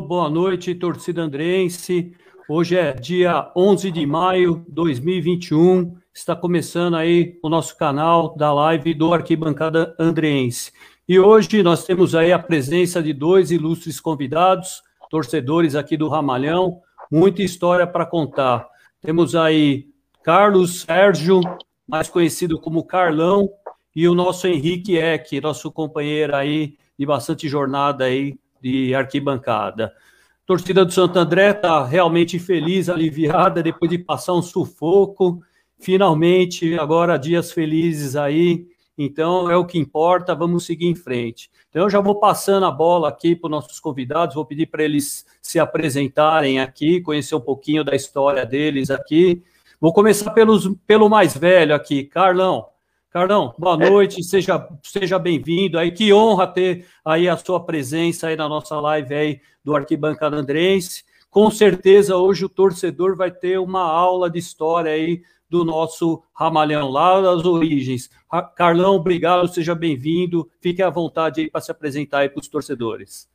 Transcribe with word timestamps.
Boa 0.00 0.30
noite, 0.30 0.74
torcida 0.74 1.22
andrense. 1.22 2.16
Hoje 2.48 2.74
é 2.74 2.92
dia 2.92 3.52
11 3.54 3.90
de 3.90 4.06
maio 4.06 4.64
de 4.66 4.72
2021. 4.72 5.94
Está 6.12 6.34
começando 6.34 6.96
aí 6.96 7.38
o 7.42 7.48
nosso 7.50 7.76
canal 7.76 8.34
da 8.34 8.52
live 8.52 8.94
do 8.94 9.12
Arquibancada 9.12 9.94
Andrense. 9.98 10.72
E 11.06 11.20
hoje 11.20 11.62
nós 11.62 11.84
temos 11.84 12.14
aí 12.14 12.32
a 12.32 12.38
presença 12.38 13.02
de 13.02 13.12
dois 13.12 13.50
ilustres 13.50 14.00
convidados, 14.00 14.82
torcedores 15.10 15.76
aqui 15.76 15.96
do 15.98 16.08
Ramalhão. 16.08 16.80
Muita 17.12 17.42
história 17.42 17.86
para 17.86 18.06
contar. 18.06 18.66
Temos 19.02 19.34
aí 19.36 19.86
Carlos 20.22 20.80
Sérgio, 20.80 21.40
mais 21.86 22.08
conhecido 22.08 22.58
como 22.58 22.86
Carlão, 22.86 23.50
e 23.94 24.08
o 24.08 24.14
nosso 24.14 24.46
Henrique 24.46 24.96
Eck, 24.96 25.40
nosso 25.40 25.70
companheiro 25.70 26.34
aí 26.34 26.76
de 26.98 27.04
bastante 27.04 27.48
jornada 27.48 28.04
aí 28.04 28.38
de 28.60 28.94
arquibancada. 28.94 29.86
A 29.86 30.46
torcida 30.46 30.84
do 30.84 30.92
Santo 30.92 31.18
André 31.18 31.50
está 31.50 31.84
realmente 31.84 32.38
feliz, 32.38 32.88
aliviada, 32.88 33.62
depois 33.62 33.90
de 33.90 33.98
passar 33.98 34.34
um 34.34 34.42
sufoco. 34.42 35.40
Finalmente, 35.78 36.78
agora 36.78 37.16
dias 37.18 37.52
felizes 37.52 38.16
aí. 38.16 38.66
Então, 38.98 39.50
é 39.50 39.56
o 39.56 39.64
que 39.64 39.78
importa, 39.78 40.34
vamos 40.34 40.66
seguir 40.66 40.86
em 40.86 40.94
frente. 40.94 41.50
Então, 41.70 41.84
eu 41.84 41.90
já 41.90 42.00
vou 42.00 42.20
passando 42.20 42.66
a 42.66 42.70
bola 42.70 43.08
aqui 43.08 43.34
para 43.34 43.46
os 43.46 43.50
nossos 43.50 43.80
convidados, 43.80 44.34
vou 44.34 44.44
pedir 44.44 44.66
para 44.66 44.84
eles 44.84 45.24
se 45.40 45.58
apresentarem 45.58 46.60
aqui, 46.60 47.00
conhecer 47.00 47.34
um 47.34 47.40
pouquinho 47.40 47.82
da 47.82 47.96
história 47.96 48.44
deles 48.44 48.90
aqui. 48.90 49.42
Vou 49.80 49.92
começar 49.92 50.30
pelos, 50.32 50.70
pelo 50.86 51.08
mais 51.08 51.34
velho 51.34 51.74
aqui, 51.74 52.04
Carlão. 52.04 52.66
Carlão, 53.10 53.52
boa 53.58 53.76
noite, 53.76 54.22
seja, 54.22 54.68
seja 54.84 55.18
bem-vindo 55.18 55.76
aí, 55.76 55.90
que 55.90 56.12
honra 56.12 56.46
ter 56.46 56.86
aí 57.04 57.28
a 57.28 57.36
sua 57.36 57.58
presença 57.58 58.28
aí 58.28 58.36
na 58.36 58.48
nossa 58.48 58.78
live 58.78 59.12
aí 59.12 59.40
do 59.64 59.74
Arquibancada 59.74 60.36
Andrense. 60.36 61.02
Com 61.28 61.50
certeza 61.50 62.14
hoje 62.14 62.44
o 62.44 62.48
torcedor 62.48 63.16
vai 63.16 63.32
ter 63.32 63.58
uma 63.58 63.82
aula 63.82 64.30
de 64.30 64.38
história 64.38 64.92
aí 64.92 65.24
do 65.48 65.64
nosso 65.64 66.22
Ramalhão, 66.32 66.88
lá 66.88 67.20
das 67.20 67.44
origens. 67.44 68.08
Carlão, 68.54 68.94
obrigado, 68.94 69.48
seja 69.48 69.74
bem-vindo, 69.74 70.48
fique 70.60 70.80
à 70.80 70.88
vontade 70.88 71.40
aí 71.40 71.50
para 71.50 71.60
se 71.60 71.72
apresentar 71.72 72.20
aí 72.20 72.28
para 72.28 72.38
os 72.38 72.46
torcedores. 72.46 73.28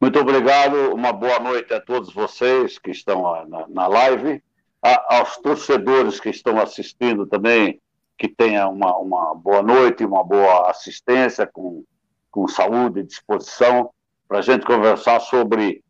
Muito 0.00 0.18
obrigado, 0.18 0.94
uma 0.94 1.12
boa 1.12 1.38
noite 1.38 1.74
a 1.74 1.82
todos 1.82 2.14
vocês 2.14 2.78
que 2.78 2.92
estão 2.92 3.24
na, 3.46 3.68
na 3.68 3.86
live, 3.88 4.42
a, 4.82 5.18
aos 5.18 5.36
torcedores 5.36 6.18
que 6.18 6.30
estão 6.30 6.58
assistindo 6.58 7.26
também 7.26 7.78
que 8.16 8.28
tenha 8.28 8.68
uma, 8.68 8.96
uma 8.98 9.34
boa 9.34 9.62
noite, 9.62 10.04
uma 10.04 10.24
boa 10.24 10.70
assistência, 10.70 11.46
com, 11.46 11.84
com 12.30 12.46
saúde 12.48 13.00
e 13.00 13.04
disposição, 13.04 13.90
para 14.28 14.38
a 14.38 14.42
gente 14.42 14.64
conversar 14.64 15.20
sobre 15.20 15.82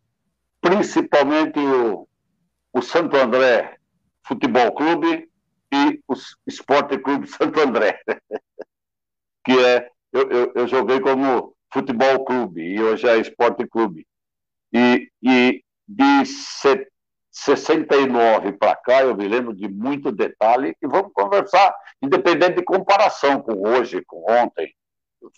principalmente 0.60 1.58
o, 1.58 2.08
o 2.72 2.82
Santo 2.82 3.16
André 3.16 3.76
Futebol 4.22 4.72
Clube 4.72 5.28
e 5.72 6.00
o 6.08 6.14
Esporte 6.46 6.98
Clube 6.98 7.26
Santo 7.26 7.60
André, 7.60 8.00
que 9.44 9.52
é, 9.52 9.88
eu, 10.12 10.30
eu, 10.30 10.52
eu, 10.54 10.68
joguei 10.68 11.00
como 11.00 11.54
Futebol 11.72 12.24
Clube 12.24 12.62
e 12.62 12.82
hoje 12.82 13.06
é 13.06 13.18
Esporte 13.18 13.66
Clube. 13.66 14.06
E, 14.72 15.10
e 15.22 15.62
de 15.86 16.24
69 17.34 18.52
para 18.52 18.76
cá, 18.76 19.02
eu 19.02 19.16
me 19.16 19.26
lembro 19.26 19.52
de 19.52 19.66
muito 19.68 20.12
detalhe 20.12 20.76
e 20.80 20.86
vamos 20.86 21.10
conversar, 21.12 21.74
independente 22.00 22.56
de 22.56 22.62
comparação 22.62 23.40
com 23.40 23.68
hoje, 23.68 24.02
com 24.06 24.24
ontem. 24.30 24.72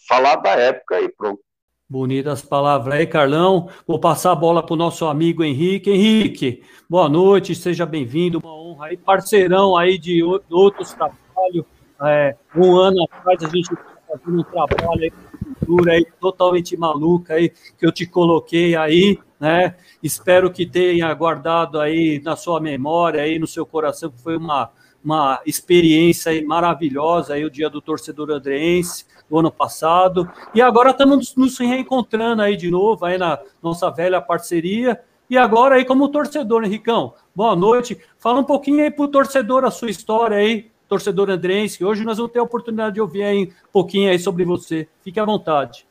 Falar 0.07 0.37
da 0.37 0.51
época 0.51 1.01
e 1.01 1.09
pronto. 1.09 1.41
Bonitas 1.89 2.43
palavras 2.43 2.95
aí, 2.95 3.07
Carlão. 3.07 3.71
Vou 3.87 3.99
passar 3.99 4.33
a 4.33 4.35
bola 4.35 4.63
para 4.63 4.75
o 4.75 4.77
nosso 4.77 5.07
amigo 5.07 5.43
Henrique. 5.43 5.91
Henrique, 5.91 6.63
boa 6.91 7.09
noite, 7.09 7.55
seja 7.55 7.87
bem-vindo, 7.87 8.41
uma 8.41 8.55
honra 8.55 8.89
aí, 8.89 8.97
parceirão 8.99 9.75
aí 9.75 9.97
de 9.97 10.23
outros 10.23 10.93
trabalhos. 10.93 11.65
É, 12.03 12.37
um 12.55 12.77
ano 12.77 13.05
atrás 13.05 13.43
a 13.43 13.49
gente 13.49 13.71
fazendo 14.07 14.41
um 14.41 14.45
trabalho 14.45 15.01
aí, 15.01 15.11
cultura 15.11 15.93
aí 15.93 16.05
totalmente 16.21 16.77
maluca 16.77 17.35
aí, 17.35 17.49
que 17.49 17.87
eu 17.87 17.93
te 17.93 18.05
coloquei 18.05 18.77
aí, 18.77 19.19
né? 19.39 19.75
Espero 20.03 20.51
que 20.51 20.67
tenha 20.67 21.13
guardado 21.15 21.81
aí 21.81 22.21
na 22.25 22.37
sua 22.37 22.61
memória, 22.61 23.23
aí 23.23 23.39
no 23.39 23.47
seu 23.47 23.67
coração, 23.67 24.11
que 24.11 24.23
foi 24.23 24.37
uma, 24.37 24.71
uma 25.05 25.41
experiência 25.47 26.33
maravilhosa 26.47 27.35
aí 27.35 27.45
o 27.45 27.51
dia 27.51 27.69
do 27.69 27.81
torcedor 27.81 28.31
andreense 28.31 29.05
do 29.29 29.39
ano 29.39 29.51
passado. 29.51 30.31
E 30.55 30.61
agora 30.61 30.91
estamos 30.91 31.35
nos 31.37 31.59
reencontrando 31.59 32.43
aí 32.43 32.57
de 32.57 32.71
novo 32.71 33.05
aí 33.05 33.19
na 33.19 33.39
nossa 33.63 33.91
velha 33.91 34.21
parceria. 34.21 35.01
E 35.29 35.37
agora 35.37 35.75
aí 35.75 35.85
como 35.85 36.09
torcedor, 36.09 36.65
Henricão, 36.65 37.13
boa 37.35 37.57
noite. 37.57 37.99
Fala 38.19 38.41
um 38.41 38.45
pouquinho 38.45 38.83
aí 38.83 38.91
para 38.91 39.05
o 39.05 39.09
torcedor 39.09 39.65
a 39.65 39.71
sua 39.71 39.91
história 39.91 40.37
aí, 40.37 40.71
torcedor 40.89 41.29
andrense. 41.31 41.85
Hoje 41.85 42.05
nós 42.05 42.17
vamos 42.17 42.33
ter 42.33 42.39
a 42.39 42.45
oportunidade 42.45 42.95
de 42.95 43.01
ouvir 43.01 43.25
aí 43.25 43.45
um 43.45 43.73
pouquinho 43.73 44.11
aí 44.11 44.19
sobre 44.19 44.45
você. 44.45 44.89
Fique 45.03 45.19
à 45.19 45.25
vontade. 45.25 45.87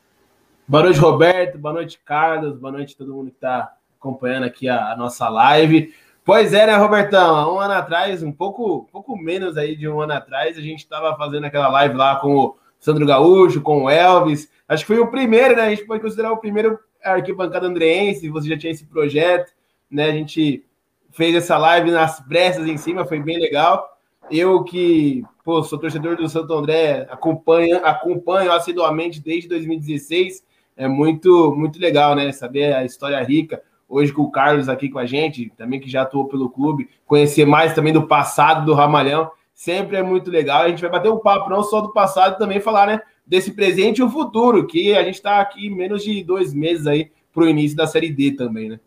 Boa 0.68 0.82
noite, 0.82 0.98
Roberto. 0.98 1.58
Boa 1.58 1.74
noite, 1.74 2.00
Carlos. 2.04 2.58
Boa 2.58 2.72
noite 2.72 2.96
todo 2.96 3.14
mundo 3.14 3.30
que 3.30 3.36
está 3.36 3.72
acompanhando 4.00 4.46
aqui 4.46 4.68
a, 4.68 4.90
a, 4.90 4.96
nossa 4.96 5.28
live. 5.28 5.94
Pois 6.24 6.52
é, 6.52 6.66
né, 6.66 6.74
Robertão? 6.74 7.54
Um 7.54 7.60
ano 7.60 7.74
atrás, 7.74 8.20
um 8.20 8.32
pouco, 8.32 8.88
pouco 8.90 9.16
menos 9.16 9.56
aí 9.56 9.76
de 9.76 9.88
um 9.88 10.00
ano 10.00 10.14
atrás, 10.14 10.58
a 10.58 10.60
gente 10.60 10.80
estava 10.80 11.16
fazendo 11.16 11.44
aquela 11.44 11.68
live 11.68 11.94
lá 11.94 12.16
com 12.16 12.34
o 12.34 12.56
Sandro 12.80 13.06
Gaúcho, 13.06 13.60
com 13.60 13.84
o 13.84 13.88
Elvis. 13.88 14.50
Acho 14.68 14.84
que 14.84 14.92
foi 14.92 14.98
o 14.98 15.08
primeiro, 15.08 15.54
né? 15.54 15.62
A 15.62 15.70
gente 15.70 15.86
pode 15.86 16.02
considerar 16.02 16.32
o 16.32 16.38
primeiro 16.38 16.76
arquibancada 17.00 17.68
andreense. 17.68 18.28
Você 18.28 18.48
já 18.48 18.58
tinha 18.58 18.72
esse 18.72 18.86
projeto, 18.86 19.52
né? 19.88 20.06
A 20.06 20.12
gente 20.12 20.64
fez 21.12 21.36
essa 21.36 21.56
live 21.56 21.92
nas 21.92 22.18
pressas 22.18 22.66
em 22.66 22.76
cima, 22.76 23.06
foi 23.06 23.20
bem 23.20 23.38
legal. 23.38 23.88
Eu 24.28 24.64
que 24.64 25.22
pô, 25.44 25.62
sou 25.62 25.78
torcedor 25.78 26.16
do 26.16 26.28
Santo 26.28 26.52
André, 26.52 27.06
acompanho, 27.08 27.86
acompanho 27.86 28.50
assiduamente 28.50 29.20
desde 29.20 29.48
2016 29.48 30.44
é 30.76 30.86
muito, 30.86 31.54
muito 31.56 31.80
legal, 31.80 32.14
né? 32.14 32.30
Saber 32.32 32.74
a 32.74 32.84
história 32.84 33.22
rica. 33.22 33.62
Hoje 33.88 34.12
com 34.12 34.22
o 34.22 34.30
Carlos 34.30 34.68
aqui 34.68 34.88
com 34.88 34.98
a 34.98 35.06
gente, 35.06 35.50
também 35.56 35.80
que 35.80 35.88
já 35.88 36.02
atuou 36.02 36.26
pelo 36.26 36.50
clube, 36.50 36.88
conhecer 37.06 37.46
mais 37.46 37.72
também 37.72 37.92
do 37.92 38.06
passado 38.06 38.66
do 38.66 38.74
Ramalhão, 38.74 39.30
sempre 39.54 39.96
é 39.96 40.02
muito 40.02 40.30
legal. 40.30 40.62
A 40.62 40.68
gente 40.68 40.82
vai 40.82 40.90
bater 40.90 41.10
um 41.10 41.18
papo 41.18 41.48
não 41.48 41.62
só 41.62 41.80
do 41.80 41.92
passado, 41.92 42.36
também 42.36 42.60
falar, 42.60 42.86
né, 42.86 43.00
desse 43.24 43.52
presente 43.52 43.98
e 43.98 44.02
o 44.02 44.10
futuro, 44.10 44.66
que 44.66 44.94
a 44.94 45.04
gente 45.04 45.14
está 45.14 45.40
aqui 45.40 45.70
menos 45.70 46.02
de 46.02 46.22
dois 46.22 46.52
meses 46.52 46.86
aí 46.86 47.10
para 47.32 47.44
o 47.44 47.48
início 47.48 47.76
da 47.76 47.86
Série 47.86 48.10
D 48.10 48.32
também, 48.32 48.70
né? 48.70 48.80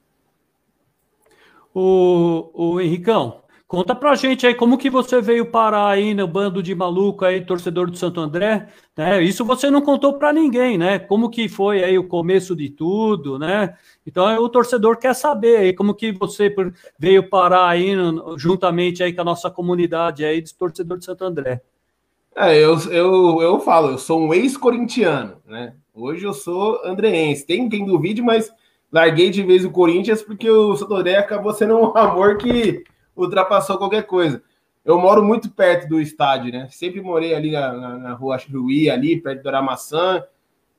O, 1.73 2.49
o 2.53 2.81
Henricão, 2.81 3.41
Conta 3.69 3.94
pra 3.94 4.16
gente 4.16 4.47
aí 4.47 4.56
como 4.56 4.80
que 4.80 4.90
você 4.90 5.22
veio 5.22 5.46
parar 5.46 5.90
aí 5.90 6.16
no 6.16 6.28
bando 6.28 6.63
de 6.63 6.74
maluco 6.74 7.24
aí, 7.24 7.46
torcedor 7.46 7.88
do 7.88 7.96
Santo 7.96 8.19
André, 8.19 8.68
né? 8.97 9.22
Isso 9.22 9.46
você 9.46 9.69
não 9.69 9.80
contou 9.80 10.13
para 10.13 10.34
ninguém, 10.34 10.75
né? 10.75 10.97
Como 10.97 11.30
que 11.30 11.47
foi 11.47 11.84
aí 11.84 11.96
o 11.96 12.08
começo 12.08 12.56
de 12.56 12.72
tudo, 12.72 13.38
né? 13.38 13.78
Então 14.08 14.25
o 14.44 14.50
torcedor 14.50 14.97
quer 14.97 15.13
saber 15.13 15.58
aí 15.58 15.72
como 15.72 15.94
que 15.94 16.12
você 16.12 16.52
veio 16.97 17.29
parar 17.29 17.69
aí 17.69 17.94
juntamente 18.38 19.03
aí 19.03 19.13
com 19.13 19.22
a 19.22 19.25
nossa 19.25 19.52
comunidade 19.52 20.25
aí 20.25 20.41
de 20.41 20.52
torcedor 20.52 20.97
de 20.97 21.06
Santo 21.06 21.24
André. 21.24 21.62
É, 22.35 22.58
eu, 22.58 22.75
eu, 22.90 23.40
eu 23.40 23.59
falo, 23.59 23.91
eu 23.91 23.97
sou 23.99 24.20
um 24.20 24.34
ex-corintiano, 24.34 25.35
né? 25.46 25.76
Hoje 25.93 26.26
eu 26.26 26.34
sou 26.34 26.84
andreense. 26.84 27.46
Tem 27.46 27.70
quem 27.70 27.85
duvide, 27.85 28.20
mas 28.20 28.52
larguei 28.91 29.29
de 29.29 29.43
vez 29.43 29.64
o 29.64 29.70
Corinthians 29.70 30.23
porque 30.23 30.49
o 30.49 30.76
Santo 30.76 30.96
André 30.96 31.17
acabou 31.17 31.53
sendo 31.53 31.76
um 31.76 31.93
amor 31.96 32.40
que 32.40 32.84
ultrapassou 33.21 33.77
qualquer 33.77 34.03
coisa. 34.03 34.41
Eu 34.83 34.97
moro 34.99 35.23
muito 35.23 35.51
perto 35.51 35.87
do 35.87 36.01
estádio, 36.01 36.51
né? 36.51 36.67
Sempre 36.71 37.01
morei 37.01 37.33
ali 37.33 37.51
na, 37.51 37.73
na, 37.73 37.97
na 37.97 38.13
rua 38.13 38.39
Chuí, 38.39 38.89
ali, 38.89 39.21
perto 39.21 39.43
do 39.43 39.49
Aramaçã. 39.49 40.23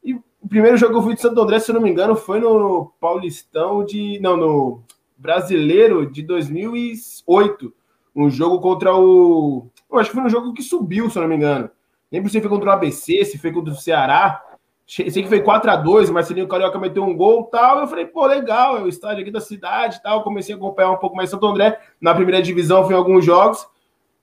E 0.02 0.14
o 0.14 0.48
primeiro 0.48 0.76
jogo 0.76 0.92
que 0.92 0.98
eu 0.98 1.02
fui 1.02 1.14
de 1.14 1.20
Santo 1.20 1.40
André, 1.40 1.60
se 1.60 1.72
não 1.72 1.80
me 1.80 1.90
engano, 1.90 2.16
foi 2.16 2.40
no 2.40 2.92
Paulistão 3.00 3.84
de. 3.84 4.18
Não, 4.20 4.36
no 4.36 4.82
Brasileiro 5.16 6.10
de 6.10 6.22
2008. 6.22 7.72
Um 8.16 8.28
jogo 8.30 8.60
contra 8.60 8.94
o. 8.96 9.68
Eu 9.90 9.98
acho 9.98 10.10
que 10.10 10.16
foi 10.16 10.24
um 10.24 10.30
jogo 10.30 10.52
que 10.52 10.62
subiu, 10.62 11.08
se 11.10 11.18
não 11.18 11.28
me 11.28 11.36
engano. 11.36 11.70
Lembro 12.10 12.28
se 12.28 12.40
foi 12.40 12.50
contra 12.50 12.70
o 12.70 12.72
ABC, 12.72 13.24
se 13.24 13.38
foi 13.38 13.52
contra 13.52 13.72
o 13.72 13.76
Ceará. 13.76 14.42
Sei 14.90 15.22
que 15.22 15.28
foi 15.28 15.40
4 15.40 15.70
a 15.70 15.76
2 15.76 16.10
o 16.10 16.12
Marcelinho 16.12 16.48
Carioca 16.48 16.76
meteu 16.76 17.04
um 17.04 17.16
gol 17.16 17.44
tal. 17.44 17.78
Eu 17.78 17.86
falei, 17.86 18.06
pô, 18.06 18.26
legal, 18.26 18.76
é 18.76 18.82
o 18.82 18.88
estádio 18.88 19.22
aqui 19.22 19.30
da 19.30 19.40
cidade 19.40 20.02
tal. 20.02 20.24
Comecei 20.24 20.52
a 20.52 20.58
acompanhar 20.58 20.90
um 20.90 20.96
pouco 20.96 21.14
mais 21.14 21.30
Santo 21.30 21.46
André. 21.46 21.78
Na 22.00 22.12
primeira 22.12 22.42
divisão, 22.42 22.82
fui 22.82 22.92
em 22.92 22.96
alguns 22.96 23.24
jogos. 23.24 23.64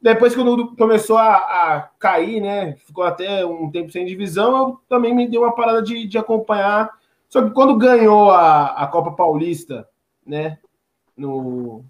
Depois 0.02 0.36
que 0.36 0.42
o 0.42 0.76
começou 0.76 1.18
a, 1.18 1.36
a, 1.36 1.90
cair, 1.98 2.42
né? 2.42 2.76
Ficou 2.86 3.06
até 3.06 3.46
um 3.46 3.72
tempo 3.72 3.94
sem 3.94 4.06
divisão, 4.06 4.58
eu 4.58 4.80
também 4.90 5.16
me 5.16 5.26
dei 5.26 5.40
uma 5.40 5.56
parada 5.56 5.82
de, 5.82 6.06
de 6.06 6.18
acompanhar. 6.18 6.92
Só 7.30 7.42
que 7.42 7.52
quando 7.52 7.78
ganhou 7.78 8.30
a, 8.32 8.66
a 8.84 8.88
Copa 8.88 9.12
Paulista, 9.12 9.88
né? 10.26 10.58
No, 11.16 11.82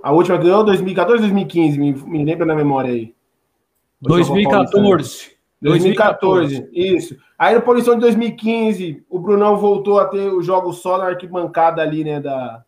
a 0.00 0.12
última 0.12 0.38
ganhou 0.38 0.62
2014 0.62 1.22
2015, 1.22 1.76
me, 1.76 1.92
me 1.92 2.24
lembra 2.24 2.46
na 2.46 2.54
memória 2.54 2.92
aí. 2.92 3.12
2014. 4.00 5.39
2014, 5.60 6.58
2014, 6.58 6.70
isso. 6.72 7.16
Aí 7.38 7.54
no 7.54 7.62
Paulistão 7.62 7.94
de 7.94 8.00
2015, 8.00 9.04
o 9.08 9.18
Brunão 9.18 9.56
voltou 9.56 9.98
a 10.00 10.06
ter 10.06 10.32
o 10.32 10.42
jogo 10.42 10.72
só 10.72 10.98
na 10.98 11.06
arquibancada 11.06 11.82
ali, 11.82 12.04
né, 12.04 12.20
da... 12.20 12.64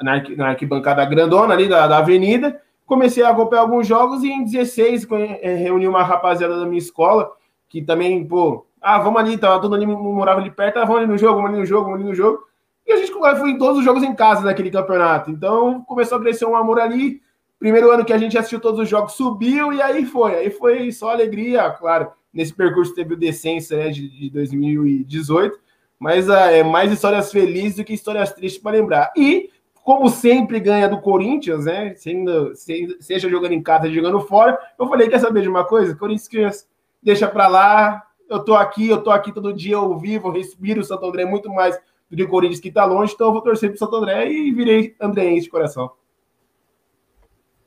Na, 0.00 0.48
arquibancada 0.48 1.04
grandona 1.04 1.54
ali 1.54 1.68
da, 1.68 1.86
da 1.86 1.98
avenida. 1.98 2.60
Comecei 2.84 3.22
a 3.22 3.30
acompanhar 3.30 3.62
alguns 3.62 3.86
jogos 3.86 4.24
e 4.24 4.28
em 4.28 4.44
16 4.44 5.06
eh, 5.40 5.54
reuni 5.54 5.86
uma 5.86 6.02
rapaziada 6.02 6.58
da 6.58 6.66
minha 6.66 6.78
escola, 6.78 7.30
que 7.68 7.80
também, 7.80 8.26
pô, 8.26 8.66
ah, 8.80 8.98
vamos 8.98 9.20
ali, 9.20 9.38
tava 9.38 9.60
todo 9.60 9.76
ali, 9.76 9.86
morava 9.86 10.40
ali 10.40 10.50
perto, 10.50 10.78
ah, 10.78 10.84
vamos 10.84 11.02
ali 11.02 11.10
no 11.10 11.16
jogo, 11.16 11.36
vamos 11.36 11.50
ali 11.50 11.60
no 11.60 11.66
jogo, 11.66 11.84
vamos 11.84 12.00
ali 12.00 12.08
no 12.08 12.14
jogo. 12.14 12.42
E 12.84 12.92
a 12.92 12.96
gente 12.96 13.12
foi 13.12 13.50
em 13.50 13.58
todos 13.58 13.78
os 13.78 13.84
jogos 13.84 14.02
em 14.02 14.14
casa 14.14 14.42
naquele 14.42 14.70
campeonato. 14.70 15.30
Então 15.30 15.82
começou 15.82 16.18
a 16.18 16.20
crescer 16.20 16.46
um 16.46 16.56
amor 16.56 16.80
ali. 16.80 17.22
Primeiro 17.62 17.92
ano 17.92 18.04
que 18.04 18.12
a 18.12 18.18
gente 18.18 18.36
assistiu 18.36 18.58
todos 18.58 18.80
os 18.80 18.88
jogos, 18.88 19.12
subiu 19.12 19.72
e 19.72 19.80
aí 19.80 20.04
foi. 20.04 20.34
Aí 20.34 20.50
foi 20.50 20.90
só 20.90 21.10
alegria, 21.10 21.70
claro. 21.70 22.10
Nesse 22.34 22.52
percurso 22.52 22.92
teve 22.92 23.14
o 23.14 23.16
Decência 23.16 23.76
né, 23.76 23.88
de, 23.88 24.08
de 24.08 24.30
2018. 24.30 25.60
Mas 25.96 26.28
ah, 26.28 26.50
é 26.50 26.64
mais 26.64 26.90
histórias 26.90 27.30
felizes 27.30 27.76
do 27.76 27.84
que 27.84 27.94
histórias 27.94 28.32
tristes 28.32 28.60
para 28.60 28.72
lembrar. 28.72 29.12
E, 29.16 29.48
como 29.84 30.10
sempre 30.10 30.58
ganha 30.58 30.88
do 30.88 31.00
Corinthians, 31.00 31.66
né? 31.66 31.94
Sendo, 31.94 32.52
seja 32.98 33.30
jogando 33.30 33.52
em 33.52 33.62
casa, 33.62 33.88
jogando 33.88 34.18
fora, 34.22 34.58
eu 34.76 34.88
falei: 34.88 35.08
quer 35.08 35.20
saber 35.20 35.42
de 35.42 35.48
uma 35.48 35.64
coisa? 35.64 35.94
Corinthians 35.94 36.68
deixa 37.00 37.28
para 37.28 37.46
lá. 37.46 38.02
Eu 38.28 38.40
tô 38.40 38.56
aqui, 38.56 38.88
eu 38.88 39.00
tô 39.00 39.12
aqui 39.12 39.30
todo 39.30 39.52
dia 39.52 39.76
ao 39.76 39.96
vivo, 39.96 40.30
respiro 40.30 40.80
o 40.80 40.84
Santo 40.84 41.06
André 41.06 41.24
muito 41.24 41.48
mais 41.48 41.78
do 42.10 42.16
que 42.16 42.24
o 42.24 42.28
Corinthians 42.28 42.58
que 42.58 42.70
está 42.70 42.84
longe, 42.84 43.14
então 43.14 43.28
eu 43.28 43.32
vou 43.32 43.40
torcer 43.40 43.68
para 43.68 43.76
o 43.76 43.78
Santo 43.78 43.94
André 43.94 44.32
e 44.32 44.50
virei 44.50 44.96
andreense 45.00 45.44
de 45.44 45.50
coração. 45.50 45.92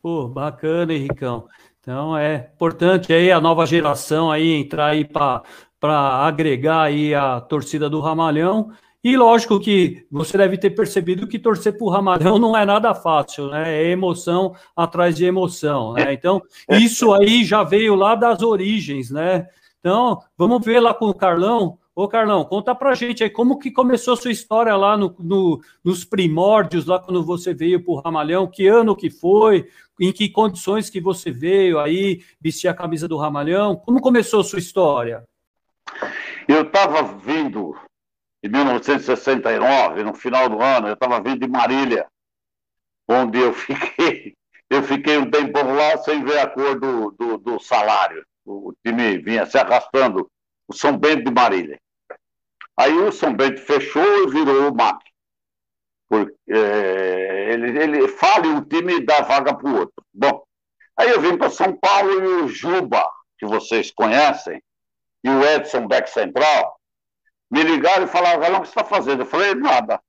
Pô, 0.06 0.28
bacana, 0.28 0.94
Henricão. 0.94 1.48
Então 1.82 2.16
é 2.16 2.52
importante 2.54 3.12
aí 3.12 3.32
a 3.32 3.42
nova 3.42 3.66
geração 3.66 4.30
aí 4.30 4.52
entrar 4.52 4.90
aí 4.90 5.04
para 5.04 5.42
agregar 6.24 6.84
aí 6.84 7.16
a 7.16 7.42
torcida 7.42 7.90
do 7.90 8.00
Ramalhão. 8.00 8.70
E 9.04 9.18
lógico 9.18 9.60
que 9.60 10.06
você 10.12 10.38
deve 10.38 10.60
ter 10.60 10.70
percebido 10.70 11.26
que 11.26 11.40
torcer 11.40 11.76
para 11.76 11.88
o 11.88 11.90
Ramalhão 11.90 12.38
não 12.38 12.56
é 12.56 12.64
nada 12.68 12.94
fácil, 12.94 13.48
né? 13.50 13.82
É 13.82 13.90
emoção 13.90 14.54
atrás 14.76 15.16
de 15.16 15.26
emoção, 15.26 15.94
né? 15.94 16.14
Então, 16.14 16.40
isso 16.70 17.12
aí 17.12 17.44
já 17.44 17.64
veio 17.64 17.96
lá 17.96 18.14
das 18.14 18.44
origens, 18.44 19.10
né? 19.10 19.48
Então, 19.80 20.20
vamos 20.38 20.64
ver 20.64 20.82
lá 20.82 20.94
com 20.94 21.10
o 21.10 21.16
Carlão 21.16 21.80
Ô, 21.96 22.10
Carlão, 22.10 22.44
conta 22.44 22.76
pra 22.76 22.94
gente 22.94 23.24
aí 23.24 23.30
como 23.30 23.58
que 23.58 23.72
começou 23.72 24.16
a 24.16 24.18
sua 24.18 24.32
história 24.32 24.76
lá 24.76 24.98
no, 24.98 25.16
no, 25.18 25.62
nos 25.82 26.04
primórdios, 26.04 26.86
lá 26.86 27.00
quando 27.00 27.24
você 27.24 27.54
veio 27.54 27.82
pro 27.82 28.02
Ramalhão, 28.02 28.48
que 28.48 28.68
ano 28.68 28.98
que 28.98 29.10
foi, 29.10 29.70
em 29.98 30.12
que 30.12 30.28
condições 30.28 30.90
que 30.90 31.00
você 31.00 31.32
veio 31.32 31.80
aí, 31.80 32.22
vestir 32.42 32.68
a 32.68 32.74
camisa 32.74 33.08
do 33.08 33.16
Ramalhão, 33.16 33.78
como 33.78 34.02
começou 34.02 34.42
a 34.42 34.44
sua 34.44 34.60
história? 34.60 35.24
Eu 36.50 36.64
estava 36.64 37.02
vindo 37.02 37.78
em 38.44 38.50
1969, 38.50 40.04
no 40.04 40.14
final 40.14 40.50
do 40.50 40.62
ano, 40.62 40.90
eu 40.90 40.96
estava 40.96 41.22
vindo 41.22 41.40
de 41.40 41.48
Marília, 41.48 42.08
onde 43.08 43.40
eu 43.40 43.54
fiquei, 43.56 44.36
eu 44.70 44.84
fiquei 44.84 45.18
um 45.18 45.32
tempo 45.32 45.64
lá 45.64 45.98
sem 46.00 46.22
ver 46.26 46.40
a 46.40 46.48
cor 46.48 46.78
do, 46.78 47.12
do, 47.12 47.38
do 47.38 47.58
salário. 47.58 48.22
O 48.46 48.74
time 48.86 49.18
vinha 49.18 49.46
se 49.46 49.58
arrastando, 49.58 50.30
o 50.68 50.74
São 50.74 50.98
Bento 50.98 51.24
de 51.24 51.32
Marília. 51.32 51.80
Aí 52.78 52.94
o 52.94 53.12
São 53.12 53.34
Bento 53.34 53.62
fechou 53.62 54.04
e 54.24 54.30
virou 54.30 54.70
o 54.70 54.76
MAC. 54.76 55.00
Porque, 56.08 56.36
é, 56.50 57.54
ele, 57.54 57.82
ele 57.82 58.08
fala 58.08 58.46
e 58.48 58.54
o 58.56 58.66
time 58.66 59.06
dá 59.06 59.22
vaga 59.22 59.56
para 59.56 59.68
o 59.68 59.78
outro. 59.78 60.06
Bom, 60.14 60.44
aí 60.98 61.10
eu 61.10 61.22
vim 61.22 61.38
para 61.38 61.50
São 61.50 61.76
Paulo 61.78 62.12
e 62.12 62.44
o 62.44 62.48
Juba, 62.48 63.08
que 63.40 63.46
vocês 63.46 63.92
conhecem, 63.92 64.62
e 65.24 65.30
o 65.30 65.44
Edson 65.44 65.88
Beck 65.88 66.10
Central, 66.10 66.80
me 67.50 67.64
ligaram 67.64 68.06
e 68.06 68.08
falaram, 68.08 68.40
Galão, 68.40 68.60
o 68.60 68.62
que 68.62 68.68
você 68.68 68.80
está 68.80 68.84
fazendo? 68.84 69.22
Eu 69.22 69.26
falei, 69.26 69.56
nada. 69.56 70.02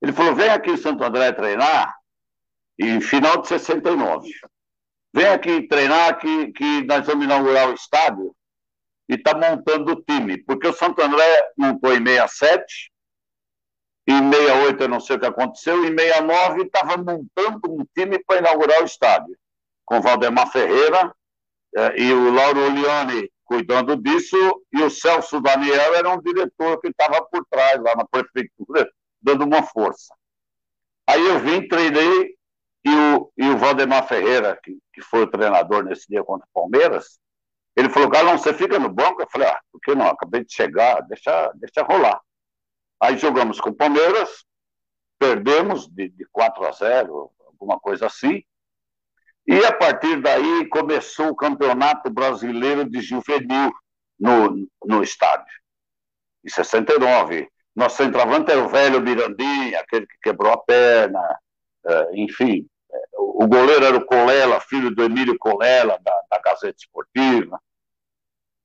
Ele 0.00 0.12
falou, 0.12 0.34
vem 0.34 0.48
aqui 0.48 0.70
em 0.70 0.76
Santo 0.76 1.04
André 1.04 1.32
treinar, 1.32 1.94
em 2.78 3.00
final 3.00 3.42
de 3.42 3.48
69. 3.48 4.30
Vem 5.12 5.26
aqui 5.26 5.68
treinar 5.68 6.18
que, 6.18 6.52
que 6.52 6.84
nós 6.84 7.06
vamos 7.06 7.24
inaugurar 7.24 7.68
o 7.68 7.74
estádio 7.74 8.34
e 9.10 9.14
está 9.14 9.34
montando 9.34 9.92
o 9.92 10.02
time, 10.02 10.38
porque 10.38 10.68
o 10.68 10.72
Santo 10.72 11.02
André 11.02 11.50
montou 11.58 11.92
em 11.92 12.06
67, 12.06 12.92
em 14.06 14.30
68 14.30 14.82
eu 14.84 14.88
não 14.88 15.00
sei 15.00 15.16
o 15.16 15.18
que 15.20 15.26
aconteceu, 15.26 15.84
em 15.84 15.98
69 15.98 16.62
estava 16.62 16.96
montando 16.96 17.60
um 17.68 17.84
time 17.92 18.22
para 18.24 18.38
inaugurar 18.38 18.82
o 18.82 18.84
estádio, 18.84 19.36
com 19.84 20.00
Valdemar 20.00 20.48
Ferreira 20.52 21.12
eh, 21.76 22.02
e 22.02 22.12
o 22.12 22.32
Lauro 22.32 22.60
Oliani 22.60 23.28
cuidando 23.44 23.96
disso, 23.96 24.36
e 24.72 24.80
o 24.80 24.88
Celso 24.88 25.40
Daniel 25.40 25.92
era 25.96 26.08
um 26.08 26.22
diretor 26.22 26.80
que 26.80 26.86
estava 26.86 27.20
por 27.24 27.44
trás, 27.50 27.82
lá 27.82 27.96
na 27.96 28.06
prefeitura, 28.06 28.88
dando 29.20 29.44
uma 29.44 29.64
força. 29.64 30.14
Aí 31.04 31.26
eu 31.26 31.40
vim, 31.40 31.66
treinei, 31.66 32.36
e 32.84 32.90
o, 32.94 33.32
e 33.36 33.48
o 33.50 33.58
Valdemar 33.58 34.06
Ferreira, 34.06 34.56
que, 34.62 34.78
que 34.94 35.02
foi 35.02 35.22
o 35.22 35.26
treinador 35.26 35.82
nesse 35.82 36.06
dia 36.08 36.22
contra 36.22 36.46
o 36.46 36.52
Palmeiras, 36.54 37.18
ele 37.76 37.88
falou, 37.88 38.08
Galão, 38.08 38.36
você 38.36 38.52
fica 38.52 38.78
no 38.78 38.88
banco? 38.88 39.22
Eu 39.22 39.28
falei, 39.30 39.48
ah, 39.48 39.60
por 39.70 39.80
que 39.80 39.94
não? 39.94 40.06
Acabei 40.06 40.44
de 40.44 40.52
chegar, 40.52 41.00
deixa, 41.02 41.52
deixa 41.54 41.82
rolar. 41.82 42.20
Aí 43.00 43.16
jogamos 43.16 43.60
com 43.60 43.70
o 43.70 43.74
Palmeiras, 43.74 44.44
perdemos 45.18 45.88
de, 45.88 46.08
de 46.10 46.26
4 46.30 46.66
a 46.66 46.72
0, 46.72 47.30
alguma 47.46 47.78
coisa 47.78 48.06
assim. 48.06 48.42
E 49.46 49.64
a 49.64 49.72
partir 49.72 50.20
daí 50.20 50.68
começou 50.68 51.28
o 51.28 51.36
Campeonato 51.36 52.10
Brasileiro 52.10 52.88
de 52.88 53.00
Juvenil 53.00 53.72
no, 54.18 54.68
no 54.84 55.02
estádio, 55.02 55.52
em 56.44 56.48
69. 56.48 57.48
Nosso 57.74 57.96
centroavante 57.96 58.50
era 58.50 58.62
o 58.62 58.68
velho 58.68 59.00
Mirandinha, 59.00 59.80
aquele 59.80 60.06
que 60.06 60.18
quebrou 60.22 60.52
a 60.52 60.58
perna, 60.58 61.38
eh, 61.86 62.10
enfim. 62.14 62.66
O 63.16 63.46
goleiro 63.46 63.84
era 63.84 63.96
o 63.96 64.04
Colela, 64.04 64.60
filho 64.60 64.94
do 64.94 65.04
Emílio 65.04 65.38
Colela, 65.38 65.98
da, 66.02 66.12
da 66.30 66.38
Gazeta 66.38 66.76
Esportiva. 66.78 67.60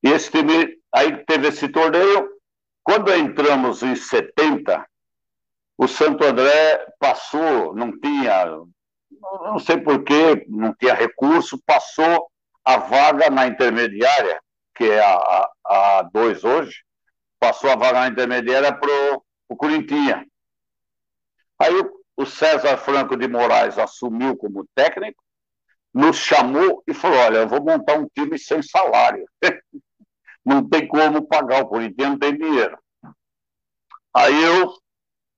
E 0.03 0.09
esse 0.09 0.29
time, 0.29 0.77
aí 0.93 1.23
teve 1.25 1.47
esse 1.47 1.67
torneio. 1.69 2.29
Quando 2.83 3.13
entramos 3.13 3.81
em 3.81 3.95
70, 3.95 4.85
o 5.77 5.87
Santo 5.87 6.23
André 6.23 6.85
passou, 6.99 7.75
não 7.75 7.97
tinha, 7.99 8.45
não 9.41 9.59
sei 9.59 9.77
porquê, 9.77 10.45
não 10.47 10.73
tinha 10.75 10.93
recurso, 10.93 11.61
passou 11.65 12.29
a 12.63 12.77
vaga 12.77 13.29
na 13.29 13.47
intermediária, 13.47 14.39
que 14.75 14.83
é 14.85 14.99
a, 14.99 15.15
a, 15.15 15.99
a 15.99 16.01
dois 16.03 16.43
hoje, 16.43 16.83
passou 17.39 17.69
a 17.69 17.75
vaga 17.75 18.01
na 18.01 18.07
intermediária 18.07 18.73
para 18.73 18.89
o 19.49 19.55
Corintinha. 19.55 20.25
Aí 21.59 21.73
o, 21.73 22.04
o 22.17 22.25
César 22.25 22.77
Franco 22.77 23.15
de 23.17 23.27
Moraes 23.27 23.77
assumiu 23.77 24.35
como 24.37 24.67
técnico, 24.73 25.23
nos 25.93 26.17
chamou 26.17 26.83
e 26.87 26.93
falou: 26.93 27.17
Olha, 27.19 27.37
eu 27.39 27.47
vou 27.47 27.63
montar 27.63 27.97
um 27.97 28.07
time 28.07 28.37
sem 28.37 28.61
salário. 28.61 29.25
não 30.45 30.67
tem 30.67 30.87
como 30.87 31.25
pagar, 31.27 31.63
o 31.63 31.67
Corinthians 31.67 32.09
não 32.11 32.19
tem 32.19 32.37
dinheiro. 32.37 32.77
Aí 34.15 34.43
eu, 34.43 34.73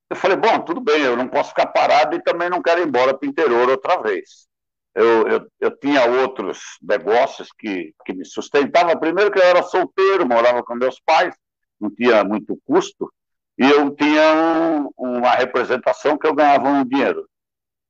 eu 0.10 0.15
falei, 0.15 0.38
bom, 0.38 0.60
tudo 0.60 0.81
bem, 0.81 1.01
eu 1.01 1.15
não 1.15 1.27
posso 1.27 1.50
ficar 1.50 1.67
parado 1.67 2.15
e 2.15 2.22
também 2.22 2.50
não 2.50 2.62
quero 2.62 2.81
ir 2.81 2.88
embora 2.88 3.17
para 3.17 3.25
o 3.25 3.29
interior 3.29 3.69
outra 3.69 4.01
vez. 4.01 4.48
Eu, 4.93 5.27
eu, 5.27 5.48
eu, 5.60 5.77
tinha 5.79 6.05
outros 6.05 6.60
negócios 6.81 7.50
que, 7.57 7.93
que 8.05 8.13
me 8.13 8.25
sustentavam. 8.25 9.00
Primeiro 9.00 9.31
que 9.31 9.39
eu 9.39 9.43
era 9.43 9.63
solteiro, 9.63 10.27
morava 10.27 10.63
com 10.63 10.75
meus 10.75 11.00
pais, 11.00 11.36
não 11.79 11.89
tinha 11.89 12.24
muito 12.24 12.60
custo, 12.65 13.12
e 13.57 13.69
eu 13.69 13.89
tinha 13.95 14.33
um, 14.33 14.89
uma 14.97 15.31
representação 15.31 16.17
que 16.17 16.27
eu 16.27 16.35
ganhava 16.35 16.69
um 16.69 16.85
dinheiro. 16.85 17.27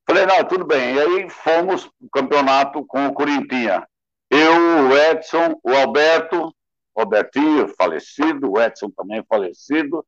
Falei, 0.07 0.25
não, 0.25 0.43
tudo 0.45 0.65
bem. 0.65 0.95
E 0.95 1.00
aí 1.00 1.29
fomos 1.29 1.86
o 2.00 2.09
campeonato 2.12 2.86
com 2.86 3.07
o 3.07 3.13
Corinthians. 3.13 3.83
Eu, 4.29 4.89
o 4.89 4.97
Edson, 4.97 5.59
o 5.63 5.71
Alberto, 5.71 6.53
Robertinho, 6.95 7.67
falecido, 7.77 8.51
o 8.51 8.62
Edson 8.62 8.89
também 8.89 9.24
falecido, 9.27 10.05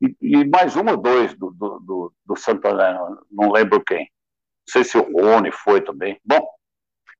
e, 0.00 0.16
e 0.20 0.44
mais 0.44 0.76
um 0.76 0.88
ou 0.88 0.96
dois 0.96 1.34
do, 1.34 1.50
do, 1.50 1.80
do, 1.80 2.12
do 2.24 2.36
Santana, 2.36 2.98
não 3.30 3.50
lembro 3.50 3.82
quem. 3.84 4.00
Não 4.00 4.72
sei 4.72 4.84
se 4.84 4.98
o 4.98 5.20
Rony 5.20 5.50
foi 5.52 5.80
também. 5.80 6.20
Bom, 6.24 6.46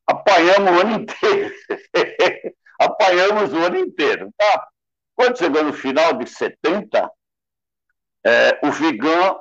apanhamos 0.07 0.71
o 0.73 0.81
ano 0.81 1.01
inteiro. 1.01 1.55
apanhamos 2.81 3.53
o 3.53 3.59
ano 3.59 3.77
inteiro. 3.77 4.31
Tá? 4.37 4.69
Quando 5.15 5.39
chegou 5.39 5.65
no 5.65 5.73
final 5.73 6.13
de 6.15 6.29
70, 6.29 7.11
é, 8.27 8.59
o 8.67 8.73
Vigan 8.73 9.37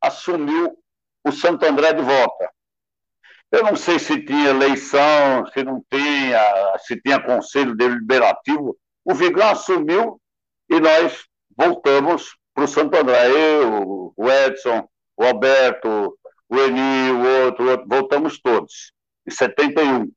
assumiu 0.00 0.76
o 1.24 1.32
Santo 1.32 1.64
André 1.64 1.94
de 1.94 2.02
volta. 2.02 2.50
Eu 3.50 3.62
não 3.62 3.76
sei 3.76 3.98
se 3.98 4.22
tinha 4.24 4.50
eleição, 4.50 5.46
se 5.52 5.64
não 5.64 5.82
tinha, 5.90 6.78
se 6.80 7.00
tinha 7.00 7.22
conselho 7.22 7.74
deliberativo, 7.74 8.76
o 9.04 9.14
Vigão 9.14 9.48
assumiu 9.48 10.20
e 10.68 10.78
nós 10.78 11.24
voltamos 11.56 12.36
para 12.52 12.64
o 12.64 12.68
Santo 12.68 12.96
André. 12.96 13.30
Eu, 13.30 14.12
o 14.14 14.30
Edson, 14.30 14.86
o 15.16 15.24
Alberto, 15.24 16.18
o 16.48 16.56
Eni, 16.58 17.10
o 17.12 17.44
outro, 17.44 17.84
voltamos 17.88 18.38
todos. 18.40 18.92
Em 19.26 19.30
71. 19.30 20.12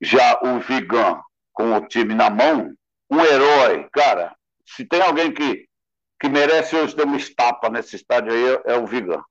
Já 0.00 0.38
o 0.42 0.60
Vigan 0.60 1.20
com 1.52 1.76
o 1.76 1.86
time 1.88 2.14
na 2.14 2.30
mão, 2.30 2.72
um 3.10 3.20
herói, 3.20 3.86
cara. 3.92 4.34
Se 4.64 4.84
tem 4.84 5.02
alguém 5.02 5.32
que, 5.32 5.65
que 6.20 6.28
merece 6.28 6.76
hoje 6.76 6.96
dar 6.96 7.04
uma 7.04 7.16
estapa 7.16 7.68
nesse 7.68 7.96
estádio 7.96 8.32
aí, 8.32 8.62
é, 8.64 8.76
o 8.76 8.86
Vigan. 8.86 9.22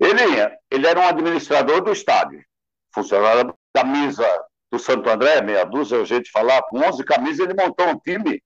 Ele, 0.00 0.22
ele 0.70 0.86
era 0.86 1.00
um 1.00 1.06
administrador 1.06 1.80
do 1.82 1.92
estádio, 1.92 2.44
funcionário 2.92 3.54
da 3.74 3.84
mesa 3.84 4.26
do 4.70 4.78
Santo 4.78 5.08
André, 5.08 5.42
meia 5.42 5.64
dúzia, 5.64 6.04
jeito 6.04 6.24
de 6.24 6.30
falar, 6.30 6.62
com 6.62 6.78
11 6.78 7.04
camisas 7.04 7.40
ele 7.40 7.54
montou 7.54 7.86
um 7.86 7.98
time. 7.98 8.42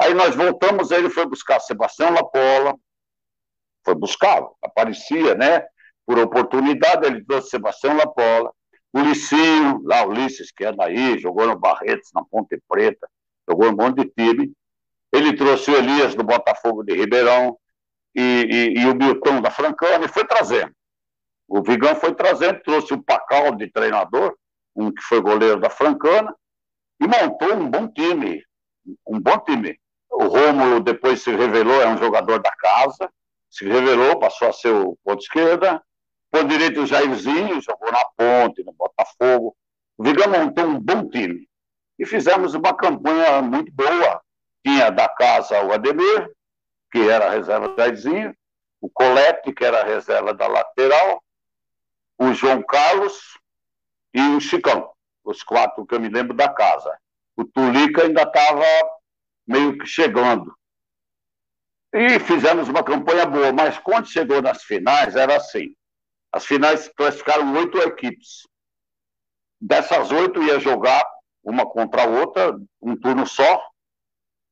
Aí 0.00 0.14
nós 0.14 0.34
voltamos, 0.34 0.90
ele 0.90 1.10
foi 1.10 1.26
buscar 1.26 1.60
Sebastião 1.60 2.12
Lapola, 2.14 2.74
foi 3.84 3.94
buscar, 3.94 4.42
aparecia, 4.62 5.34
né? 5.34 5.66
Por 6.06 6.18
oportunidade, 6.18 7.06
ele 7.06 7.24
trouxe 7.24 7.50
Sebastião 7.50 7.96
Lapola, 7.96 8.52
o 8.92 9.00
Licinho, 9.00 9.82
lá 9.84 10.06
Ulisses, 10.06 10.50
que 10.50 10.64
é 10.64 10.72
daí, 10.72 11.18
jogou 11.18 11.46
no 11.46 11.58
Barretos, 11.58 12.10
na 12.14 12.24
Ponte 12.24 12.58
Preta, 12.68 13.08
jogou 13.48 13.68
um 13.68 13.76
monte 13.76 14.04
de 14.04 14.10
time. 14.10 14.52
Ele 15.12 15.34
trouxe 15.34 15.70
o 15.70 15.76
Elias 15.76 16.14
do 16.14 16.22
Botafogo 16.22 16.82
de 16.82 16.94
Ribeirão 16.94 17.58
e, 18.14 18.74
e, 18.76 18.80
e 18.80 18.86
o 18.86 18.94
Milton 18.94 19.40
da 19.40 19.50
Francana 19.50 20.04
e 20.04 20.08
foi 20.08 20.24
trazendo. 20.24 20.72
O 21.48 21.62
Vigão 21.62 21.94
foi 21.94 22.14
trazendo, 22.14 22.60
trouxe 22.62 22.92
o 22.92 23.02
Pacal 23.02 23.54
de 23.54 23.70
treinador, 23.70 24.36
um 24.76 24.92
que 24.92 25.02
foi 25.02 25.20
goleiro 25.20 25.58
da 25.58 25.70
Francana, 25.70 26.34
e 27.00 27.06
montou 27.06 27.54
um 27.54 27.70
bom 27.70 27.88
time. 27.88 28.42
Um 29.06 29.18
bom 29.18 29.38
time. 29.38 29.78
O 30.10 30.24
Rômulo 30.24 30.80
depois 30.80 31.22
se 31.22 31.30
revelou, 31.30 31.80
é 31.80 31.88
um 31.88 31.96
jogador 31.96 32.40
da 32.40 32.50
casa, 32.50 33.10
se 33.50 33.64
revelou, 33.66 34.18
passou 34.18 34.48
a 34.48 34.52
ser 34.52 34.70
o 34.70 34.96
ponto 35.02 35.22
esquerda. 35.22 35.82
Por 36.30 36.44
direito 36.44 36.82
o 36.82 36.86
Jairzinho, 36.86 37.60
jogou 37.62 37.90
na 37.90 38.04
ponte, 38.16 38.62
no 38.62 38.72
Botafogo. 38.72 39.56
O 39.96 40.04
Vigão 40.04 40.28
montou 40.28 40.64
um 40.64 40.78
bom 40.78 41.08
time. 41.08 41.48
E 41.98 42.04
fizemos 42.04 42.54
uma 42.54 42.74
campanha 42.74 43.40
muito 43.40 43.72
boa. 43.72 44.20
Tinha 44.64 44.90
da 44.90 45.08
casa 45.08 45.62
o 45.62 45.72
Ademir, 45.72 46.30
que 46.90 47.08
era 47.08 47.26
a 47.26 47.30
reserva 47.30 47.68
do 47.68 47.76
Jairzinho, 47.76 48.34
o 48.80 48.88
Colete, 48.88 49.52
que 49.52 49.64
era 49.64 49.80
a 49.80 49.84
reserva 49.84 50.32
da 50.32 50.46
lateral, 50.46 51.22
o 52.18 52.32
João 52.32 52.62
Carlos 52.62 53.38
e 54.12 54.20
o 54.20 54.40
Chicão, 54.40 54.90
os 55.24 55.42
quatro 55.42 55.86
que 55.86 55.94
eu 55.94 56.00
me 56.00 56.08
lembro 56.08 56.34
da 56.34 56.48
casa. 56.48 56.96
O 57.36 57.44
Tulica 57.44 58.02
ainda 58.02 58.22
estava 58.22 58.64
meio 59.46 59.78
que 59.78 59.86
chegando. 59.86 60.52
E 61.92 62.18
fizemos 62.20 62.68
uma 62.68 62.82
campanha 62.82 63.24
boa, 63.24 63.52
mas 63.52 63.78
quando 63.78 64.10
chegou 64.10 64.42
nas 64.42 64.62
finais, 64.62 65.16
era 65.16 65.36
assim. 65.36 65.74
As 66.32 66.44
finais 66.44 66.88
classificaram 66.88 67.54
oito 67.54 67.78
equipes. 67.78 68.46
Dessas 69.60 70.10
oito 70.10 70.42
ia 70.42 70.60
jogar 70.60 71.04
uma 71.42 71.64
contra 71.64 72.02
a 72.02 72.06
outra, 72.06 72.58
um 72.82 72.94
turno 72.94 73.26
só, 73.26 73.64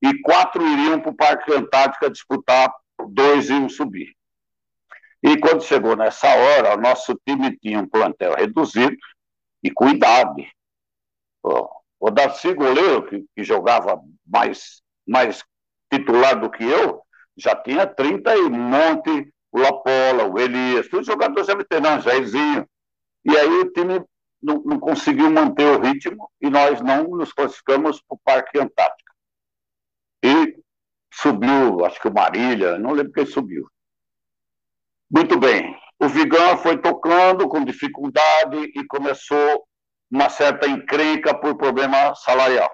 e 0.02 0.20
quatro 0.22 0.66
iriam 0.66 1.00
para 1.00 1.10
o 1.10 1.16
Parque 1.16 1.52
Antártica 1.52 2.10
disputar, 2.10 2.72
dois 3.08 3.48
iam 3.50 3.68
subir. 3.68 4.14
E 5.22 5.38
quando 5.38 5.64
chegou 5.64 5.96
nessa 5.96 6.28
hora, 6.28 6.74
o 6.74 6.80
nosso 6.80 7.18
time 7.26 7.56
tinha 7.58 7.80
um 7.80 7.88
plantel 7.88 8.34
reduzido 8.34 8.96
e 9.62 9.70
com 9.70 9.88
idade. 9.88 10.48
O 11.42 12.10
Darcy 12.10 12.52
Goleiro, 12.54 13.06
que, 13.06 13.24
que 13.34 13.42
jogava 13.42 14.00
mais, 14.26 14.82
mais 15.06 15.42
titular 15.90 16.38
do 16.38 16.50
que 16.50 16.64
eu, 16.64 17.02
já 17.36 17.54
tinha 17.54 17.86
30 17.86 18.36
e 18.36 18.48
monte, 18.48 19.32
o 19.52 19.58
Lapola, 19.58 20.24
o 20.24 20.38
Elias, 20.38 20.88
todos 20.88 21.06
os 21.08 21.12
jogadores 21.12 21.46
já 21.46 21.54
veteranos, 21.54 22.04
Jairzinho. 22.04 22.68
E 23.24 23.36
aí 23.36 23.60
o 23.60 23.72
time 23.72 24.04
não, 24.42 24.62
não, 24.64 24.78
conseguiu 24.78 25.30
manter 25.30 25.66
o 25.66 25.80
ritmo 25.80 26.30
e 26.40 26.48
nós 26.48 26.80
não 26.80 27.04
nos 27.08 27.32
classificamos 27.32 28.00
para 28.00 28.14
o 28.14 28.20
Parque 28.24 28.58
Antártica. 28.58 29.05
E 30.22 30.56
subiu, 31.12 31.84
acho 31.84 32.00
que 32.00 32.08
o 32.08 32.14
Marília, 32.14 32.78
não 32.78 32.92
lembro 32.92 33.12
quem 33.12 33.26
subiu. 33.26 33.66
Muito 35.10 35.38
bem. 35.38 35.76
O 35.98 36.08
Vigão 36.08 36.58
foi 36.58 36.80
tocando 36.80 37.48
com 37.48 37.64
dificuldade 37.64 38.72
e 38.74 38.86
começou 38.86 39.66
uma 40.10 40.28
certa 40.28 40.68
encrenca 40.68 41.34
por 41.38 41.56
problema 41.56 42.14
salarial. 42.14 42.70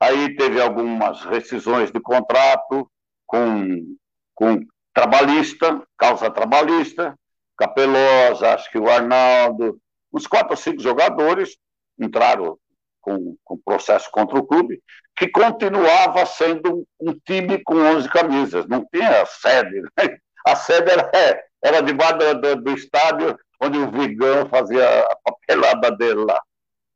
Aí 0.00 0.34
teve 0.36 0.60
algumas 0.60 1.22
rescisões 1.24 1.90
de 1.90 2.00
contrato, 2.00 2.90
com, 3.26 3.96
com 4.34 4.60
trabalhista, 4.92 5.82
causa 5.96 6.30
trabalhista, 6.30 7.16
Capelosa, 7.56 8.54
acho 8.54 8.70
que 8.70 8.78
o 8.78 8.90
Arnaldo, 8.90 9.80
uns 10.12 10.26
quatro 10.26 10.50
ou 10.50 10.56
cinco 10.56 10.82
jogadores 10.82 11.56
entraram 11.98 12.58
com, 13.04 13.36
com 13.44 13.58
processo 13.58 14.10
contra 14.10 14.38
o 14.38 14.46
clube, 14.46 14.82
que 15.14 15.28
continuava 15.28 16.24
sendo 16.24 16.74
um, 16.74 17.10
um 17.10 17.20
time 17.24 17.62
com 17.62 17.76
11 17.76 18.08
camisas, 18.08 18.66
não 18.66 18.84
tinha 18.92 19.26
sede. 19.26 19.82
Né? 19.82 20.18
A 20.46 20.56
sede 20.56 20.90
era, 20.90 21.44
era 21.62 21.80
debaixo 21.82 22.34
do, 22.40 22.56
do, 22.56 22.70
estádio 22.72 23.38
onde 23.60 23.78
o 23.78 23.90
Vigão 23.90 24.48
fazia 24.48 25.00
a 25.00 25.16
papelada 25.16 25.90
dele 25.92 26.24
lá. 26.24 26.40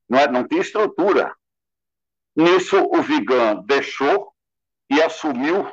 Não, 0.09 0.19
é, 0.19 0.27
não 0.27 0.49
tinha 0.49 0.63
estrutura. 0.63 1.33
Nisso, 2.35 2.83
o 2.91 3.03
Vigão 3.03 3.63
deixou 3.67 4.33
e 4.91 5.03
assumiu 5.03 5.71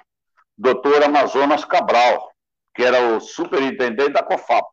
doutor 0.58 1.04
Amazonas 1.04 1.64
Cabral, 1.64 2.32
que 2.74 2.84
era 2.84 3.16
o 3.16 3.22
superintendente 3.22 4.12
da 4.12 4.24
COFAP. 4.24 4.66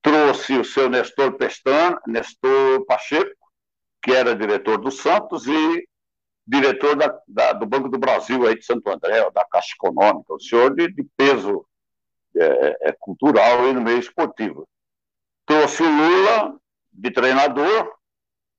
Trouxe 0.00 0.56
o 0.58 0.64
seu 0.64 0.88
Nestor 0.88 1.36
Pestan, 1.36 1.98
Nestor 2.06 2.84
Pacheco, 2.86 3.41
que 4.02 4.12
era 4.12 4.34
diretor 4.34 4.78
do 4.78 4.90
Santos 4.90 5.46
e 5.46 5.88
diretor 6.46 6.96
da, 6.96 7.18
da, 7.26 7.52
do 7.52 7.66
Banco 7.66 7.88
do 7.88 7.98
Brasil 7.98 8.46
aí 8.46 8.58
de 8.58 8.64
Santo 8.64 8.90
André, 8.90 9.30
da 9.30 9.44
Caixa 9.44 9.74
Econômica, 9.74 10.34
o 10.34 10.40
senhor 10.40 10.74
de, 10.74 10.92
de 10.92 11.04
peso 11.16 11.64
é, 12.36 12.88
é, 12.88 12.96
cultural 12.98 13.68
e 13.68 13.72
no 13.72 13.80
meio 13.80 13.98
esportivo. 13.98 14.68
Trouxe 15.46 15.82
o 15.82 15.88
Lula 15.88 16.58
de 16.92 17.10
treinador, 17.10 17.92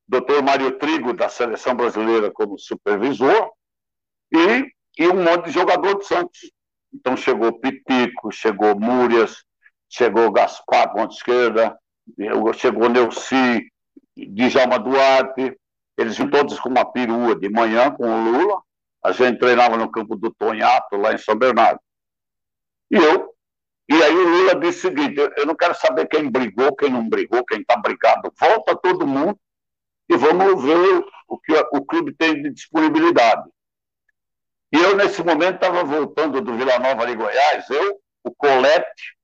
doutor 0.07 0.41
Mário 0.41 0.77
Trigo 0.77 1.13
da 1.13 1.27
Seleção 1.27 1.75
Brasileira 1.75 2.31
como 2.31 2.57
supervisor 2.57 3.51
e 4.31 4.71
e 4.97 5.07
um 5.07 5.23
monte 5.23 5.45
de 5.45 5.51
jogador 5.51 5.95
do 5.95 6.03
Santos. 6.03 6.51
Então 6.93 7.17
chegou 7.17 7.59
Pitico, 7.59 8.31
chegou 8.31 8.79
Múrias, 8.79 9.43
chegou 9.89 10.31
Gaspar, 10.31 10.93
ponta 10.93 11.13
esquerda, 11.13 11.77
chegou 12.55 12.89
Neuci, 12.89 13.67
Djalma 14.15 14.79
Duarte, 14.79 15.57
eles 15.97 16.17
todos 16.31 16.59
com 16.59 16.69
uma 16.69 16.85
perua 16.85 17.35
de 17.35 17.49
manhã 17.49 17.91
com 17.91 18.03
o 18.03 18.31
Lula, 18.31 18.61
a 19.03 19.11
gente 19.11 19.39
treinava 19.39 19.77
no 19.77 19.91
campo 19.91 20.15
do 20.15 20.33
Tonhato, 20.33 20.95
lá 20.95 21.13
em 21.13 21.17
São 21.17 21.35
Bernardo. 21.35 21.79
E 22.89 22.95
eu, 22.95 23.33
e 23.89 24.01
aí 24.01 24.15
o 24.15 24.29
Lula 24.29 24.55
disse 24.55 24.87
o 24.87 24.89
seguinte, 24.89 25.19
eu 25.37 25.45
não 25.45 25.55
quero 25.55 25.75
saber 25.75 26.07
quem 26.07 26.29
brigou, 26.29 26.75
quem 26.75 26.89
não 26.89 27.07
brigou, 27.07 27.43
quem 27.45 27.61
está 27.61 27.75
brigado, 27.75 28.31
volta 28.39 28.75
todo 28.75 29.05
mundo 29.05 29.37
e 30.09 30.15
vamos 30.15 30.63
ver 30.63 31.05
o 31.27 31.37
que 31.37 31.53
o 31.71 31.83
clube 31.85 32.13
tem 32.13 32.41
de 32.41 32.49
disponibilidade. 32.51 33.49
E 34.71 34.77
eu, 34.77 34.95
nesse 34.95 35.21
momento, 35.23 35.55
estava 35.55 35.83
voltando 35.83 36.41
do 36.41 36.55
Vila 36.55 36.79
Nova 36.79 37.05
de 37.05 37.15
Goiás, 37.15 37.69
eu, 37.69 38.01
o 38.23 38.31
Colete 38.33 39.15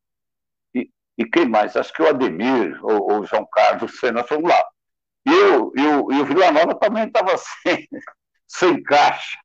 e, 0.76 0.90
e 1.18 1.26
quem 1.26 1.48
mais? 1.48 1.76
Acho 1.76 1.94
que 1.94 2.02
o 2.02 2.08
Ademir 2.08 2.80
ou, 2.84 3.20
o 3.20 3.26
João 3.26 3.48
Carlos 3.52 4.00
Senna 4.00 4.24
fomos 4.24 4.50
lá. 4.50 4.64
E, 5.30 5.34
eu, 5.34 5.72
e, 6.12 6.22
o, 6.22 6.26
Vila 6.26 6.52
Nova 6.52 6.74
também 6.76 7.06
estava 7.06 7.36
sem, 7.64 7.88
sem 8.48 8.84
caixa. 8.84 9.38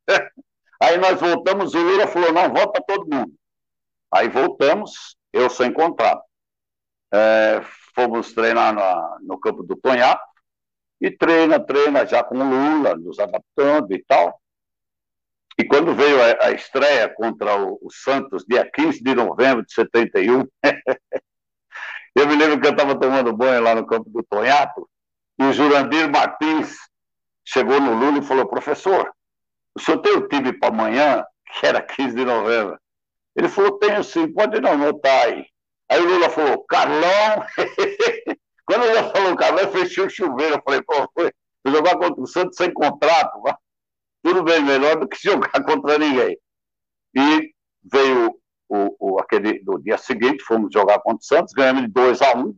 Aí 0.83 0.97
nós 0.97 1.21
voltamos, 1.21 1.75
o 1.75 1.79
Lula 1.79 2.07
falou, 2.07 2.33
não, 2.33 2.53
volta 2.53 2.83
todo 2.87 3.13
mundo. 3.13 3.35
Aí 4.13 4.29
voltamos, 4.29 5.17
eu 5.33 5.51
sem 5.51 5.73
contrato. 5.73 6.23
É, 7.13 7.63
fomos 7.95 8.33
treinar 8.33 8.75
na, 8.75 9.19
no 9.23 9.39
campo 9.39 9.63
do 9.63 9.77
Tonhato, 9.77 10.25
e 11.01 11.11
treina, 11.11 11.61
treina 11.61 12.07
já 12.07 12.25
com 12.25 12.37
o 12.37 12.49
Lula, 12.49 12.97
nos 12.97 13.19
adaptando 13.19 13.93
e 13.93 14.03
tal. 14.05 14.41
E 15.59 15.65
quando 15.65 15.95
veio 15.95 16.21
a, 16.21 16.47
a 16.47 16.53
estreia 16.53 17.09
contra 17.09 17.57
o, 17.57 17.79
o, 17.83 17.91
Santos, 17.91 18.45
dia 18.49 18.69
15 18.69 19.03
de 19.03 19.15
novembro 19.15 19.65
de 19.65 19.73
71, 19.73 20.47
eu 22.17 22.27
me 22.27 22.37
lembro 22.37 22.61
que 22.61 22.67
eu 22.67 22.73
estava 22.73 22.99
tomando 22.99 23.37
banho 23.37 23.63
lá 23.63 23.75
no 23.75 23.87
campo 23.87 24.09
do 24.11 24.23
Tonhato, 24.25 24.89
e 25.39 25.45
o 25.45 25.53
Jurandir 25.53 26.11
Martins 26.11 26.77
chegou 27.45 27.81
no 27.81 27.95
Lula 27.95 28.19
e 28.19 28.23
falou: 28.23 28.47
professor, 28.47 29.13
o 29.75 29.81
senhor 29.81 29.99
tem 29.99 30.17
o 30.17 30.29
time 30.29 30.53
para 30.53 30.69
amanhã, 30.69 31.25
que 31.61 31.67
era 31.67 31.83
15 31.83 32.15
de 32.15 32.25
novembro? 32.25 32.79
Ele 33.37 33.49
falou: 33.49 33.79
tenho 33.79 34.03
sim, 34.05 34.33
pode 34.33 34.61
não 34.61 34.73
anotar 34.73 35.27
aí. 35.27 35.47
Aí 35.91 36.01
o 36.01 36.09
Lula 36.09 36.31
falou: 36.31 36.65
Carlão. 36.65 37.45
Quando 38.67 38.85
ele 38.85 39.11
falou 39.11 39.37
Carlão, 39.37 39.71
fechou 39.71 40.07
o 40.07 40.11
chuveiro. 40.11 40.57
Eu 40.57 40.63
falei: 40.63 40.83
pô, 40.83 40.95
foi 41.15 41.31
jogar 41.67 41.97
contra 41.97 42.23
o 42.23 42.27
Santos 42.27 42.57
sem 42.57 42.73
contrato 42.73 43.41
tudo 44.23 44.43
bem 44.43 44.63
melhor 44.63 44.99
do 44.99 45.07
que 45.07 45.23
jogar 45.23 45.63
contra 45.65 45.99
ninguém. 45.99 46.39
E 47.15 47.53
veio 47.85 48.35
o, 48.69 48.97
o, 48.99 49.21
aquele 49.21 49.63
do 49.63 49.79
dia 49.79 49.99
seguinte, 49.99 50.43
fomos 50.43 50.73
jogar 50.73 50.99
contra 51.01 51.21
o 51.21 51.25
Santos, 51.25 51.53
ganhamos 51.53 51.83
de 51.83 51.89
2 51.89 52.23
a 52.23 52.35
1 52.35 52.41
um. 52.41 52.57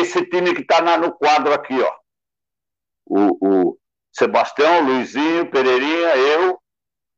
Esse 0.00 0.24
time 0.26 0.54
que 0.54 0.62
está 0.62 0.80
no 0.98 1.12
quadro 1.12 1.52
aqui, 1.52 1.80
ó. 1.80 1.92
O, 3.06 3.38
o 3.40 3.78
Sebastião, 4.12 4.82
Luizinho, 4.82 5.50
Pereirinha, 5.50 6.16
eu, 6.16 6.58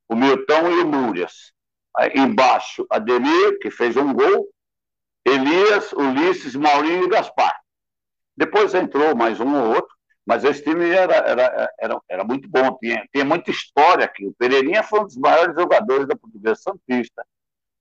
o 0.08 0.16
Milton 0.16 0.70
e 0.70 0.82
o 0.82 0.86
Múrias. 0.86 1.52
Aí, 1.96 2.12
embaixo, 2.16 2.86
Ademir, 2.90 3.58
que 3.60 3.70
fez 3.70 3.96
um 3.96 4.12
gol, 4.12 4.48
Elias, 5.24 5.92
Ulisses, 5.92 6.54
Maurinho 6.54 7.04
e 7.04 7.08
Gaspar. 7.08 7.54
Depois 8.36 8.74
entrou 8.74 9.16
mais 9.16 9.40
um 9.40 9.54
ou 9.54 9.74
outro, 9.74 9.94
mas 10.26 10.44
esse 10.44 10.62
time 10.62 10.90
era, 10.90 11.14
era, 11.14 11.70
era, 11.78 12.00
era 12.08 12.24
muito 12.24 12.48
bom, 12.48 12.76
tinha, 12.78 13.06
tinha 13.12 13.24
muita 13.24 13.50
história 13.50 14.04
aqui. 14.04 14.26
O 14.26 14.34
Pereirinha 14.34 14.82
foi 14.82 15.00
um 15.00 15.04
dos 15.04 15.16
maiores 15.16 15.54
jogadores 15.54 16.06
da 16.06 16.16
Portuguesa 16.16 16.56
Santista. 16.56 17.24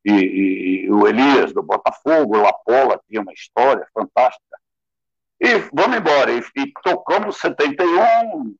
E, 0.05 0.11
e, 0.11 0.85
e 0.85 0.91
o 0.91 1.07
Elias, 1.07 1.51
do 1.51 1.63
Botafogo, 1.63 2.37
o 2.37 2.41
Lapola, 2.41 3.01
tinha 3.07 3.21
uma 3.21 3.33
história 3.33 3.87
fantástica. 3.93 4.57
E 5.39 5.57
vamos 5.73 5.97
embora. 5.97 6.31
E, 6.31 6.43
e 6.57 6.71
tocamos 6.83 7.37
71, 7.37 8.55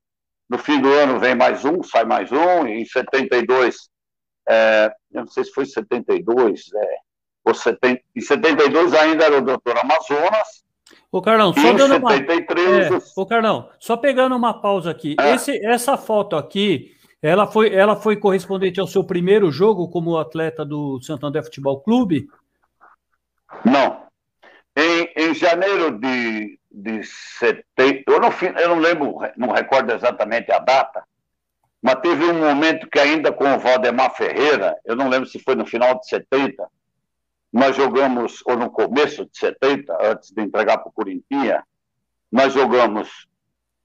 no 0.49 0.57
fim 0.57 0.79
do 0.81 0.91
ano 0.91 1.19
vem 1.19 1.35
mais 1.35 1.63
um, 1.65 1.81
sai 1.83 2.05
mais 2.05 2.31
um, 2.31 2.67
e 2.67 2.81
em 2.81 2.85
72, 2.85 3.89
é, 4.47 4.91
eu 5.11 5.21
não 5.21 5.27
sei 5.27 5.43
se 5.43 5.51
foi 5.51 5.65
72, 5.65 6.61
é, 6.75 6.97
ou 7.43 7.53
70, 7.53 8.01
em 8.15 8.21
72 8.21 8.93
ainda 8.93 9.25
era 9.25 9.37
o 9.37 9.41
doutor 9.41 9.77
Amazonas, 9.77 10.65
Ô, 11.11 11.21
Carlão, 11.21 11.53
só 11.53 11.73
dando 11.73 11.93
73, 11.93 12.89
uma. 12.89 12.97
É, 12.97 13.01
ô, 13.15 13.25
Carlão, 13.25 13.69
só 13.79 13.95
pegando 13.95 14.35
uma 14.35 14.61
pausa 14.61 14.91
aqui. 14.91 15.15
É. 15.19 15.33
Esse, 15.33 15.65
essa 15.65 15.97
foto 15.97 16.35
aqui, 16.35 16.93
ela 17.21 17.47
foi, 17.47 17.73
ela 17.73 17.95
foi 17.95 18.17
correspondente 18.17 18.79
ao 18.79 18.87
seu 18.87 19.03
primeiro 19.03 19.51
jogo 19.51 19.89
como 19.89 20.17
atleta 20.17 20.65
do 20.65 21.01
Santander 21.01 21.43
Futebol 21.43 21.79
Clube? 21.81 22.27
Não. 23.63 24.03
Em, 24.75 25.09
em 25.15 25.33
janeiro 25.33 25.97
de, 25.97 26.59
de 26.75 27.01
70, 27.03 28.03
eu 28.11 28.19
não, 28.19 28.29
eu 28.59 28.69
não 28.69 28.79
lembro, 28.79 29.17
não 29.37 29.51
recordo 29.51 29.93
exatamente 29.93 30.51
a 30.51 30.59
data, 30.59 31.03
mas 31.81 32.01
teve 32.01 32.25
um 32.25 32.39
momento 32.39 32.89
que 32.89 32.99
ainda 32.99 33.31
com 33.31 33.45
o 33.45 33.59
Valdemar 33.59 34.13
Ferreira, 34.13 34.77
eu 34.83 34.95
não 34.95 35.07
lembro 35.07 35.29
se 35.29 35.39
foi 35.39 35.55
no 35.55 35.65
final 35.65 35.97
de 35.97 36.07
70, 36.09 36.67
nós 37.53 37.77
jogamos, 37.77 38.43
ou 38.45 38.57
no 38.57 38.69
começo 38.69 39.25
de 39.25 39.37
70, 39.37 39.95
antes 40.01 40.31
de 40.31 40.41
entregar 40.41 40.79
para 40.79 40.89
o 40.89 40.91
Corinthians, 40.91 41.63
nós 42.29 42.51
jogamos 42.51 43.27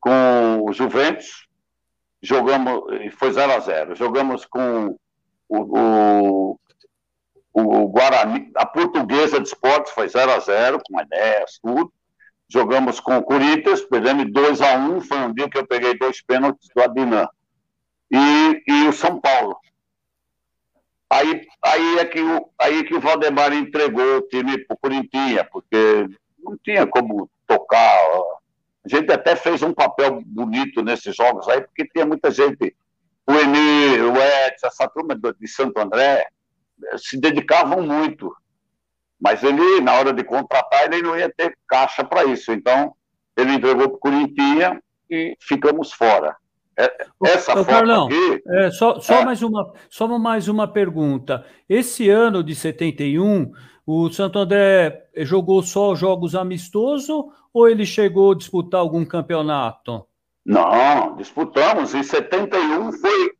com 0.01 0.63
o 0.65 0.73
Juventus, 0.73 1.47
jogamos, 2.21 2.83
e 3.03 3.11
foi 3.11 3.33
0 3.33 3.53
a 3.53 3.61
0 3.61 3.95
jogamos 3.95 4.45
com 4.45 4.99
o, 5.49 5.79
o, 5.79 6.61
o 7.53 7.89
Guarani, 7.89 8.51
a 8.57 8.67
Portuguesa 8.67 9.39
de 9.39 9.47
Esportes 9.47 9.93
foi 9.93 10.09
0 10.09 10.33
a 10.33 10.41
0 10.41 10.81
com 10.85 11.01
ideias, 11.01 11.61
tudo. 11.63 11.93
Jogamos 12.52 12.99
com 12.99 13.16
o 13.16 13.23
Corinthians, 13.23 13.80
perdemos 13.83 14.33
2 14.33 14.61
a 14.61 14.76
1 14.76 15.00
foi 15.02 15.19
um 15.19 15.33
dia 15.33 15.49
que 15.49 15.57
eu 15.57 15.66
peguei 15.66 15.97
dois 15.97 16.21
pênaltis 16.21 16.69
do 16.75 16.83
Adinã. 16.83 17.28
E, 18.11 18.62
e 18.66 18.88
o 18.88 18.92
São 18.92 19.21
Paulo. 19.21 19.57
Aí, 21.09 21.47
aí, 21.64 21.99
é 21.99 22.04
que 22.04 22.21
o, 22.21 22.50
aí 22.59 22.83
que 22.85 22.95
o 22.95 23.00
Valdemar 23.00 23.52
entregou 23.52 24.19
o 24.19 24.23
time 24.23 24.59
para 24.59 24.75
o 24.75 24.78
Corinthians, 24.78 25.47
porque 25.52 26.09
não 26.38 26.59
tinha 26.59 26.87
como 26.88 27.30
tocar. 27.47 27.97
A 28.85 28.88
gente 28.88 29.12
até 29.12 29.37
fez 29.37 29.62
um 29.62 29.73
papel 29.73 30.21
bonito 30.26 30.83
nesses 30.83 31.14
jogos 31.14 31.49
aí, 31.49 31.61
porque 31.61 31.87
tinha 31.87 32.04
muita 32.04 32.33
gente, 32.33 32.75
o 33.28 33.33
Emir, 33.33 34.04
o 34.04 34.16
Edson, 34.16 34.66
essa 34.66 34.88
turma 34.88 35.14
de 35.14 35.49
Santo 35.49 35.78
André, 35.78 36.26
se 36.97 37.17
dedicavam 37.17 37.82
muito. 37.82 38.34
Mas 39.21 39.43
ele, 39.43 39.80
na 39.80 39.95
hora 39.95 40.13
de 40.13 40.25
contratar, 40.25 40.85
ele 40.85 41.02
não 41.02 41.17
ia 41.17 41.30
ter 41.30 41.56
caixa 41.69 42.02
para 42.02 42.25
isso. 42.25 42.52
Então, 42.52 42.95
ele 43.37 43.54
entregou 43.54 43.89
para 43.89 43.97
o 43.97 44.00
Corinthians 44.00 44.78
e 45.11 45.37
ficamos 45.41 45.93
fora. 45.93 46.37
É, 46.78 47.06
essa 47.26 47.61
Ô, 47.61 47.65
Carlão, 47.65 48.06
aqui... 48.06 48.43
É, 48.49 48.71
só, 48.71 48.99
só, 49.00 49.17
é. 49.17 49.25
mais 49.25 49.43
uma, 49.43 49.73
só 49.91 50.19
mais 50.19 50.49
uma 50.49 50.67
pergunta. 50.67 51.45
Esse 51.69 52.09
ano 52.09 52.43
de 52.43 52.54
71, 52.54 53.52
o 53.87 54.11
Santo 54.11 54.39
André 54.39 55.09
jogou 55.19 55.63
só 55.63 55.95
jogos 55.95 56.35
amistosos 56.35 57.25
ou 57.52 57.69
ele 57.69 57.85
chegou 57.85 58.33
a 58.33 58.37
disputar 58.37 58.80
algum 58.80 59.04
campeonato? 59.04 60.06
Não, 60.45 61.17
disputamos. 61.17 61.95
Em 61.95 62.02
71 62.02 62.93
foi 62.93 63.33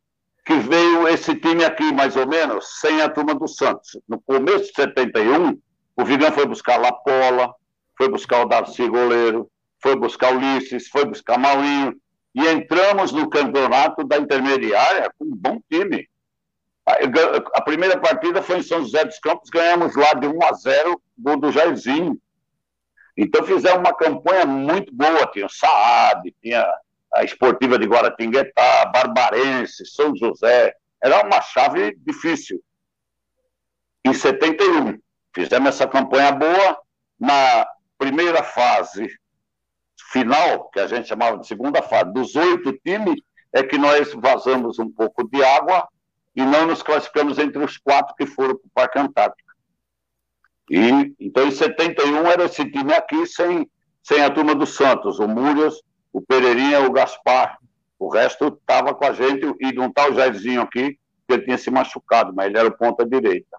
que 0.45 0.55
veio 0.55 1.07
esse 1.07 1.35
time 1.35 1.63
aqui, 1.63 1.91
mais 1.91 2.15
ou 2.15 2.27
menos, 2.27 2.79
sem 2.79 3.01
a 3.01 3.09
turma 3.09 3.33
do 3.33 3.47
Santos. 3.47 3.99
No 4.07 4.21
começo 4.21 4.65
de 4.65 4.75
71, 4.75 5.57
o 5.95 6.05
Vigão 6.05 6.31
foi 6.31 6.45
buscar 6.45 6.77
Lapola, 6.77 7.53
foi 7.97 8.09
buscar 8.09 8.41
o 8.41 8.45
Darcy 8.45 8.87
Goleiro, 8.87 9.49
foi 9.81 9.95
buscar 9.95 10.33
o 10.33 10.37
Ulisses, 10.37 10.87
foi 10.87 11.05
buscar 11.05 11.37
Maurinho, 11.37 11.99
e 12.33 12.47
entramos 12.47 13.11
no 13.11 13.29
campeonato 13.29 14.03
da 14.05 14.17
intermediária 14.17 15.11
com 15.17 15.25
um 15.25 15.35
bom 15.35 15.61
time. 15.69 16.09
A 17.53 17.61
primeira 17.61 17.99
partida 17.99 18.41
foi 18.41 18.59
em 18.59 18.63
São 18.63 18.79
José 18.79 19.05
dos 19.05 19.19
Campos, 19.19 19.49
ganhamos 19.49 19.95
lá 19.95 20.13
de 20.13 20.27
1 20.27 20.43
a 20.43 20.53
0, 20.53 21.01
gol 21.17 21.37
do 21.37 21.51
Jairzinho. 21.51 22.19
Então 23.17 23.43
fizemos 23.43 23.79
uma 23.79 23.93
campanha 23.93 24.45
muito 24.45 24.93
boa, 24.93 25.27
tinha 25.27 25.45
o 25.45 25.49
Saad, 25.49 26.33
tinha 26.41 26.65
a 27.13 27.23
Esportiva 27.23 27.77
de 27.77 27.85
Guaratinguetá, 27.85 28.85
Barbarense, 28.85 29.85
São 29.85 30.15
José, 30.15 30.73
era 31.03 31.25
uma 31.25 31.41
chave 31.41 31.95
difícil. 31.97 32.63
Em 34.05 34.13
71, 34.13 34.97
fizemos 35.33 35.69
essa 35.69 35.87
campanha 35.87 36.31
boa, 36.31 36.77
na 37.19 37.67
primeira 37.97 38.43
fase 38.43 39.07
final, 40.11 40.69
que 40.69 40.79
a 40.79 40.87
gente 40.87 41.07
chamava 41.07 41.37
de 41.37 41.47
segunda 41.47 41.81
fase, 41.81 42.11
dos 42.11 42.35
oito 42.35 42.73
times, 42.83 43.21
é 43.53 43.63
que 43.63 43.77
nós 43.77 44.13
vazamos 44.13 44.79
um 44.79 44.91
pouco 44.91 45.27
de 45.29 45.43
água 45.43 45.87
e 46.35 46.41
não 46.41 46.65
nos 46.65 46.81
classificamos 46.81 47.37
entre 47.37 47.63
os 47.63 47.77
quatro 47.77 48.15
que 48.15 48.25
foram 48.25 48.55
para 48.55 48.65
o 48.65 48.71
Parque 48.73 48.99
Antártico. 48.99 49.51
E, 50.69 51.13
então, 51.19 51.45
em 51.47 51.51
71, 51.51 52.25
era 52.27 52.45
esse 52.45 52.63
time 52.71 52.93
aqui 52.93 53.25
sem, 53.25 53.69
sem 54.01 54.23
a 54.23 54.29
turma 54.29 54.55
do 54.55 54.65
Santos, 54.65 55.19
o 55.19 55.27
Múrias, 55.27 55.81
o 56.13 56.21
Pereirinha, 56.21 56.81
o 56.81 56.91
Gaspar. 56.91 57.57
O 57.99 58.09
resto 58.09 58.47
estava 58.47 58.95
com 58.95 59.05
a 59.05 59.11
gente 59.11 59.45
e 59.59 59.73
não 59.73 59.87
está 59.87 60.09
o 60.09 60.13
Jairzinho 60.13 60.61
aqui, 60.61 60.97
que 61.27 61.33
ele 61.33 61.43
tinha 61.43 61.57
se 61.57 61.69
machucado, 61.69 62.33
mas 62.33 62.47
ele 62.47 62.57
era 62.57 62.71
ponta 62.71 63.05
direita. 63.05 63.57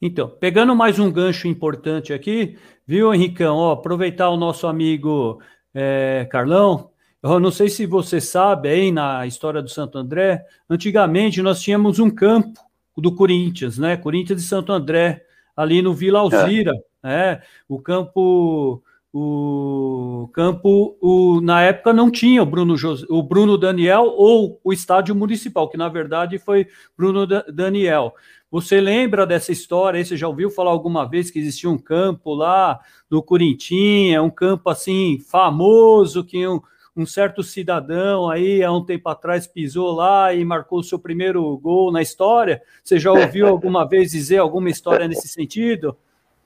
Então, 0.00 0.28
pegando 0.28 0.76
mais 0.76 0.98
um 0.98 1.10
gancho 1.10 1.48
importante 1.48 2.12
aqui, 2.12 2.56
viu, 2.86 3.12
Henricão? 3.12 3.56
Ó, 3.56 3.72
aproveitar 3.72 4.30
o 4.30 4.36
nosso 4.36 4.68
amigo 4.68 5.40
é, 5.74 6.26
Carlão, 6.30 6.90
eu 7.20 7.40
não 7.40 7.50
sei 7.50 7.68
se 7.68 7.84
você 7.84 8.20
sabe 8.20 8.68
aí 8.68 8.92
na 8.92 9.26
história 9.26 9.60
do 9.60 9.68
Santo 9.68 9.98
André, 9.98 10.44
antigamente 10.70 11.42
nós 11.42 11.60
tínhamos 11.60 11.98
um 11.98 12.08
campo 12.08 12.60
do 12.96 13.12
Corinthians, 13.14 13.76
né? 13.76 13.96
Corinthians 13.96 14.40
de 14.40 14.46
Santo 14.46 14.72
André, 14.72 15.24
ali 15.56 15.82
no 15.82 15.92
Vila 15.92 16.20
Alzira, 16.20 16.72
é. 17.02 17.08
né? 17.08 17.42
O 17.68 17.80
campo 17.80 18.82
o 19.12 20.28
campo, 20.34 20.96
o, 21.00 21.40
na 21.40 21.62
época 21.62 21.92
não 21.92 22.10
tinha 22.10 22.42
o 22.42 22.46
Bruno, 22.46 22.76
José, 22.76 23.06
o 23.08 23.22
Bruno 23.22 23.56
Daniel 23.56 24.04
ou 24.16 24.60
o 24.62 24.72
estádio 24.72 25.14
municipal, 25.14 25.68
que 25.68 25.78
na 25.78 25.88
verdade 25.88 26.38
foi 26.38 26.68
Bruno 26.96 27.26
Daniel. 27.26 28.14
Você 28.50 28.80
lembra 28.80 29.26
dessa 29.26 29.52
história? 29.52 30.02
Você 30.02 30.16
já 30.16 30.26
ouviu 30.26 30.50
falar 30.50 30.70
alguma 30.70 31.06
vez 31.06 31.30
que 31.30 31.38
existia 31.38 31.68
um 31.68 31.76
campo 31.76 32.34
lá 32.34 32.80
no 33.10 33.22
Corintinha, 33.22 34.22
um 34.22 34.30
campo 34.30 34.70
assim 34.70 35.18
famoso 35.18 36.24
que 36.24 36.48
um, 36.48 36.58
um 36.96 37.04
certo 37.04 37.42
cidadão 37.42 38.30
aí 38.30 38.62
há 38.64 38.72
um 38.72 38.82
tempo 38.82 39.08
atrás 39.10 39.46
pisou 39.46 39.92
lá 39.92 40.32
e 40.32 40.42
marcou 40.46 40.78
o 40.78 40.82
seu 40.82 40.98
primeiro 40.98 41.58
gol 41.58 41.92
na 41.92 42.00
história? 42.00 42.62
Você 42.82 42.98
já 42.98 43.12
ouviu 43.12 43.46
alguma 43.48 43.86
vez 43.86 44.12
dizer 44.12 44.38
alguma 44.38 44.70
história 44.70 45.06
nesse 45.06 45.28
sentido? 45.28 45.94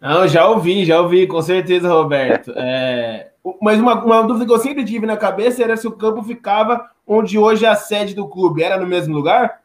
Não, 0.01 0.27
já 0.27 0.49
ouvi, 0.49 0.85
já 0.85 1.01
ouvi, 1.01 1.29
com 1.29 1.41
certeza, 1.41 1.89
Roberto. 1.89 2.53
É... 2.57 3.31
Mas 3.61 3.79
uma, 3.79 4.05
uma 4.05 4.23
dúvida 4.23 4.45
que 4.47 4.53
eu 4.53 4.59
sempre 4.59 4.85
tive 4.85 5.07
na 5.07 5.17
cabeça 5.17 5.63
era 5.63 5.77
se 5.77 5.87
o 5.87 5.93
campo 5.93 6.25
ficava 6.25 6.91
onde 7.07 7.39
hoje 7.39 7.65
é 7.65 7.69
a 7.69 7.77
sede 7.77 8.13
do 8.13 8.27
clube. 8.27 8.65
Era 8.65 8.77
no 8.77 8.87
mesmo 8.87 9.15
lugar? 9.15 9.63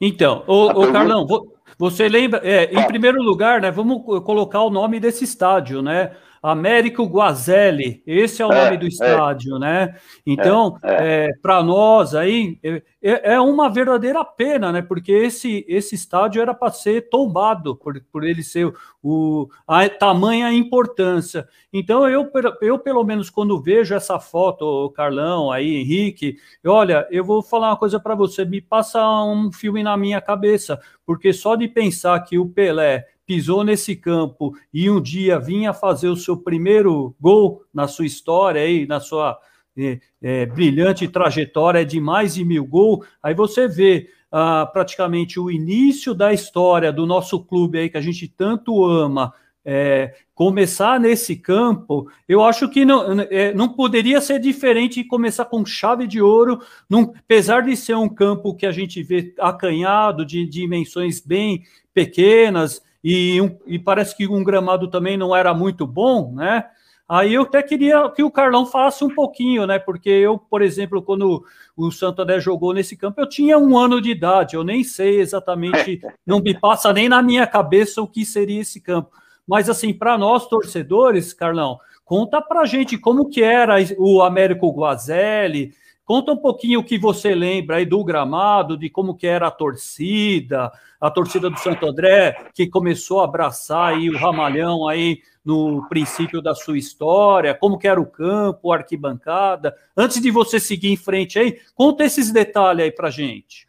Então, 0.00 0.44
ô, 0.46 0.66
ô 0.66 0.92
Carlão, 0.92 1.26
vou, 1.26 1.55
você 1.78 2.08
lembra, 2.08 2.40
é, 2.42 2.72
em 2.72 2.86
primeiro 2.86 3.22
lugar, 3.22 3.60
né, 3.60 3.70
vamos 3.70 4.02
colocar 4.24 4.62
o 4.62 4.70
nome 4.70 4.98
desse 4.98 5.24
estádio, 5.24 5.82
né? 5.82 6.12
Américo 6.46 7.04
Guazelli, 7.06 8.04
esse 8.06 8.40
é 8.40 8.46
o 8.46 8.52
é, 8.52 8.64
nome 8.64 8.76
do 8.76 8.84
é. 8.84 8.88
estádio, 8.88 9.56
é, 9.56 9.58
né? 9.58 9.96
Então, 10.24 10.78
é, 10.80 11.30
é. 11.30 11.32
para 11.42 11.60
nós 11.60 12.14
aí, 12.14 12.56
é, 12.62 13.34
é, 13.34 13.40
uma 13.40 13.68
verdadeira 13.68 14.24
pena, 14.24 14.70
né? 14.70 14.80
Porque 14.80 15.10
esse, 15.10 15.64
esse 15.66 15.96
estádio 15.96 16.40
era 16.40 16.54
para 16.54 16.70
ser 16.70 17.08
tombado, 17.08 17.74
por, 17.74 18.00
por 18.12 18.22
ele 18.22 18.44
ser 18.44 18.72
o, 19.02 19.48
a 19.66 19.88
tamanha 19.88 20.52
importância. 20.52 21.48
Então, 21.72 22.08
eu, 22.08 22.30
eu, 22.62 22.78
pelo 22.78 23.02
menos, 23.02 23.28
quando 23.28 23.60
vejo 23.60 23.92
essa 23.92 24.20
foto, 24.20 24.92
Carlão, 24.94 25.50
aí, 25.50 25.78
Henrique, 25.78 26.36
olha, 26.64 27.08
eu 27.10 27.24
vou 27.24 27.42
falar 27.42 27.70
uma 27.70 27.76
coisa 27.76 27.98
para 27.98 28.14
você, 28.14 28.44
me 28.44 28.60
passa 28.60 29.04
um 29.24 29.50
filme 29.50 29.82
na 29.82 29.96
minha 29.96 30.20
cabeça, 30.20 30.78
porque 31.04 31.32
só 31.32 31.56
de 31.56 31.66
pensar 31.66 32.20
que 32.20 32.38
o 32.38 32.48
Pelé 32.48 33.04
pisou 33.26 33.64
nesse 33.64 33.96
campo 33.96 34.56
e 34.72 34.88
um 34.88 35.00
dia 35.00 35.38
vinha 35.38 35.72
fazer 35.74 36.08
o 36.08 36.16
seu 36.16 36.36
primeiro 36.36 37.14
gol 37.20 37.62
na 37.74 37.88
sua 37.88 38.06
história 38.06 38.62
aí, 38.62 38.86
na 38.86 39.00
sua 39.00 39.38
é, 39.76 40.00
é, 40.22 40.46
brilhante 40.46 41.06
trajetória 41.08 41.84
de 41.84 42.00
mais 42.00 42.34
de 42.34 42.44
mil 42.44 42.64
gols. 42.64 43.06
Aí 43.22 43.34
você 43.34 43.68
vê 43.68 44.08
ah, 44.30 44.68
praticamente 44.72 45.38
o 45.38 45.50
início 45.50 46.14
da 46.14 46.32
história 46.32 46.92
do 46.92 47.06
nosso 47.06 47.44
clube 47.44 47.78
aí 47.78 47.90
que 47.90 47.98
a 47.98 48.02
gente 48.02 48.28
tanto 48.28 48.84
ama. 48.84 49.32
É, 49.68 50.14
começar 50.32 51.00
nesse 51.00 51.34
campo, 51.34 52.08
eu 52.28 52.44
acho 52.44 52.68
que 52.68 52.84
não, 52.84 53.20
é, 53.22 53.52
não 53.52 53.68
poderia 53.68 54.20
ser 54.20 54.38
diferente 54.38 55.02
começar 55.02 55.44
com 55.46 55.66
chave 55.66 56.06
de 56.06 56.22
ouro, 56.22 56.60
num, 56.88 57.12
apesar 57.18 57.62
de 57.62 57.76
ser 57.76 57.96
um 57.96 58.08
campo 58.08 58.54
que 58.54 58.64
a 58.64 58.70
gente 58.70 59.02
vê 59.02 59.34
acanhado, 59.40 60.24
de, 60.24 60.44
de 60.44 60.60
dimensões 60.60 61.20
bem 61.20 61.64
pequenas, 61.92 62.80
e, 63.08 63.40
um, 63.40 63.56
e 63.64 63.78
parece 63.78 64.16
que 64.16 64.26
um 64.26 64.42
gramado 64.42 64.88
também 64.88 65.16
não 65.16 65.34
era 65.34 65.54
muito 65.54 65.86
bom, 65.86 66.32
né? 66.34 66.64
Aí 67.08 67.34
eu 67.34 67.42
até 67.42 67.62
queria 67.62 68.10
que 68.10 68.20
o 68.20 68.32
Carlão 68.32 68.66
falasse 68.66 69.04
um 69.04 69.14
pouquinho, 69.14 69.64
né? 69.64 69.78
Porque 69.78 70.10
eu, 70.10 70.36
por 70.36 70.60
exemplo, 70.60 71.00
quando 71.00 71.44
o 71.76 71.92
Santo 71.92 72.22
André 72.22 72.40
jogou 72.40 72.74
nesse 72.74 72.96
campo, 72.96 73.20
eu 73.20 73.28
tinha 73.28 73.56
um 73.58 73.78
ano 73.78 74.00
de 74.00 74.10
idade, 74.10 74.56
eu 74.56 74.64
nem 74.64 74.82
sei 74.82 75.20
exatamente, 75.20 76.00
não 76.26 76.40
me 76.40 76.52
passa 76.58 76.92
nem 76.92 77.08
na 77.08 77.22
minha 77.22 77.46
cabeça 77.46 78.02
o 78.02 78.08
que 78.08 78.26
seria 78.26 78.62
esse 78.62 78.80
campo. 78.80 79.12
Mas 79.46 79.70
assim, 79.70 79.94
para 79.94 80.18
nós 80.18 80.48
torcedores, 80.48 81.32
Carlão, 81.32 81.78
conta 82.04 82.42
pra 82.42 82.64
gente 82.64 82.98
como 82.98 83.28
que 83.28 83.40
era 83.40 83.76
o 83.98 84.20
Américo 84.20 84.68
Guazelli, 84.72 85.72
Conta 86.06 86.30
um 86.30 86.36
pouquinho 86.36 86.78
o 86.78 86.84
que 86.84 86.96
você 86.96 87.34
lembra 87.34 87.78
aí 87.78 87.84
do 87.84 88.04
gramado, 88.04 88.78
de 88.78 88.88
como 88.88 89.16
que 89.16 89.26
era 89.26 89.48
a 89.48 89.50
torcida, 89.50 90.70
a 91.00 91.10
torcida 91.10 91.50
do 91.50 91.58
Santo 91.58 91.84
André, 91.84 92.46
que 92.54 92.68
começou 92.68 93.20
a 93.20 93.24
abraçar 93.24 93.92
aí 93.92 94.08
o 94.08 94.16
Ramalhão 94.16 94.86
aí 94.86 95.20
no 95.44 95.84
princípio 95.88 96.40
da 96.40 96.54
sua 96.54 96.78
história, 96.78 97.56
como 97.56 97.76
que 97.76 97.88
era 97.88 98.00
o 98.00 98.06
campo, 98.06 98.70
a 98.70 98.76
arquibancada. 98.76 99.76
Antes 99.96 100.20
de 100.20 100.30
você 100.30 100.60
seguir 100.60 100.92
em 100.92 100.96
frente 100.96 101.40
aí, 101.40 101.60
conta 101.74 102.04
esses 102.04 102.30
detalhes 102.30 102.84
aí 102.84 102.92
pra 102.92 103.10
gente. 103.10 103.66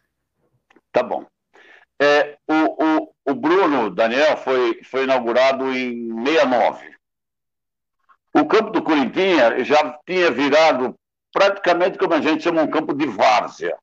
Tá 0.92 1.02
bom. 1.02 1.26
É, 2.00 2.38
o, 2.48 2.84
o, 2.84 3.12
o 3.32 3.34
Bruno 3.34 3.90
Daniel 3.90 4.36
foi, 4.36 4.80
foi 4.84 5.02
inaugurado 5.02 5.72
em 5.76 6.08
69. 6.24 6.98
O 8.32 8.46
campo 8.46 8.70
do 8.70 8.80
Corinthians 8.80 9.66
já 9.66 9.98
tinha 10.06 10.30
virado 10.30 10.94
praticamente 11.32 11.98
como 11.98 12.14
a 12.14 12.20
gente 12.20 12.42
chama 12.42 12.62
um 12.62 12.70
campo 12.70 12.94
de 12.94 13.06
várzea. 13.06 13.76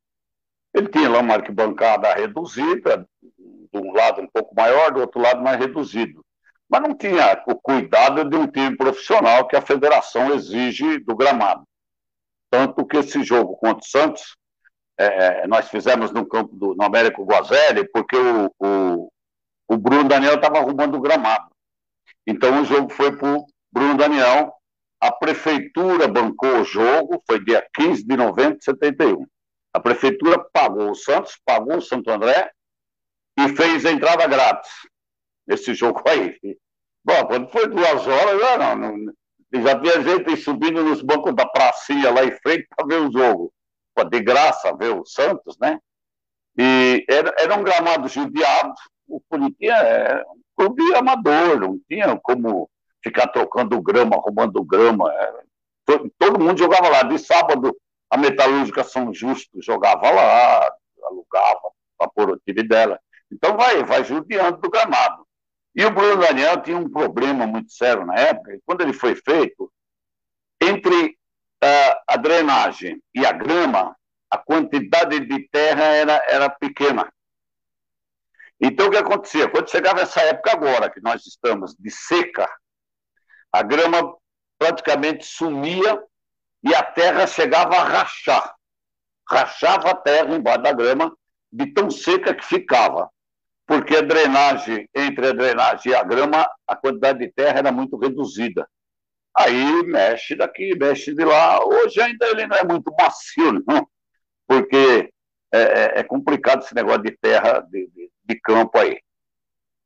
Ele 0.74 0.90
tinha 0.90 1.10
lá 1.10 1.20
uma 1.20 1.36
arquibancada 1.36 2.14
reduzida, 2.14 3.08
de 3.22 3.80
um 3.80 3.94
lado 3.94 4.22
um 4.22 4.28
pouco 4.28 4.54
maior, 4.56 4.92
do 4.92 5.02
outro 5.02 5.22
lado 5.22 5.42
mais 5.42 5.58
reduzido. 5.58 6.24
Mas 6.70 6.82
não 6.82 6.96
tinha 6.96 7.44
o 7.48 7.56
cuidado 7.56 8.26
de 8.26 8.36
um 8.36 8.48
time 8.48 8.76
profissional 8.76 9.48
que 9.48 9.56
a 9.56 9.62
federação 9.62 10.34
exige 10.34 11.00
do 11.00 11.16
gramado. 11.16 11.64
Tanto 12.50 12.86
que 12.86 12.98
esse 12.98 13.24
jogo 13.24 13.56
contra 13.58 13.86
o 13.86 13.88
Santos, 13.88 14.36
é, 14.98 15.44
é 15.44 15.48
nós 15.48 15.70
fizemos 15.70 16.12
no 16.12 16.26
campo 16.26 16.56
do 16.56 16.76
no 16.76 16.84
Américo 16.84 17.24
Guazelli, 17.24 17.88
porque 17.90 18.16
o, 18.18 18.52
o, 18.60 19.10
o 19.68 19.78
Bruno 19.78 20.10
Daniel 20.10 20.36
estava 20.36 20.58
arrumando 20.58 20.96
o 20.96 21.02
gramado. 21.02 21.50
Então 22.26 22.62
o 22.62 22.66
jogo 22.66 22.90
foi 22.90 23.16
para 23.16 23.38
o 23.38 23.46
Bruno 23.72 23.96
Daniel, 23.96 24.55
a 25.06 25.12
prefeitura 25.12 26.08
bancou 26.08 26.62
o 26.62 26.64
jogo, 26.64 27.22
foi 27.28 27.44
dia 27.44 27.64
15 27.76 28.04
de 28.04 28.18
novembro 28.18 28.58
de 28.58 28.66
71. 28.66 29.24
A 29.72 29.80
prefeitura 29.80 30.44
pagou 30.52 30.90
o 30.90 30.96
Santos, 30.96 31.40
pagou 31.46 31.78
o 31.78 31.82
Santo 31.82 32.10
André 32.10 32.50
e 33.38 33.50
fez 33.50 33.86
a 33.86 33.92
entrada 33.92 34.28
grátis 34.28 34.72
nesse 35.46 35.74
jogo 35.76 36.02
aí. 36.08 36.36
Bom, 37.04 37.28
quando 37.28 37.52
foi 37.52 37.68
duas 37.68 38.08
horas, 38.08 38.42
já, 38.42 38.58
não, 38.58 38.98
não, 38.98 39.14
já 39.64 39.80
tinha 39.80 40.02
gente 40.02 40.38
subindo 40.38 40.84
nos 40.84 41.04
bancos 41.04 41.36
da 41.36 41.46
pracinha 41.46 42.12
lá 42.12 42.26
em 42.26 42.32
frente 42.32 42.68
para 42.76 42.88
ver 42.88 43.02
o 43.02 43.12
jogo. 43.12 43.54
De 44.10 44.20
graça 44.20 44.76
ver 44.76 44.90
o 44.90 45.06
Santos, 45.06 45.56
né? 45.58 45.80
E 46.58 47.06
era, 47.08 47.34
era 47.38 47.56
um 47.56 47.64
gramado 47.64 48.10
judiado. 48.10 48.74
O 49.08 49.22
Curitiba 49.22 49.74
é 49.74 50.22
um 50.24 50.42
clube 50.58 50.96
amador, 50.96 51.60
não 51.60 51.80
tinha 51.88 52.18
como 52.22 52.70
ficar 53.06 53.28
trocando 53.28 53.80
grama, 53.82 54.16
roubando 54.16 54.64
grama. 54.64 55.14
É, 55.14 55.34
todo 56.18 56.44
mundo 56.44 56.58
jogava 56.58 56.90
lá. 56.90 57.04
De 57.04 57.20
sábado, 57.20 57.76
a 58.10 58.18
Metalúrgica 58.18 58.84
São 58.84 59.14
Justo 59.14 59.62
jogava 59.62 60.10
lá, 60.10 60.76
alugava 61.04 61.72
para 61.98 62.10
pôr 62.10 62.32
o 62.32 62.40
time 62.40 62.64
dela. 62.64 63.00
Então 63.32 63.56
vai, 63.56 63.84
vai 63.84 64.04
judiando 64.04 64.58
do 64.58 64.70
gramado. 64.70 65.26
E 65.76 65.86
o 65.86 65.92
Bruno 65.92 66.22
Daniel 66.22 66.62
tinha 66.62 66.78
um 66.78 66.90
problema 66.90 67.46
muito 67.46 67.72
sério 67.72 68.06
na 68.06 68.16
época, 68.16 68.58
quando 68.66 68.82
ele 68.82 68.94
foi 68.94 69.14
feito, 69.16 69.72
entre 70.62 71.08
uh, 71.08 71.96
a 72.08 72.16
drenagem 72.18 73.02
e 73.14 73.26
a 73.26 73.32
grama, 73.32 73.96
a 74.32 74.38
quantidade 74.38 75.20
de 75.20 75.50
terra 75.50 75.84
era, 75.84 76.24
era 76.28 76.50
pequena. 76.50 77.12
Então, 78.60 78.88
o 78.88 78.90
que 78.90 78.98
acontecia? 78.98 79.50
Quando 79.50 79.70
chegava 79.70 80.00
essa 80.00 80.22
época 80.22 80.54
agora, 80.54 80.90
que 80.90 81.02
nós 81.02 81.26
estamos 81.26 81.76
de 81.78 81.92
seca, 81.92 82.50
a 83.56 83.64
grama 83.64 84.14
praticamente 84.58 85.26
sumia 85.26 86.02
e 86.64 86.74
a 86.74 86.84
terra 86.84 87.26
chegava 87.26 87.76
a 87.78 87.84
rachar. 87.84 88.54
Rachava 89.30 89.92
a 89.92 89.96
terra 89.96 90.36
embaixo 90.36 90.62
da 90.62 90.74
grama, 90.74 91.16
de 91.52 91.68
tão 91.74 91.90
seca 91.90 92.34
que 92.34 92.44
ficava. 92.44 93.10
Porque 93.66 93.96
a 93.96 94.02
drenagem, 94.02 94.88
entre 94.94 95.28
a 95.28 95.32
drenagem 95.32 95.92
e 95.92 95.96
a 95.96 96.04
grama, 96.04 96.46
a 96.68 96.76
quantidade 96.76 97.20
de 97.20 97.32
terra 97.32 97.60
era 97.60 97.72
muito 97.72 97.98
reduzida. 97.98 98.68
Aí 99.36 99.84
mexe 99.84 100.36
daqui, 100.36 100.76
mexe 100.78 101.14
de 101.14 101.24
lá. 101.24 101.64
Hoje 101.66 102.02
ainda 102.02 102.28
ele 102.28 102.46
não 102.46 102.58
é 102.58 102.64
muito 102.64 102.94
macio, 103.00 103.64
não, 103.68 103.88
porque 104.48 105.12
é, 105.52 105.62
é, 105.62 106.00
é 106.00 106.04
complicado 106.04 106.64
esse 106.64 106.76
negócio 106.76 107.04
de 107.04 107.18
terra, 107.18 107.62
de, 107.62 107.88
de, 107.88 108.12
de 108.24 108.40
campo 108.42 108.78
aí. 108.78 109.00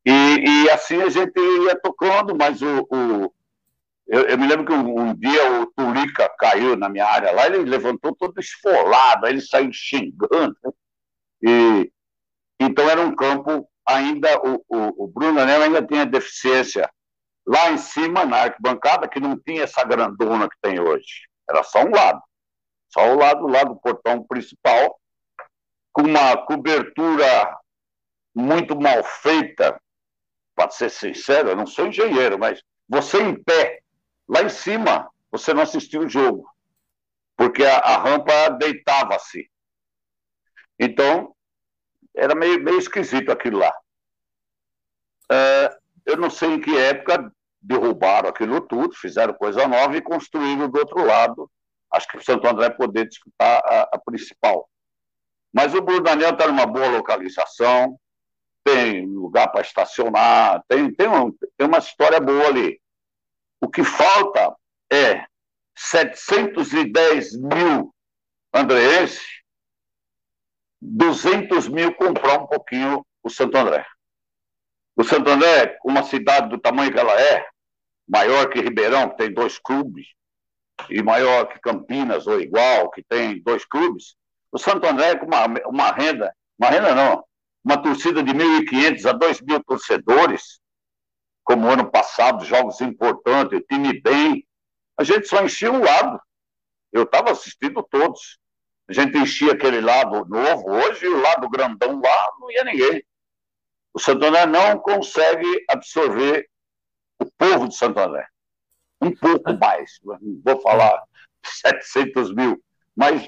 E, 0.05 0.11
e, 0.11 0.69
assim 0.69 1.01
a 1.01 1.09
gente 1.09 1.39
ia 1.39 1.79
tocando, 1.79 2.35
mas 2.35 2.61
o, 2.61 2.87
o, 2.89 3.33
eu, 4.09 4.23
eu, 4.23 4.37
me 4.39 4.47
lembro 4.47 4.65
que 4.65 4.73
um, 4.73 4.99
um, 4.99 5.13
dia 5.13 5.61
o 5.61 5.67
Turica 5.67 6.27
caiu 6.39 6.75
na 6.75 6.89
minha 6.89 7.05
área 7.05 7.31
lá, 7.31 7.45
ele 7.45 7.59
levantou 7.59 8.15
todo 8.15 8.39
esfolado, 8.39 9.25
aí 9.25 9.33
ele 9.33 9.41
saiu 9.41 9.71
xingando. 9.71 10.57
E, 11.43 11.91
então 12.59 12.89
era 12.89 12.99
um 13.01 13.15
campo 13.15 13.69
ainda, 13.87 14.35
o, 14.39 14.65
o, 14.67 15.03
o 15.03 15.07
Bruno 15.07 15.39
Anel 15.39 15.61
ainda 15.61 15.85
tinha 15.85 16.07
deficiência 16.07 16.89
lá 17.45 17.69
em 17.69 17.77
cima, 17.77 18.25
na 18.25 18.43
arquibancada, 18.43 19.07
que 19.07 19.19
não 19.19 19.37
tinha 19.39 19.63
essa 19.63 19.83
grandona 19.83 20.49
que 20.49 20.57
tem 20.59 20.79
hoje. 20.79 21.27
Era 21.47 21.63
só 21.63 21.83
um 21.83 21.91
lado. 21.91 22.21
Só 22.91 23.13
o 23.13 23.15
lado 23.15 23.47
lá 23.47 23.63
do 23.63 23.75
portão 23.75 24.23
principal, 24.23 24.99
com 25.93 26.01
uma 26.01 26.35
cobertura 26.45 27.59
muito 28.33 28.79
mal 28.79 29.03
feita, 29.03 29.79
para 30.55 30.71
ser 30.71 30.89
sincero, 30.89 31.49
eu 31.49 31.55
não 31.55 31.67
sou 31.67 31.87
engenheiro, 31.87 32.37
mas 32.39 32.61
você 32.87 33.21
em 33.21 33.41
pé 33.43 33.78
Lá 34.29 34.43
em 34.43 34.49
cima, 34.49 35.09
você 35.31 35.55
não 35.55 35.63
assistiu 35.63 36.01
o 36.01 36.09
jogo, 36.09 36.47
porque 37.35 37.65
a, 37.65 37.77
a 37.79 37.97
rampa 37.97 38.49
deitava-se. 38.59 39.49
Então, 40.79 41.35
era 42.15 42.35
meio, 42.35 42.63
meio 42.63 42.77
esquisito 42.77 43.31
aquilo 43.31 43.57
lá. 43.57 43.75
É, 45.31 45.77
eu 46.05 46.15
não 46.15 46.29
sei 46.29 46.49
em 46.49 46.61
que 46.61 46.77
época 46.77 47.33
derrubaram 47.59 48.29
aquilo 48.29 48.61
tudo, 48.61 48.93
fizeram 48.95 49.33
coisa 49.33 49.67
nova 49.67 49.97
e 49.97 50.01
construíram 50.01 50.69
do 50.69 50.77
outro 50.77 51.03
lado. 51.03 51.49
Acho 51.91 52.07
que 52.07 52.17
o 52.17 52.23
Santo 52.23 52.47
André 52.47 52.69
poder 52.69 53.07
disputar 53.07 53.61
a, 53.65 53.89
a 53.93 53.99
principal. 53.99 54.69
Mas 55.51 55.73
o 55.73 55.81
Bruno 55.81 56.03
Daniel 56.03 56.31
está 56.31 56.47
numa 56.47 56.67
boa 56.67 56.87
localização, 56.87 57.99
tem 58.63 59.07
lugar 59.07 59.51
para 59.51 59.61
estacionar, 59.61 60.63
tem, 60.67 60.93
tem, 60.93 61.07
um, 61.07 61.31
tem 61.57 61.67
uma 61.67 61.79
história 61.79 62.19
boa 62.19 62.45
ali. 62.45 62.79
O 63.61 63.67
que 63.67 63.83
falta 63.83 64.55
é 64.91 65.25
710 65.75 67.37
mil 67.37 67.93
andreenses, 68.53 69.21
200 70.81 71.67
mil 71.67 71.93
comprar 71.95 72.39
um 72.39 72.47
pouquinho 72.47 73.05
o 73.23 73.29
Santo 73.29 73.57
André. 73.57 73.85
O 74.95 75.03
Santo 75.03 75.29
André, 75.29 75.77
uma 75.83 76.03
cidade 76.03 76.49
do 76.49 76.59
tamanho 76.59 76.91
que 76.91 76.99
ela 76.99 77.19
é, 77.19 77.45
maior 78.07 78.49
que 78.49 78.61
Ribeirão, 78.61 79.09
que 79.09 79.17
tem 79.17 79.33
dois 79.33 79.59
clubes, 79.59 80.07
e 80.89 81.01
maior 81.01 81.45
que 81.47 81.59
Campinas, 81.59 82.27
ou 82.27 82.39
igual, 82.39 82.89
que 82.89 83.03
tem 83.03 83.41
dois 83.41 83.65
clubes, 83.65 84.15
o 84.51 84.57
Santo 84.57 84.87
André 84.87 85.15
com 85.15 85.25
uma, 85.25 85.45
uma 85.67 85.91
renda, 85.91 86.33
uma 86.57 86.69
renda 86.69 86.95
não, 86.95 87.23
uma 87.63 87.81
torcida 87.81 88.23
de 88.23 88.31
1.500 88.33 89.05
a 89.05 89.13
2.000 89.13 89.63
torcedores, 89.65 90.59
como 91.49 91.67
ano 91.67 91.89
passado, 91.89 92.45
jogos 92.45 92.79
importantes, 92.79 93.63
time 93.67 93.99
bem. 93.99 94.47
A 94.95 95.03
gente 95.03 95.27
só 95.27 95.43
enchia 95.43 95.71
um 95.71 95.83
lado. 95.83 96.21
Eu 96.93 97.03
estava 97.03 97.31
assistindo 97.31 97.81
todos. 97.81 98.37
A 98.87 98.93
gente 98.93 99.17
enchia 99.17 99.53
aquele 99.53 99.81
lado 99.81 100.25
novo, 100.25 100.69
hoje 100.69 101.07
o 101.07 101.19
lado 101.19 101.49
grandão 101.49 101.99
lá 101.99 102.33
não 102.39 102.51
ia 102.51 102.63
ninguém. 102.63 103.03
O 103.91 103.99
Santo 103.99 104.25
André 104.25 104.45
não 104.45 104.77
consegue 104.77 105.65
absorver 105.67 106.47
o 107.17 107.25
povo 107.25 107.67
de 107.67 107.75
Santo 107.75 107.99
André. 107.99 108.27
Um 109.01 109.11
pouco 109.15 109.51
mais. 109.57 109.99
Vou 110.45 110.61
falar 110.61 111.01
700 111.43 112.31
mil. 112.31 112.63
Mas 112.95 113.27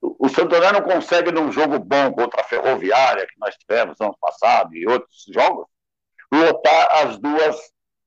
o 0.00 0.26
Santander 0.30 0.72
não 0.72 0.80
consegue, 0.80 1.30
num 1.30 1.52
jogo 1.52 1.78
bom 1.78 2.12
contra 2.12 2.40
a 2.40 2.44
Ferroviária, 2.44 3.26
que 3.26 3.38
nós 3.38 3.54
tivemos 3.56 4.00
ano 4.00 4.16
passado, 4.18 4.74
e 4.74 4.86
outros 4.86 5.26
jogos, 5.28 5.66
lotar 6.32 6.88
as 7.04 7.18
duas, 7.18 7.56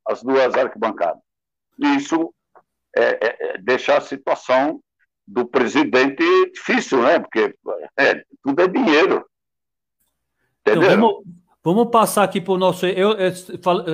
as 0.07 0.23
duas 0.23 0.53
arquibancadas. 0.55 1.21
Isso 1.77 2.33
é, 2.95 3.03
é, 3.03 3.37
é 3.39 3.57
deixa 3.59 3.97
a 3.97 4.01
situação 4.01 4.81
do 5.29 5.45
presidente 5.45 6.23
difícil, 6.51 7.01
né? 7.03 7.19
Porque 7.19 7.53
é, 7.97 8.23
tudo 8.43 8.61
é 8.61 8.67
dinheiro. 8.67 9.25
Então, 10.61 10.73
Entendeu? 10.75 10.91
Então, 10.91 11.01
vamos, 11.01 11.23
vamos 11.63 11.91
passar 11.91 12.23
aqui 12.23 12.41
para 12.41 12.53
o 12.53 12.57
nosso. 12.57 12.85
Eu, 12.85 13.11
eu, 13.11 13.31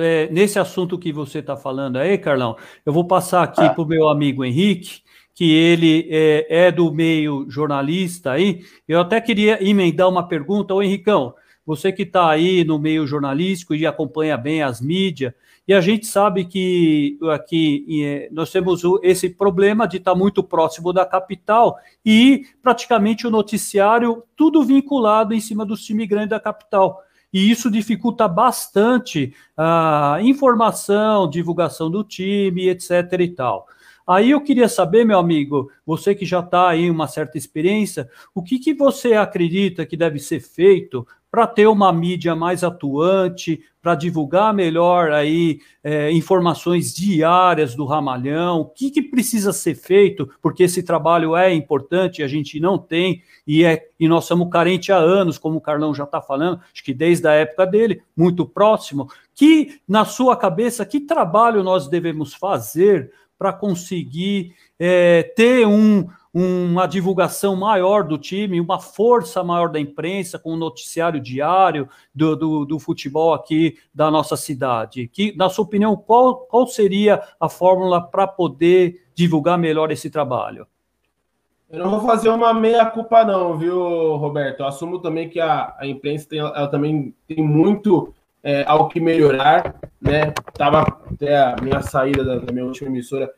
é, 0.02 0.28
nesse 0.30 0.58
assunto 0.58 0.98
que 0.98 1.12
você 1.12 1.40
está 1.40 1.56
falando 1.56 1.98
aí, 1.98 2.16
Carlão, 2.16 2.56
eu 2.84 2.92
vou 2.92 3.06
passar 3.06 3.42
aqui 3.42 3.62
ah. 3.62 3.70
para 3.70 3.82
o 3.82 3.86
meu 3.86 4.08
amigo 4.08 4.44
Henrique, 4.44 5.02
que 5.34 5.54
ele 5.54 6.08
é, 6.10 6.66
é, 6.66 6.72
do 6.72 6.90
meio 6.90 7.46
jornalista 7.50 8.32
aí. 8.32 8.64
Eu 8.88 9.00
até 9.00 9.20
queria 9.20 9.62
emendar 9.62 10.08
uma 10.08 10.26
pergunta, 10.26 10.74
ô 10.74 10.82
Henricão. 10.82 11.34
Você 11.66 11.92
que 11.92 12.04
está 12.04 12.30
aí 12.30 12.64
no 12.64 12.78
meio 12.78 13.06
jornalístico 13.06 13.74
e 13.74 13.84
acompanha 13.84 14.36
bem 14.36 14.62
as 14.62 14.80
mídias, 14.80 15.34
e 15.68 15.74
a 15.74 15.80
gente 15.80 16.06
sabe 16.06 16.44
que 16.44 17.18
aqui 17.32 17.84
é, 18.04 18.28
nós 18.30 18.52
temos 18.52 18.82
esse 19.02 19.28
problema 19.28 19.88
de 19.88 19.96
estar 19.96 20.12
tá 20.12 20.16
muito 20.16 20.42
próximo 20.44 20.92
da 20.92 21.04
capital 21.04 21.76
e 22.04 22.46
praticamente 22.62 23.26
o 23.26 23.30
noticiário 23.30 24.22
tudo 24.36 24.62
vinculado 24.62 25.34
em 25.34 25.40
cima 25.40 25.66
dos 25.66 25.82
times 25.84 26.06
grandes 26.06 26.30
da 26.30 26.38
capital. 26.38 27.02
E 27.32 27.50
isso 27.50 27.68
dificulta 27.68 28.28
bastante 28.28 29.34
a 29.56 30.18
informação, 30.22 31.28
divulgação 31.28 31.90
do 31.90 32.04
time, 32.04 32.68
etc. 32.68 32.90
e 33.18 33.28
tal. 33.28 33.66
Aí 34.06 34.30
eu 34.30 34.40
queria 34.40 34.68
saber, 34.68 35.04
meu 35.04 35.18
amigo, 35.18 35.70
você 35.84 36.14
que 36.14 36.24
já 36.24 36.40
está 36.40 36.68
aí 36.68 36.88
uma 36.88 37.08
certa 37.08 37.36
experiência, 37.36 38.08
o 38.32 38.42
que, 38.42 38.58
que 38.58 38.72
você 38.72 39.14
acredita 39.14 39.84
que 39.84 39.96
deve 39.96 40.20
ser 40.20 40.40
feito 40.40 41.06
para 41.28 41.46
ter 41.46 41.66
uma 41.66 41.92
mídia 41.92 42.34
mais 42.36 42.62
atuante, 42.62 43.60
para 43.82 43.94
divulgar 43.94 44.54
melhor 44.54 45.12
aí 45.12 45.60
é, 45.84 46.10
informações 46.10 46.94
diárias 46.94 47.74
do 47.74 47.84
Ramalhão, 47.84 48.60
o 48.60 48.64
que, 48.64 48.90
que 48.90 49.02
precisa 49.02 49.52
ser 49.52 49.74
feito, 49.74 50.30
porque 50.40 50.62
esse 50.62 50.82
trabalho 50.82 51.36
é 51.36 51.52
importante, 51.52 52.22
a 52.22 52.28
gente 52.28 52.58
não 52.58 52.78
tem, 52.78 53.22
e, 53.46 53.64
é, 53.64 53.88
e 53.98 54.08
nós 54.08 54.24
somos 54.24 54.48
carentes 54.50 54.90
há 54.90 54.96
anos, 54.96 55.36
como 55.36 55.58
o 55.58 55.60
Carlão 55.60 55.94
já 55.94 56.04
está 56.04 56.22
falando, 56.22 56.60
acho 56.72 56.82
que 56.82 56.94
desde 56.94 57.28
a 57.28 57.32
época 57.32 57.66
dele, 57.66 58.02
muito 58.16 58.46
próximo, 58.46 59.08
que 59.34 59.80
na 59.86 60.04
sua 60.04 60.36
cabeça, 60.36 60.86
que 60.86 61.00
trabalho 61.00 61.62
nós 61.62 61.86
devemos 61.86 62.34
fazer 62.34 63.12
para 63.38 63.52
conseguir 63.52 64.54
é, 64.78 65.22
ter 65.36 65.66
um, 65.66 66.06
uma 66.38 66.86
divulgação 66.86 67.56
maior 67.56 68.04
do 68.04 68.18
time, 68.18 68.60
uma 68.60 68.78
força 68.78 69.42
maior 69.42 69.70
da 69.70 69.80
imprensa, 69.80 70.38
com 70.38 70.52
o 70.52 70.56
noticiário 70.56 71.18
diário 71.18 71.88
do, 72.14 72.36
do, 72.36 72.64
do, 72.66 72.78
futebol 72.78 73.32
aqui 73.32 73.78
da 73.94 74.10
nossa 74.10 74.36
cidade. 74.36 75.08
Que, 75.08 75.34
na 75.34 75.48
sua 75.48 75.64
opinião, 75.64 75.96
qual, 75.96 76.40
qual 76.40 76.66
seria 76.66 77.22
a 77.40 77.48
fórmula 77.48 78.02
para 78.02 78.26
poder 78.26 79.06
divulgar 79.14 79.58
melhor 79.58 79.90
esse 79.90 80.10
trabalho? 80.10 80.66
Eu 81.68 81.80
não 81.80 81.90
vou 81.90 82.00
fazer 82.02 82.28
uma 82.28 82.54
meia-culpa, 82.54 83.24
não, 83.24 83.56
viu, 83.56 84.16
Roberto? 84.16 84.60
Eu 84.60 84.66
assumo 84.66 85.00
também 85.00 85.28
que 85.28 85.40
a, 85.40 85.74
a 85.78 85.86
imprensa 85.86 86.28
tem, 86.28 86.38
ela 86.38 86.68
também 86.68 87.14
tem 87.26 87.42
muito 87.42 88.14
é, 88.46 88.62
ao 88.64 88.88
que 88.88 89.00
melhorar, 89.00 89.74
né? 90.00 90.32
Tava 90.54 90.82
até 90.82 91.36
a 91.36 91.56
minha 91.60 91.82
saída 91.82 92.22
da, 92.22 92.36
da 92.36 92.52
minha 92.52 92.64
última 92.64 92.88
emissora. 92.88 93.28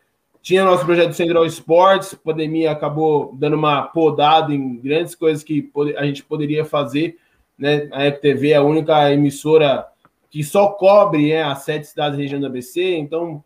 Tinha 0.43 0.63
nosso 0.63 0.85
projeto 0.85 1.15
Central 1.15 1.47
Esportes, 1.47 2.13
pandemia 2.13 2.71
acabou 2.71 3.35
dando 3.35 3.57
uma 3.57 3.85
podada 3.85 4.53
em 4.53 4.77
grandes 4.77 5.15
coisas 5.15 5.43
que 5.43 5.71
a 5.97 6.05
gente 6.05 6.23
poderia 6.23 6.63
fazer, 6.63 7.17
né? 7.59 7.89
A 7.91 8.05
EPTV 8.07 8.51
é 8.51 8.57
a 8.57 8.63
única 8.63 9.11
emissora 9.11 9.87
que 10.29 10.45
só 10.45 10.73
cobre 10.73 11.31
né, 11.31 11.43
as 11.43 11.61
sete 11.63 11.87
cidades 11.87 12.19
da 12.19 12.23
região 12.23 12.39
do 12.39 12.47
ABC, 12.47 12.97
então 12.97 13.43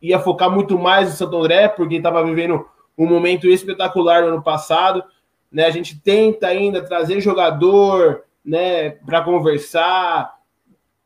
ia 0.00 0.18
focar 0.18 0.50
muito 0.50 0.78
mais 0.78 1.10
no 1.10 1.14
Santo 1.14 1.36
André, 1.36 1.68
porque 1.68 1.96
estava 1.96 2.24
vivendo 2.24 2.66
um 2.96 3.06
momento 3.06 3.46
espetacular 3.46 4.22
no 4.22 4.28
ano 4.28 4.42
passado. 4.42 5.04
Né? 5.52 5.66
A 5.66 5.70
gente 5.70 6.00
tenta 6.00 6.46
ainda 6.46 6.82
trazer 6.82 7.20
jogador 7.20 8.22
né, 8.42 8.90
para 9.04 9.20
conversar, 9.20 10.40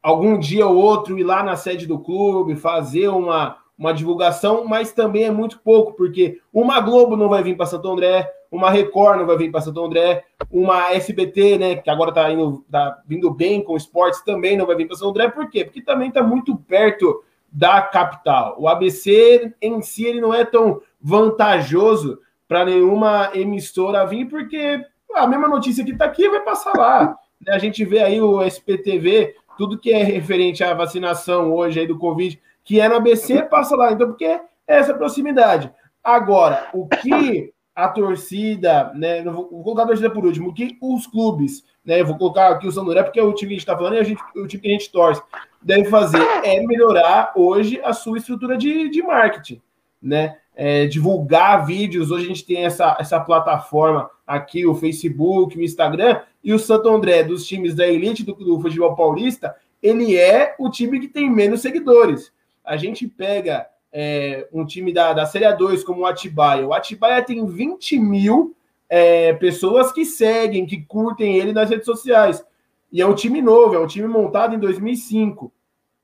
algum 0.06 0.38
dia 0.38 0.64
ou 0.68 0.76
outro 0.76 1.18
ir 1.18 1.24
lá 1.24 1.42
na 1.42 1.56
sede 1.56 1.84
do 1.84 1.98
clube, 1.98 2.54
fazer 2.54 3.08
uma, 3.08 3.56
uma 3.76 3.92
divulgação, 3.92 4.64
mas 4.64 4.92
também 4.92 5.24
é 5.24 5.32
muito 5.32 5.58
pouco, 5.58 5.94
porque 5.94 6.40
uma 6.52 6.78
Globo 6.78 7.16
não 7.16 7.28
vai 7.28 7.42
vir 7.42 7.56
para 7.56 7.66
Santo 7.66 7.90
André, 7.90 8.30
uma 8.48 8.70
Record 8.70 9.18
não 9.18 9.26
vai 9.26 9.36
vir 9.36 9.50
para 9.50 9.62
Santo 9.62 9.84
André, 9.84 10.22
uma 10.48 10.92
SBT, 10.92 11.58
né, 11.58 11.74
que 11.74 11.90
agora 11.90 12.10
está 12.10 12.30
indo, 12.30 12.64
tá 12.70 13.02
vindo 13.04 13.34
bem 13.34 13.64
com 13.64 13.76
esportes, 13.76 14.22
também 14.22 14.56
não 14.56 14.64
vai 14.64 14.76
vir 14.76 14.86
para 14.86 14.94
Santo 14.94 15.10
André, 15.10 15.28
por 15.28 15.50
quê? 15.50 15.64
Porque 15.64 15.82
também 15.82 16.06
está 16.06 16.22
muito 16.22 16.56
perto 16.56 17.24
da 17.50 17.82
capital. 17.82 18.54
O 18.60 18.68
ABC 18.68 19.52
em 19.60 19.82
si 19.82 20.04
ele 20.04 20.20
não 20.20 20.32
é 20.32 20.44
tão 20.44 20.80
vantajoso 21.00 22.20
para 22.46 22.64
nenhuma 22.64 23.32
emissora 23.34 24.06
vir, 24.06 24.28
porque 24.28 24.84
a 25.16 25.26
mesma 25.26 25.48
notícia 25.48 25.84
que 25.84 25.90
está 25.90 26.04
aqui 26.04 26.28
vai 26.28 26.42
passar 26.42 26.74
lá. 26.78 27.18
A 27.48 27.58
gente 27.58 27.84
vê 27.84 28.00
aí 28.00 28.20
o 28.20 28.42
SPTV 28.42 29.34
tudo 29.56 29.78
que 29.78 29.92
é 29.92 30.02
referente 30.02 30.62
à 30.62 30.74
vacinação 30.74 31.52
hoje 31.52 31.80
aí 31.80 31.86
do 31.86 31.98
Covid, 31.98 32.40
que 32.64 32.80
é 32.80 32.88
no 32.88 32.96
ABC, 32.96 33.42
passa 33.42 33.76
lá. 33.76 33.92
Então, 33.92 34.08
porque 34.08 34.24
é 34.24 34.40
essa 34.66 34.94
proximidade. 34.94 35.70
Agora, 36.02 36.68
o 36.72 36.86
que 36.86 37.52
a 37.76 37.88
torcida, 37.88 38.90
né? 38.94 39.22
Vou, 39.22 39.44
colocar 39.62 39.82
a 39.82 39.86
torcida 39.86 40.08
por 40.08 40.24
último, 40.24 40.48
o 40.48 40.54
que 40.54 40.78
os 40.80 41.06
clubes, 41.06 41.62
né? 41.84 42.02
vou 42.02 42.16
colocar 42.16 42.48
aqui 42.48 42.66
o 42.66 42.72
São 42.72 42.84
André, 42.84 43.02
porque 43.02 43.20
é 43.20 43.22
o 43.22 43.34
time 43.34 43.50
que 43.50 43.54
a 43.54 43.58
gente 43.58 43.60
está 43.60 43.76
falando 43.76 43.96
e 43.96 43.98
a 43.98 44.02
gente, 44.02 44.22
o 44.34 44.46
time 44.46 44.62
que 44.62 44.68
a 44.68 44.72
gente 44.72 44.90
torce, 44.90 45.22
deve 45.60 45.84
fazer 45.90 46.22
é 46.42 46.64
melhorar 46.64 47.32
hoje 47.36 47.78
a 47.84 47.92
sua 47.92 48.16
estrutura 48.16 48.56
de, 48.56 48.88
de 48.88 49.02
marketing, 49.02 49.60
né? 50.00 50.38
É, 50.58 50.86
divulgar 50.86 51.66
vídeos. 51.66 52.10
Hoje 52.10 52.24
a 52.24 52.28
gente 52.28 52.46
tem 52.46 52.64
essa, 52.64 52.96
essa 52.98 53.20
plataforma 53.20 54.10
aqui, 54.26 54.66
o 54.66 54.74
Facebook, 54.74 55.58
o 55.58 55.62
Instagram, 55.62 56.20
e 56.46 56.54
o 56.54 56.60
Santo 56.60 56.88
André, 56.88 57.24
dos 57.24 57.44
times 57.44 57.74
da 57.74 57.88
elite 57.88 58.22
do, 58.22 58.32
do 58.32 58.60
futebol 58.60 58.94
paulista, 58.94 59.56
ele 59.82 60.16
é 60.16 60.54
o 60.60 60.70
time 60.70 61.00
que 61.00 61.08
tem 61.08 61.28
menos 61.28 61.60
seguidores. 61.60 62.32
A 62.64 62.76
gente 62.76 63.08
pega 63.08 63.66
é, 63.92 64.46
um 64.52 64.64
time 64.64 64.92
da, 64.92 65.12
da 65.12 65.26
Série 65.26 65.44
A2 65.44 65.82
como 65.82 66.02
o 66.02 66.06
Atibaia. 66.06 66.64
O 66.64 66.72
Atibaia 66.72 67.20
tem 67.20 67.44
20 67.44 67.98
mil 67.98 68.54
é, 68.88 69.32
pessoas 69.32 69.90
que 69.90 70.04
seguem, 70.04 70.66
que 70.66 70.82
curtem 70.82 71.36
ele 71.36 71.52
nas 71.52 71.68
redes 71.68 71.84
sociais. 71.84 72.44
E 72.92 73.02
é 73.02 73.06
um 73.06 73.14
time 73.14 73.42
novo, 73.42 73.74
é 73.74 73.80
um 73.80 73.86
time 73.88 74.06
montado 74.06 74.54
em 74.54 74.58
2005, 74.60 75.52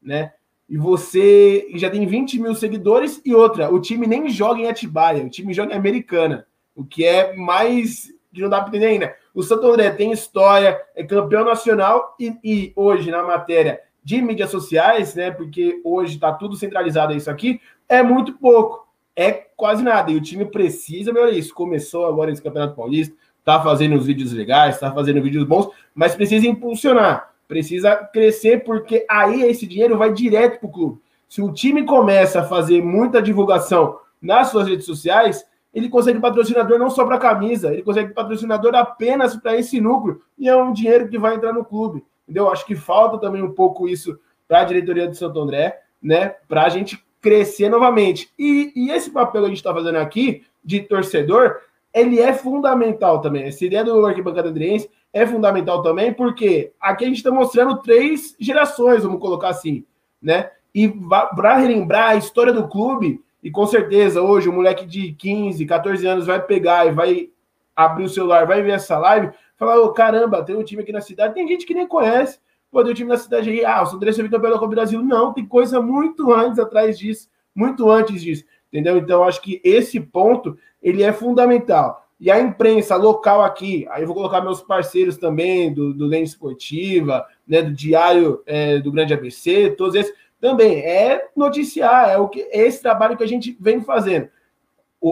né? 0.02 0.32
E 0.68 0.76
você 0.76 1.68
já 1.76 1.88
tem 1.88 2.04
20 2.04 2.40
mil 2.40 2.56
seguidores 2.56 3.22
e 3.24 3.32
outra, 3.32 3.72
o 3.72 3.80
time 3.80 4.08
nem 4.08 4.28
joga 4.28 4.60
em 4.60 4.66
Atibaia, 4.66 5.24
o 5.24 5.30
time 5.30 5.54
joga 5.54 5.72
em 5.72 5.78
Americana, 5.78 6.48
o 6.74 6.84
que 6.84 7.04
é 7.04 7.32
mais 7.36 8.12
que 8.34 8.40
não 8.40 8.48
dá 8.48 8.60
para 8.60 8.70
entender 8.70 8.86
ainda. 8.86 9.21
O 9.34 9.42
Santo 9.42 9.66
André 9.66 9.90
tem 9.90 10.12
história, 10.12 10.80
é 10.94 11.02
campeão 11.02 11.44
nacional 11.44 12.14
e, 12.18 12.36
e 12.44 12.72
hoje 12.76 13.10
na 13.10 13.22
matéria 13.22 13.80
de 14.04 14.20
mídias 14.20 14.50
sociais, 14.50 15.14
né? 15.14 15.30
Porque 15.30 15.80
hoje 15.84 16.14
está 16.14 16.32
tudo 16.32 16.56
centralizado 16.56 17.14
isso 17.14 17.30
aqui, 17.30 17.60
é 17.88 18.02
muito 18.02 18.34
pouco, 18.34 18.86
é 19.16 19.30
quase 19.56 19.82
nada. 19.82 20.10
E 20.10 20.16
o 20.16 20.20
time 20.20 20.44
precisa 20.44 21.12
melhorar 21.12 21.32
isso. 21.32 21.54
Começou 21.54 22.06
agora 22.06 22.30
esse 22.30 22.42
Campeonato 22.42 22.74
Paulista, 22.74 23.14
tá 23.44 23.62
fazendo 23.62 23.96
os 23.96 24.06
vídeos 24.06 24.32
legais, 24.32 24.78
tá 24.78 24.92
fazendo 24.92 25.22
vídeos 25.22 25.44
bons, 25.44 25.68
mas 25.94 26.14
precisa 26.14 26.46
impulsionar, 26.46 27.32
precisa 27.48 27.96
crescer, 27.96 28.64
porque 28.64 29.04
aí 29.08 29.42
esse 29.42 29.66
dinheiro 29.66 29.96
vai 29.96 30.12
direto 30.12 30.60
para 30.60 30.68
o 30.68 30.72
clube. 30.72 31.00
Se 31.28 31.40
o 31.40 31.52
time 31.52 31.84
começa 31.84 32.40
a 32.40 32.44
fazer 32.44 32.82
muita 32.82 33.22
divulgação 33.22 33.98
nas 34.20 34.48
suas 34.48 34.68
redes 34.68 34.84
sociais, 34.84 35.46
ele 35.72 35.88
consegue 35.88 36.20
patrocinador 36.20 36.78
não 36.78 36.90
só 36.90 37.04
para 37.04 37.18
camisa, 37.18 37.72
ele 37.72 37.82
consegue 37.82 38.12
patrocinador 38.12 38.74
apenas 38.74 39.36
para 39.36 39.56
esse 39.56 39.80
núcleo, 39.80 40.20
e 40.38 40.48
é 40.48 40.56
um 40.56 40.72
dinheiro 40.72 41.08
que 41.08 41.18
vai 41.18 41.34
entrar 41.34 41.52
no 41.52 41.64
clube. 41.64 42.04
Entendeu? 42.24 42.50
Acho 42.50 42.66
que 42.66 42.74
falta 42.74 43.18
também 43.18 43.42
um 43.42 43.52
pouco 43.52 43.88
isso 43.88 44.18
para 44.46 44.60
a 44.60 44.64
diretoria 44.64 45.08
do 45.08 45.14
Santo 45.14 45.40
André, 45.40 45.80
né? 46.00 46.34
Para 46.48 46.64
a 46.64 46.68
gente 46.68 47.02
crescer 47.20 47.68
novamente. 47.68 48.30
E, 48.38 48.72
e 48.74 48.90
esse 48.90 49.10
papel 49.10 49.42
que 49.42 49.46
a 49.46 49.48
gente 49.48 49.58
está 49.58 49.72
fazendo 49.72 49.96
aqui, 49.96 50.44
de 50.64 50.80
torcedor, 50.80 51.60
ele 51.92 52.20
é 52.20 52.32
fundamental 52.32 53.20
também. 53.20 53.44
Essa 53.44 53.64
ideia 53.64 53.84
do 53.84 54.04
arquibancada 54.06 54.48
andriense 54.48 54.90
é 55.12 55.26
fundamental 55.26 55.82
também, 55.82 56.12
porque 56.12 56.72
aqui 56.80 57.04
a 57.04 57.08
gente 57.08 57.18
está 57.18 57.30
mostrando 57.30 57.82
três 57.82 58.34
gerações, 58.38 59.02
vamos 59.02 59.20
colocar 59.20 59.48
assim, 59.48 59.84
né? 60.20 60.50
E 60.74 60.88
para 60.88 61.56
relembrar 61.56 62.10
a 62.10 62.16
história 62.16 62.52
do 62.52 62.66
clube, 62.66 63.22
e 63.42 63.50
com 63.50 63.66
certeza, 63.66 64.22
hoje, 64.22 64.48
o 64.48 64.52
moleque 64.52 64.86
de 64.86 65.12
15, 65.12 65.66
14 65.66 66.06
anos 66.06 66.26
vai 66.26 66.40
pegar 66.40 66.86
e 66.86 66.92
vai 66.92 67.30
abrir 67.74 68.04
o 68.04 68.08
celular, 68.08 68.46
vai 68.46 68.62
ver 68.62 68.72
essa 68.72 68.96
live, 68.98 69.32
falar: 69.56 69.80
oh, 69.80 69.92
caramba, 69.92 70.44
tem 70.44 70.54
um 70.54 70.62
time 70.62 70.82
aqui 70.82 70.92
na 70.92 71.00
cidade. 71.00 71.34
Tem 71.34 71.48
gente 71.48 71.66
que 71.66 71.74
nem 71.74 71.86
conhece. 71.86 72.38
Pô, 72.70 72.82
tem 72.82 72.92
um 72.92 72.94
time 72.94 73.08
na 73.10 73.18
cidade 73.18 73.50
aí. 73.50 73.64
Ah, 73.64 73.82
o 73.82 73.86
São 73.86 73.96
André 73.96 74.12
Vitor 74.12 74.40
pela 74.40 74.54
Copa 74.54 74.68
do 74.68 74.76
Brasil. 74.76 75.02
Não, 75.02 75.32
tem 75.32 75.44
coisa 75.44 75.80
muito 75.80 76.32
antes 76.32 76.58
atrás 76.58 76.98
disso, 76.98 77.28
muito 77.54 77.90
antes 77.90 78.22
disso. 78.22 78.44
entendeu? 78.72 78.96
Então, 78.96 79.24
acho 79.24 79.42
que 79.42 79.60
esse 79.64 80.00
ponto 80.00 80.56
ele 80.80 81.02
é 81.02 81.12
fundamental. 81.12 82.06
E 82.18 82.30
a 82.30 82.40
imprensa 82.40 82.94
local 82.94 83.42
aqui, 83.42 83.84
aí 83.90 84.02
eu 84.02 84.06
vou 84.06 84.14
colocar 84.14 84.40
meus 84.40 84.62
parceiros 84.62 85.16
também, 85.16 85.74
do, 85.74 85.92
do 85.92 86.14
Esportiva, 86.14 87.26
né, 87.46 87.62
do 87.62 87.72
Diário 87.72 88.40
é, 88.46 88.78
do 88.78 88.92
Grande 88.92 89.12
ABC, 89.12 89.70
todos 89.76 89.96
esses, 89.96 90.14
também 90.42 90.80
é 90.80 91.28
noticiar, 91.36 92.10
é 92.10 92.18
o 92.18 92.26
que 92.28 92.40
é 92.40 92.66
esse 92.66 92.82
trabalho 92.82 93.16
que 93.16 93.22
a 93.22 93.28
gente 93.28 93.56
vem 93.60 93.80
fazendo. 93.80 94.28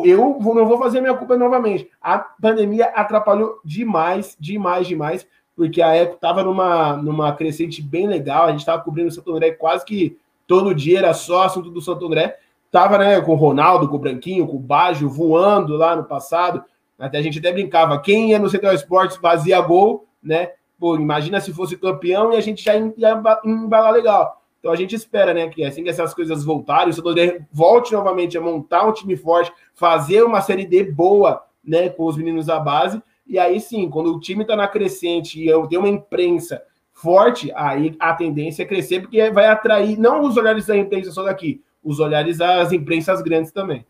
Eu 0.05 0.37
não 0.41 0.67
vou 0.67 0.77
fazer 0.77 1.01
minha 1.01 1.15
culpa 1.15 1.37
novamente. 1.37 1.89
A 2.03 2.19
pandemia 2.19 2.87
atrapalhou 2.87 3.61
demais, 3.65 4.37
demais, 4.41 4.89
demais, 4.89 5.25
porque 5.55 5.81
a 5.81 5.95
Eco 5.95 6.17
estava 6.17 6.43
numa, 6.43 6.97
numa 6.97 7.33
crescente 7.33 7.81
bem 7.81 8.09
legal. 8.09 8.47
A 8.47 8.51
gente 8.51 8.59
estava 8.59 8.83
cobrindo 8.83 9.09
o 9.09 9.13
Santo 9.13 9.33
André 9.33 9.53
quase 9.53 9.85
que 9.85 10.19
todo 10.49 10.75
dia, 10.75 10.99
era 10.99 11.15
só 11.15 11.45
assunto 11.45 11.71
do 11.71 11.81
Santo 11.81 12.07
André. 12.07 12.37
Tava 12.69 12.99
né, 12.99 13.21
com 13.21 13.31
o 13.31 13.37
Ronaldo, 13.37 13.89
com 13.89 13.97
o 13.97 14.01
Branquinho, 14.01 14.49
com 14.49 14.57
o 14.57 14.61
Baggio 14.61 15.09
voando 15.09 15.77
lá 15.77 15.95
no 15.95 16.03
passado. 16.03 16.65
Até 16.99 17.19
a 17.19 17.23
gente 17.23 17.39
até 17.39 17.53
brincava, 17.53 18.01
quem 18.01 18.31
ia 18.31 18.39
no 18.41 18.51
Central 18.51 18.75
Esportes 18.75 19.17
fazia 19.17 19.61
gol, 19.61 20.09
né? 20.21 20.51
Pô, 20.79 20.97
imagina 20.97 21.41
se 21.41 21.53
fosse 21.53 21.77
campeão 21.77 22.33
e 22.33 22.37
a 22.37 22.41
gente 22.41 22.65
já 22.65 22.75
ia 22.75 23.23
embalar 23.45 23.93
legal. 23.93 24.40
Então 24.61 24.71
a 24.71 24.77
gente 24.77 24.95
espera, 24.95 25.33
né, 25.33 25.49
que 25.49 25.65
assim 25.65 25.83
que 25.83 25.89
essas 25.89 26.15
coisas 26.15 26.45
voltarem, 26.45 26.91
o 26.91 26.93
Santo 26.93 27.15
volte 27.51 27.93
novamente 27.93 28.37
a 28.37 28.41
montar 28.41 28.87
um 28.87 28.93
time 28.93 29.17
forte, 29.17 29.51
fazer 29.75 30.23
uma 30.23 30.43
série 30.43 30.67
D 30.67 30.85
boa, 30.85 31.43
né, 31.65 31.89
com 31.89 32.05
os 32.05 32.17
meninos 32.17 32.47
da 32.47 32.61
base. 32.61 33.03
E 33.27 33.39
aí 33.39 33.59
sim, 33.59 33.89
quando 33.89 34.15
o 34.15 34.21
time 34.21 34.43
está 34.43 34.55
na 34.55 34.69
crescente 34.69 35.41
e 35.41 35.49
eu 35.49 35.67
tenho 35.67 35.81
uma 35.81 35.89
imprensa 35.89 36.63
forte, 36.93 37.51
aí 37.57 37.97
a 37.99 38.13
tendência 38.13 38.63
é 38.63 38.67
crescer, 38.67 39.01
porque 39.01 39.31
vai 39.31 39.47
atrair 39.47 39.99
não 39.99 40.21
os 40.23 40.37
olhares 40.37 40.67
da 40.67 40.77
imprensa 40.77 41.11
só 41.11 41.23
daqui, 41.23 41.63
os 41.83 41.99
olhares 41.99 42.37
das 42.37 42.73
imprensas 42.73 43.23
grandes 43.23 43.51
também. 43.51 43.87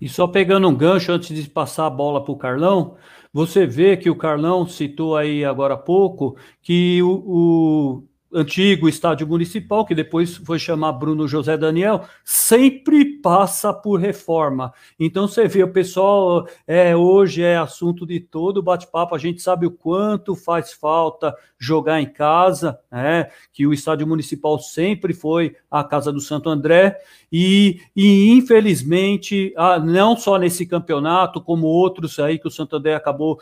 E 0.00 0.08
só 0.08 0.26
pegando 0.26 0.68
um 0.68 0.74
gancho 0.74 1.10
antes 1.10 1.34
de 1.36 1.50
passar 1.50 1.86
a 1.86 1.90
bola 1.90 2.22
para 2.22 2.32
o 2.32 2.36
Carlão, 2.36 2.94
você 3.32 3.66
vê 3.66 3.96
que 3.96 4.08
o 4.08 4.16
Carlão 4.16 4.66
citou 4.66 5.16
aí 5.16 5.44
agora 5.44 5.74
há 5.74 5.78
pouco 5.78 6.36
que 6.62 7.02
o, 7.02 7.22
o 7.26 8.04
antigo 8.34 8.88
estádio 8.88 9.26
municipal, 9.26 9.86
que 9.86 9.94
depois 9.94 10.36
foi 10.36 10.58
chamar 10.58 10.92
Bruno 10.92 11.28
José 11.28 11.56
Daniel, 11.56 12.04
sempre 12.24 13.04
passa 13.04 13.72
por 13.72 14.00
reforma. 14.00 14.72
Então 14.98 15.28
você 15.28 15.46
vê, 15.46 15.62
o 15.62 15.72
pessoal 15.72 16.46
é, 16.66 16.96
hoje 16.96 17.42
é 17.42 17.56
assunto 17.56 18.04
de 18.04 18.18
todo 18.18 18.62
bate-papo, 18.62 19.14
a 19.14 19.18
gente 19.18 19.40
sabe 19.40 19.66
o 19.66 19.70
quanto 19.70 20.34
faz 20.34 20.72
falta 20.72 21.34
jogar 21.58 22.00
em 22.00 22.06
casa, 22.06 22.78
né? 22.90 23.28
que 23.52 23.66
o 23.66 23.72
estádio 23.72 24.06
municipal 24.06 24.58
sempre 24.58 25.14
foi 25.14 25.56
a 25.70 25.84
casa 25.84 26.12
do 26.12 26.20
Santo 26.20 26.50
André, 26.50 26.98
e, 27.32 27.80
e 27.96 28.30
infelizmente, 28.30 29.54
não 29.84 30.16
só 30.16 30.38
nesse 30.38 30.66
campeonato, 30.66 31.40
como 31.40 31.66
outros 31.66 32.18
aí 32.18 32.38
que 32.38 32.46
o 32.46 32.50
Santo 32.50 32.76
André 32.76 32.94
acabou 32.94 33.40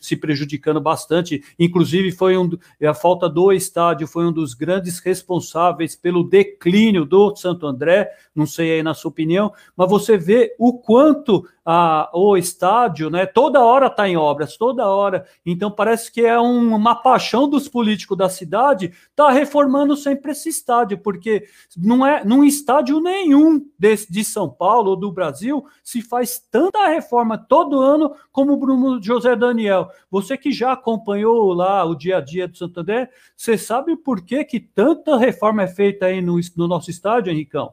se 0.00 0.16
prejudicando 0.16 0.80
bastante, 0.80 1.42
inclusive 1.58 2.10
foi 2.10 2.36
um, 2.36 2.50
a 2.82 2.92
falta 2.92 3.28
do 3.28 3.52
estádio 3.52 4.06
foi 4.06 4.26
um 4.26 4.29
dos 4.32 4.54
grandes 4.54 4.98
responsáveis 4.98 5.96
pelo 5.96 6.24
declínio 6.24 7.04
do 7.04 7.34
Santo 7.36 7.66
André, 7.66 8.10
não 8.34 8.46
sei 8.46 8.72
aí 8.72 8.82
na 8.82 8.94
sua 8.94 9.10
opinião, 9.10 9.52
mas 9.76 9.88
você 9.88 10.16
vê 10.16 10.54
o 10.58 10.78
quanto 10.78 11.46
a, 11.72 12.10
o 12.12 12.36
estádio, 12.36 13.08
né, 13.08 13.24
toda 13.24 13.64
hora 13.64 13.86
está 13.86 14.08
em 14.08 14.16
obras, 14.16 14.56
toda 14.56 14.88
hora, 14.88 15.24
então 15.46 15.70
parece 15.70 16.10
que 16.10 16.20
é 16.20 16.38
um, 16.40 16.74
uma 16.74 16.96
paixão 16.96 17.48
dos 17.48 17.68
políticos 17.68 18.18
da 18.18 18.28
cidade, 18.28 18.92
tá 19.14 19.30
reformando 19.30 19.96
sempre 19.96 20.32
esse 20.32 20.48
estádio, 20.48 20.98
porque 20.98 21.44
não 21.76 22.04
é 22.04 22.24
num 22.24 22.42
estádio 22.42 22.98
nenhum 23.00 23.64
de, 23.78 23.94
de 24.10 24.24
São 24.24 24.50
Paulo 24.50 24.90
ou 24.90 24.96
do 24.96 25.12
Brasil 25.12 25.64
se 25.84 26.02
faz 26.02 26.40
tanta 26.40 26.88
reforma 26.88 27.38
todo 27.38 27.80
ano 27.80 28.16
como 28.32 28.54
o 28.54 28.56
Bruno 28.56 29.00
José 29.00 29.36
Daniel. 29.36 29.90
Você 30.10 30.36
que 30.36 30.50
já 30.50 30.72
acompanhou 30.72 31.52
lá 31.52 31.84
o 31.84 31.94
dia 31.94 32.16
a 32.16 32.20
dia 32.20 32.48
do 32.48 32.58
Santander, 32.58 33.08
você 33.36 33.56
sabe 33.56 33.96
por 33.96 34.22
que, 34.22 34.44
que 34.44 34.58
tanta 34.58 35.16
reforma 35.16 35.62
é 35.62 35.68
feita 35.68 36.06
aí 36.06 36.20
no, 36.20 36.40
no 36.56 36.66
nosso 36.66 36.90
estádio, 36.90 37.30
Henricão? 37.30 37.72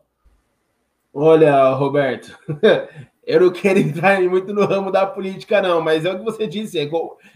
Olha, 1.12 1.74
Roberto, 1.74 2.38
eu 3.28 3.42
não 3.42 3.52
quero 3.52 3.78
entrar 3.78 4.22
muito 4.22 4.54
no 4.54 4.66
ramo 4.66 4.90
da 4.90 5.06
política, 5.06 5.62
não, 5.62 5.82
mas 5.82 6.06
é 6.06 6.12
o 6.12 6.18
que 6.18 6.24
você 6.24 6.48
disse, 6.48 6.80
é, 6.80 6.90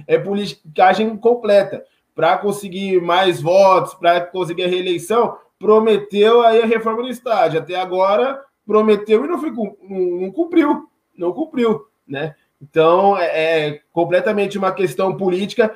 é 0.08 0.18
politicagem 0.18 1.16
completa. 1.18 1.84
Para 2.16 2.38
conseguir 2.38 3.02
mais 3.02 3.42
votos, 3.42 3.94
para 3.94 4.22
conseguir 4.22 4.64
a 4.64 4.68
reeleição, 4.68 5.38
prometeu 5.60 6.42
aí 6.42 6.62
a 6.62 6.66
reforma 6.66 7.04
do 7.04 7.10
estádio. 7.10 7.60
Até 7.60 7.76
agora, 7.76 8.42
prometeu 8.66 9.24
e 9.24 9.28
não, 9.28 9.40
foi, 9.40 9.52
não, 9.52 9.76
não 10.22 10.32
cumpriu, 10.32 10.90
não 11.18 11.32
cumpriu, 11.32 11.86
né? 12.08 12.36
Então, 12.62 13.18
é, 13.18 13.68
é 13.68 13.82
completamente 13.92 14.58
uma 14.58 14.72
questão 14.72 15.16
política. 15.16 15.74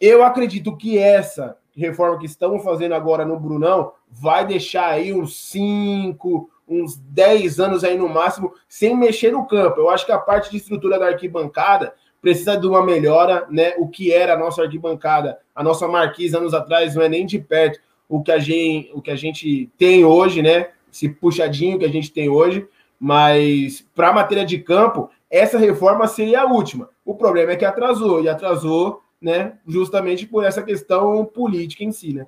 Eu 0.00 0.22
acredito 0.22 0.76
que 0.76 0.98
essa 0.98 1.56
reforma 1.78 2.18
que 2.18 2.26
estamos 2.26 2.62
fazendo 2.62 2.94
agora 2.94 3.24
no 3.24 3.38
Brunão 3.38 3.92
vai 4.10 4.46
deixar 4.46 4.88
aí 4.88 5.12
uns 5.12 5.36
cinco, 5.36 6.50
uns 6.66 6.96
10 6.96 7.60
anos 7.60 7.84
aí 7.84 7.96
no 7.96 8.08
máximo, 8.08 8.52
sem 8.68 8.96
mexer 8.96 9.32
no 9.32 9.46
campo. 9.46 9.80
Eu 9.80 9.88
acho 9.88 10.04
que 10.04 10.12
a 10.12 10.18
parte 10.18 10.50
de 10.50 10.56
estrutura 10.56 10.98
da 10.98 11.06
arquibancada 11.06 11.94
precisa 12.20 12.56
de 12.56 12.66
uma 12.66 12.84
melhora, 12.84 13.46
né? 13.48 13.74
O 13.78 13.88
que 13.88 14.12
era 14.12 14.34
a 14.34 14.38
nossa 14.38 14.62
arquibancada, 14.62 15.38
a 15.54 15.62
nossa 15.62 15.86
marquise 15.86 16.36
anos 16.36 16.52
atrás 16.52 16.94
não 16.94 17.02
é 17.02 17.08
nem 17.08 17.24
de 17.24 17.38
perto 17.38 17.80
o 18.08 18.22
que 18.22 18.32
a 18.32 18.38
gente, 18.38 18.90
o 18.94 19.02
que 19.02 19.10
a 19.10 19.16
gente 19.16 19.70
tem 19.76 20.04
hoje, 20.04 20.42
né? 20.42 20.70
Esse 20.92 21.08
puxadinho 21.08 21.78
que 21.78 21.84
a 21.84 21.90
gente 21.90 22.10
tem 22.10 22.28
hoje, 22.28 22.66
mas 22.98 23.86
para 23.94 24.08
a 24.08 24.12
matéria 24.12 24.44
de 24.44 24.58
campo, 24.58 25.10
essa 25.30 25.58
reforma 25.58 26.06
seria 26.08 26.42
a 26.42 26.46
última. 26.46 26.88
O 27.04 27.14
problema 27.14 27.52
é 27.52 27.56
que 27.56 27.64
atrasou 27.64 28.22
e 28.22 28.28
atrasou, 28.28 29.02
né? 29.20 29.58
Justamente 29.66 30.26
por 30.26 30.44
essa 30.44 30.62
questão 30.62 31.24
política 31.24 31.84
em 31.84 31.92
si, 31.92 32.12
né? 32.12 32.26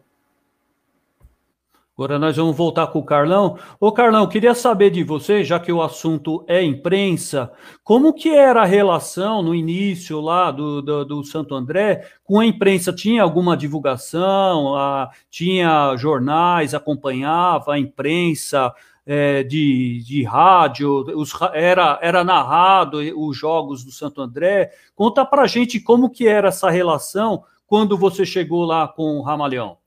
Agora 2.00 2.18
nós 2.18 2.35
vamos 2.35 2.57
voltar 2.57 2.87
com 2.87 2.98
o 2.98 3.05
Carlão. 3.05 3.59
Ô 3.79 3.92
Carlão, 3.92 4.26
queria 4.26 4.55
saber 4.55 4.88
de 4.88 5.05
você, 5.05 5.44
já 5.44 5.61
que 5.61 5.70
o 5.70 5.83
assunto 5.83 6.42
é 6.48 6.62
imprensa, 6.62 7.53
como 7.85 8.14
que 8.14 8.31
era 8.31 8.62
a 8.62 8.64
relação 8.64 9.42
no 9.42 9.55
início 9.55 10.18
lá 10.18 10.50
do, 10.50 10.81
do, 10.81 11.05
do 11.05 11.24
Santo 11.24 11.55
André 11.55 12.09
com 12.24 12.40
a 12.40 12.46
imprensa? 12.46 12.90
Tinha 12.90 13.22
alguma 13.22 13.55
divulgação? 13.55 14.74
A, 14.74 15.11
tinha 15.29 15.94
jornais, 15.98 16.72
acompanhava 16.72 17.74
a 17.74 17.79
imprensa 17.79 18.72
é, 19.06 19.42
de, 19.42 20.02
de 20.04 20.22
rádio? 20.24 21.04
Os, 21.18 21.32
era, 21.52 21.98
era 22.02 22.24
narrado 22.24 22.98
os 23.16 23.36
jogos 23.36 23.84
do 23.84 23.90
Santo 23.90 24.20
André? 24.20 24.72
Conta 24.94 25.24
pra 25.24 25.46
gente 25.46 25.80
como 25.80 26.10
que 26.10 26.28
era 26.28 26.48
essa 26.48 26.70
relação 26.70 27.44
quando 27.66 27.96
você 27.96 28.26
chegou 28.26 28.64
lá 28.64 28.88
com 28.88 29.18
o 29.18 29.22
Ramalhão. 29.22 29.78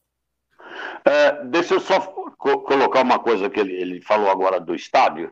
É, 1.06 1.44
deixa 1.46 1.76
eu 1.76 1.80
só 1.80 2.00
co 2.00 2.60
colocar 2.62 3.02
uma 3.02 3.20
coisa 3.20 3.50
que 3.50 3.60
ele, 3.60 3.74
ele 3.74 4.02
falou 4.02 4.30
agora 4.30 4.60
do 4.60 4.74
estádio. 4.74 5.30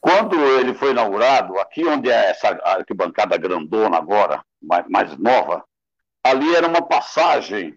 Quando 0.00 0.34
ele 0.34 0.74
foi 0.74 0.90
inaugurado, 0.90 1.58
aqui 1.60 1.84
onde 1.86 2.10
é 2.10 2.30
essa 2.30 2.48
arquibancada 2.64 3.36
grandona 3.36 3.96
agora, 3.96 4.44
mais, 4.60 4.84
mais 4.88 5.16
nova, 5.16 5.64
ali 6.24 6.54
era 6.54 6.66
uma 6.66 6.82
passagem 6.82 7.76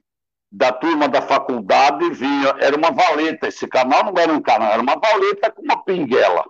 da 0.56 0.72
turma 0.72 1.10
da 1.10 1.22
faculdade, 1.22 2.10
vinha, 2.12 2.56
era 2.62 2.78
uma 2.78 2.90
valeta, 2.90 3.50
esse 3.50 3.68
canal 3.68 4.06
não 4.06 4.14
era 4.18 4.32
um 4.32 4.42
canal, 4.42 4.72
era 4.72 4.82
uma 4.82 4.96
valeta 4.96 5.52
com 5.52 5.62
uma 5.62 5.84
pinguela. 5.84 6.46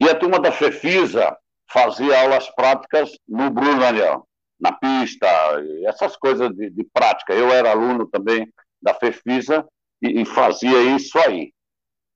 E 0.00 0.08
a 0.08 0.14
turma 0.14 0.38
da 0.40 0.50
Fefisa 0.50 1.36
fazia 1.70 2.18
aulas 2.18 2.48
práticas 2.54 3.10
no 3.28 3.50
Bruno 3.50 3.78
Daniel, 3.78 4.26
na 4.58 4.72
pista, 4.72 5.26
essas 5.84 6.16
coisas 6.16 6.48
de, 6.56 6.70
de 6.70 6.84
prática. 6.84 7.34
Eu 7.34 7.50
era 7.50 7.72
aluno 7.72 8.06
também 8.06 8.50
da 8.80 8.94
Fefisa 8.94 9.66
e, 10.00 10.22
e 10.22 10.24
fazia 10.24 10.80
isso 10.96 11.18
aí. 11.18 11.52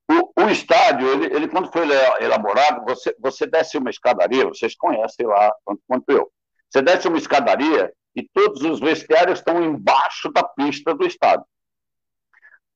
O, 0.09 0.41
o 0.41 0.49
estádio, 0.49 1.07
ele, 1.07 1.35
ele, 1.35 1.47
quando 1.47 1.71
foi 1.71 1.87
elaborado, 2.19 2.83
você, 2.83 3.15
você 3.19 3.45
desce 3.45 3.77
uma 3.77 3.91
escadaria, 3.91 4.47
vocês 4.47 4.75
conhecem 4.75 5.27
lá 5.27 5.53
quanto, 5.63 5.81
quanto 5.87 6.09
eu. 6.09 6.31
Você 6.67 6.81
desce 6.81 7.07
uma 7.07 7.19
escadaria 7.19 7.93
e 8.15 8.27
todos 8.33 8.61
os 8.63 8.79
vestiários 8.79 9.39
estão 9.39 9.63
embaixo 9.63 10.31
da 10.31 10.43
pista 10.43 10.93
do 10.93 11.05
estádio. 11.05 11.45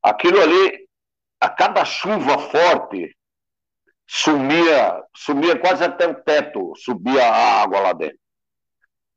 Aquilo 0.01 0.41
ali, 0.41 0.87
a 1.39 1.49
cada 1.49 1.83
chuva 1.83 2.37
forte, 2.37 3.15
sumia, 4.07 5.03
sumia 5.15 5.57
quase 5.59 5.83
até 5.83 6.07
o 6.07 6.15
teto, 6.15 6.73
subia 6.75 7.27
a 7.27 7.63
água 7.63 7.79
lá 7.79 7.93
dentro. 7.93 8.19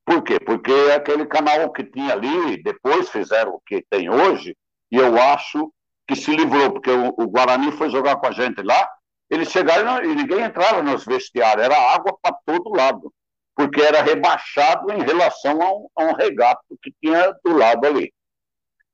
Por 0.04 0.22
quê? 0.22 0.40
Porque 0.40 0.72
aquele 0.94 1.26
canal 1.26 1.70
que 1.70 1.84
tinha 1.84 2.14
ali, 2.14 2.62
depois 2.62 3.10
fizeram 3.10 3.52
o 3.52 3.60
que 3.60 3.84
tem 3.90 4.08
hoje, 4.08 4.56
e 4.90 4.96
eu 4.96 5.20
acho 5.20 5.70
que 6.06 6.16
se 6.16 6.34
livrou, 6.34 6.72
porque 6.72 6.90
o, 6.90 7.08
o 7.08 7.26
Guarani 7.26 7.70
foi 7.72 7.90
jogar 7.90 8.16
com 8.16 8.26
a 8.26 8.32
gente 8.32 8.62
lá, 8.62 8.88
eles 9.28 9.50
chegaram 9.50 10.02
e 10.02 10.14
ninguém 10.14 10.40
entrava 10.40 10.82
nos 10.82 11.04
vestiários, 11.04 11.66
era 11.66 11.76
água 11.92 12.18
para 12.22 12.34
todo 12.46 12.74
lado, 12.74 13.12
porque 13.58 13.80
era 13.80 14.00
rebaixado 14.00 14.92
em 14.92 15.02
relação 15.02 15.60
a 15.60 15.74
um, 15.74 15.88
a 15.96 16.04
um 16.04 16.12
regato 16.12 16.78
que 16.80 16.94
tinha 17.02 17.34
do 17.44 17.56
lado 17.56 17.84
ali. 17.84 18.14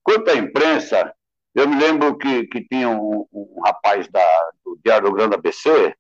Quanto 0.03 0.31
à 0.31 0.35
imprensa, 0.35 1.15
eu 1.55 1.69
me 1.69 1.77
lembro 1.77 2.17
que, 2.17 2.47
que 2.47 2.67
tinha 2.67 2.89
um, 2.89 3.27
um 3.31 3.61
rapaz 3.63 4.09
da, 4.09 4.27
do 4.65 4.81
Diário 4.83 5.13
Grande 5.13 5.35
ABC, 5.35 5.95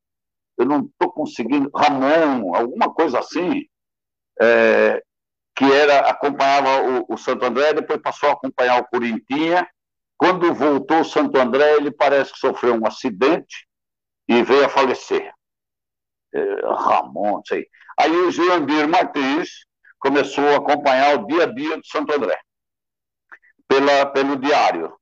eu 0.56 0.64
não 0.64 0.86
estou 0.86 1.12
conseguindo, 1.12 1.70
Ramon, 1.76 2.54
alguma 2.54 2.90
coisa 2.90 3.18
assim, 3.18 3.66
é, 4.40 5.02
que 5.54 5.70
era 5.70 6.08
acompanhava 6.08 7.02
o, 7.02 7.12
o, 7.12 7.18
Santo 7.18 7.44
André, 7.44 7.74
depois 7.74 8.00
passou 8.00 8.30
a 8.30 8.32
acompanhar 8.32 8.80
o 8.80 8.86
Corintinha. 8.86 9.68
Quando 10.16 10.54
voltou 10.54 11.00
o 11.00 11.04
Santo 11.04 11.38
André, 11.38 11.74
ele 11.74 11.90
parece 11.90 12.32
que 12.32 12.38
sofreu 12.38 12.74
um 12.74 12.86
acidente 12.86 13.68
e 14.26 14.42
veio 14.42 14.64
a 14.64 14.70
falecer. 14.70 15.33
Ramon, 16.64 17.42
sei. 17.46 17.66
Aí 17.98 18.10
o 18.10 18.30
Jurandir 18.30 18.88
Martins 18.88 19.66
começou 19.98 20.48
a 20.48 20.56
acompanhar 20.56 21.18
o 21.18 21.26
dia 21.26 21.44
a 21.44 21.46
dia 21.46 21.76
do 21.76 21.86
Santo 21.86 22.12
André 22.12 22.38
pela, 23.68 24.06
pelo 24.06 24.36
diário. 24.36 24.94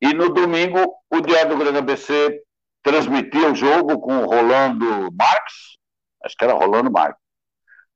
E 0.00 0.12
no 0.12 0.28
domingo, 0.28 0.78
o 1.10 1.20
Diário 1.20 1.50
do 1.50 1.56
Grande 1.56 1.78
ABC 1.78 2.42
transmitia 2.82 3.50
o 3.50 3.54
jogo 3.54 3.98
com 4.00 4.18
o 4.18 4.26
Rolando 4.26 5.10
Marques, 5.14 5.78
acho 6.22 6.36
que 6.36 6.44
era 6.44 6.52
Rolando 6.52 6.90
Marques, 6.90 7.22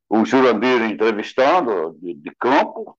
o 0.08 0.24
Jurandir 0.24 0.82
entrevistando 0.82 1.98
de, 2.00 2.14
de, 2.14 2.30
campo, 2.40 2.96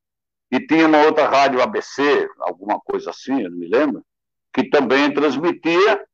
e 0.52 0.60
tinha 0.60 0.88
uma 0.88 1.04
outra 1.04 1.28
rádio 1.28 1.62
ABC, 1.62 2.30
alguma 2.42 2.80
coisa 2.80 3.10
assim, 3.10 3.42
eu 3.42 3.50
não 3.50 3.58
me 3.58 3.68
lembro, 3.68 4.06
que 4.54 4.70
também 4.70 5.12
transmitia, 5.14 6.06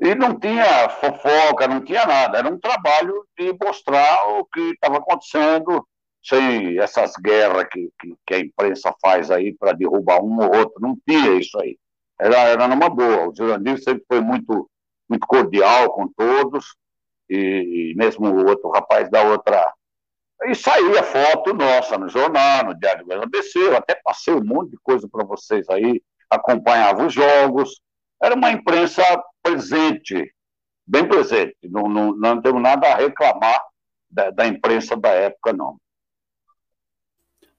e 0.00 0.14
não 0.14 0.38
tinha 0.38 0.88
fofoca, 0.88 1.66
não 1.66 1.84
tinha 1.84 2.04
nada, 2.04 2.38
era 2.38 2.48
um 2.48 2.58
trabalho 2.58 3.26
de 3.38 3.56
mostrar 3.62 4.28
o 4.38 4.44
que 4.44 4.60
estava 4.72 4.98
acontecendo, 4.98 5.86
sem 6.22 6.78
essas 6.78 7.12
guerras 7.16 7.66
que, 7.70 7.88
que, 8.00 8.14
que 8.26 8.34
a 8.34 8.40
imprensa 8.40 8.94
faz 9.00 9.30
aí 9.30 9.54
para 9.54 9.72
derrubar 9.72 10.22
um 10.22 10.38
ou 10.40 10.56
outro, 10.56 10.80
não 10.80 10.96
tinha 11.08 11.38
isso 11.38 11.58
aí. 11.60 11.78
Era, 12.20 12.36
era 12.48 12.68
numa 12.68 12.88
boa. 12.88 13.28
O 13.28 13.34
Jurandir 13.34 13.82
sempre 13.82 14.04
foi 14.08 14.20
muito, 14.20 14.68
muito 15.08 15.26
cordial 15.26 15.90
com 15.92 16.08
todos, 16.08 16.74
e, 17.28 17.92
e 17.92 17.94
mesmo 17.96 18.28
o 18.28 18.46
outro 18.46 18.70
rapaz 18.70 19.10
da 19.10 19.22
outra 19.22 19.72
e 20.44 20.54
saía 20.54 21.02
foto 21.02 21.54
nossa 21.54 21.96
no 21.96 22.08
jornal, 22.08 22.66
no 22.66 22.78
Diário 22.78 23.04
do 23.06 23.12
ABC, 23.14 23.58
eu 23.58 23.76
até 23.76 23.94
passei 24.04 24.34
um 24.34 24.44
monte 24.44 24.72
de 24.72 24.76
coisa 24.82 25.08
para 25.10 25.24
vocês 25.24 25.68
aí, 25.70 26.02
acompanhava 26.30 27.06
os 27.06 27.14
jogos. 27.14 27.80
Era 28.22 28.34
uma 28.34 28.50
imprensa 28.50 29.02
presente, 29.46 30.32
bem 30.86 31.06
presente. 31.06 31.56
Não, 31.64 31.88
não, 31.88 32.16
não 32.16 32.40
temos 32.40 32.60
nada 32.60 32.88
a 32.88 32.96
reclamar 32.96 33.60
da, 34.10 34.30
da 34.30 34.46
imprensa 34.46 34.96
da 34.96 35.10
época, 35.10 35.52
não. 35.52 35.76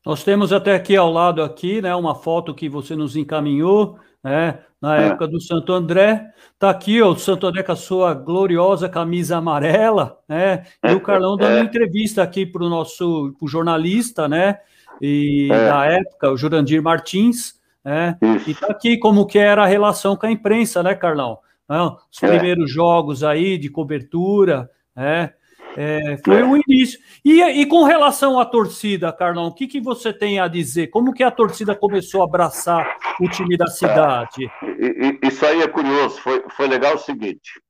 Nós 0.06 0.24
temos 0.24 0.54
até 0.54 0.74
aqui 0.74 0.96
ao 0.96 1.12
lado 1.12 1.42
aqui, 1.42 1.82
né, 1.82 1.94
uma 1.96 2.16
foto 2.16 2.54
que 2.54 2.70
você 2.70 2.96
nos 2.96 3.16
encaminhou, 3.16 4.00
né, 4.24 4.60
na 4.82 5.02
é. 5.02 5.08
época 5.08 5.28
do 5.28 5.42
Santo 5.42 5.74
André. 5.74 6.26
Tá 6.58 6.70
aqui 6.70 7.02
ó, 7.02 7.10
o 7.10 7.18
Santo 7.18 7.48
André 7.48 7.64
com 7.64 7.72
a 7.72 7.76
sua 7.76 8.14
gloriosa 8.14 8.88
camisa 8.88 9.38
amarela, 9.38 10.18
né? 10.28 10.66
E 10.84 10.92
o 10.94 11.02
Carlão 11.02 11.36
dando 11.38 11.58
é. 11.58 11.62
entrevista 11.62 12.24
aqui 12.24 12.46
para 12.46 12.64
o 12.64 12.70
nosso 12.70 13.36
pro 13.38 13.48
jornalista, 13.48 14.28
né? 14.28 14.60
E 15.02 15.50
é. 15.52 15.70
da 15.70 15.86
época, 15.86 16.32
o 16.32 16.38
Jurandir 16.38 16.82
Martins, 16.82 17.56
né? 17.84 18.18
Isso. 18.22 18.50
E 18.52 18.56
tá 18.56 18.68
aqui 18.68 18.98
como 18.98 19.26
que 19.26 19.40
era 19.40 19.64
a 19.64 19.68
relação 19.68 20.16
com 20.16 20.26
a 20.26 20.32
imprensa, 20.32 20.82
né, 20.82 20.96
Carlão? 20.96 21.40
Os 21.70 22.24
é. 22.24 22.28
primeiros 22.28 22.72
jogos 22.72 23.24
aí 23.24 23.58
de 23.58 23.70
cobertura, 23.70 24.70
né? 24.96 25.34
É, 25.80 26.18
foi 26.26 26.42
o 26.42 26.58
início. 26.58 27.00
E, 27.24 27.40
e, 27.40 27.66
com 27.68 27.84
relação 27.84 28.40
à 28.40 28.46
torcida, 28.46 29.14
Carlão, 29.14 29.46
o 29.46 29.54
que, 29.54 29.68
que 29.68 29.80
você 29.80 30.12
tem 30.12 30.40
a 30.40 30.48
dizer? 30.48 30.88
Como 30.88 31.14
que 31.14 31.24
a 31.24 31.30
torcida 31.30 31.76
começou 31.76 32.22
a 32.22 32.26
abraçar 32.26 32.98
o 33.22 33.30
time 33.30 33.56
da 33.56 33.68
cidade? 33.68 34.50
É, 34.64 35.28
isso 35.28 35.46
aí 35.46 35.62
é 35.62 35.68
curioso. 35.68 36.20
Foi, 36.20 36.44
foi 36.50 36.68
legal 36.68 36.96
o 36.96 36.98
seguinte. 36.98 37.62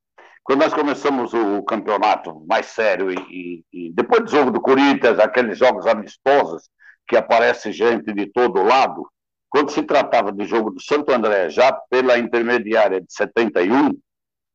Quando 0.42 0.62
nós 0.62 0.74
começamos 0.74 1.34
o 1.34 1.62
campeonato 1.64 2.42
mais 2.48 2.68
sério 2.68 3.12
e, 3.12 3.16
e, 3.30 3.64
e 3.74 3.92
depois 3.94 4.24
do 4.24 4.32
jogo 4.32 4.52
do 4.52 4.62
Corinthians, 4.62 5.20
aqueles 5.20 5.58
jogos 5.58 5.86
amistosos 5.86 6.70
que 7.06 7.18
aparece 7.18 7.74
gente 7.74 8.14
de 8.14 8.28
todo 8.28 8.64
lado, 8.64 9.06
quando 9.50 9.72
se 9.72 9.84
tratava 9.84 10.32
do 10.32 10.46
jogo 10.46 10.72
do 10.72 10.82
Santo 10.82 11.12
André, 11.12 11.50
já 11.50 11.72
pela 11.72 12.18
intermediária 12.18 13.00
de 13.00 13.12
71, 13.12 13.92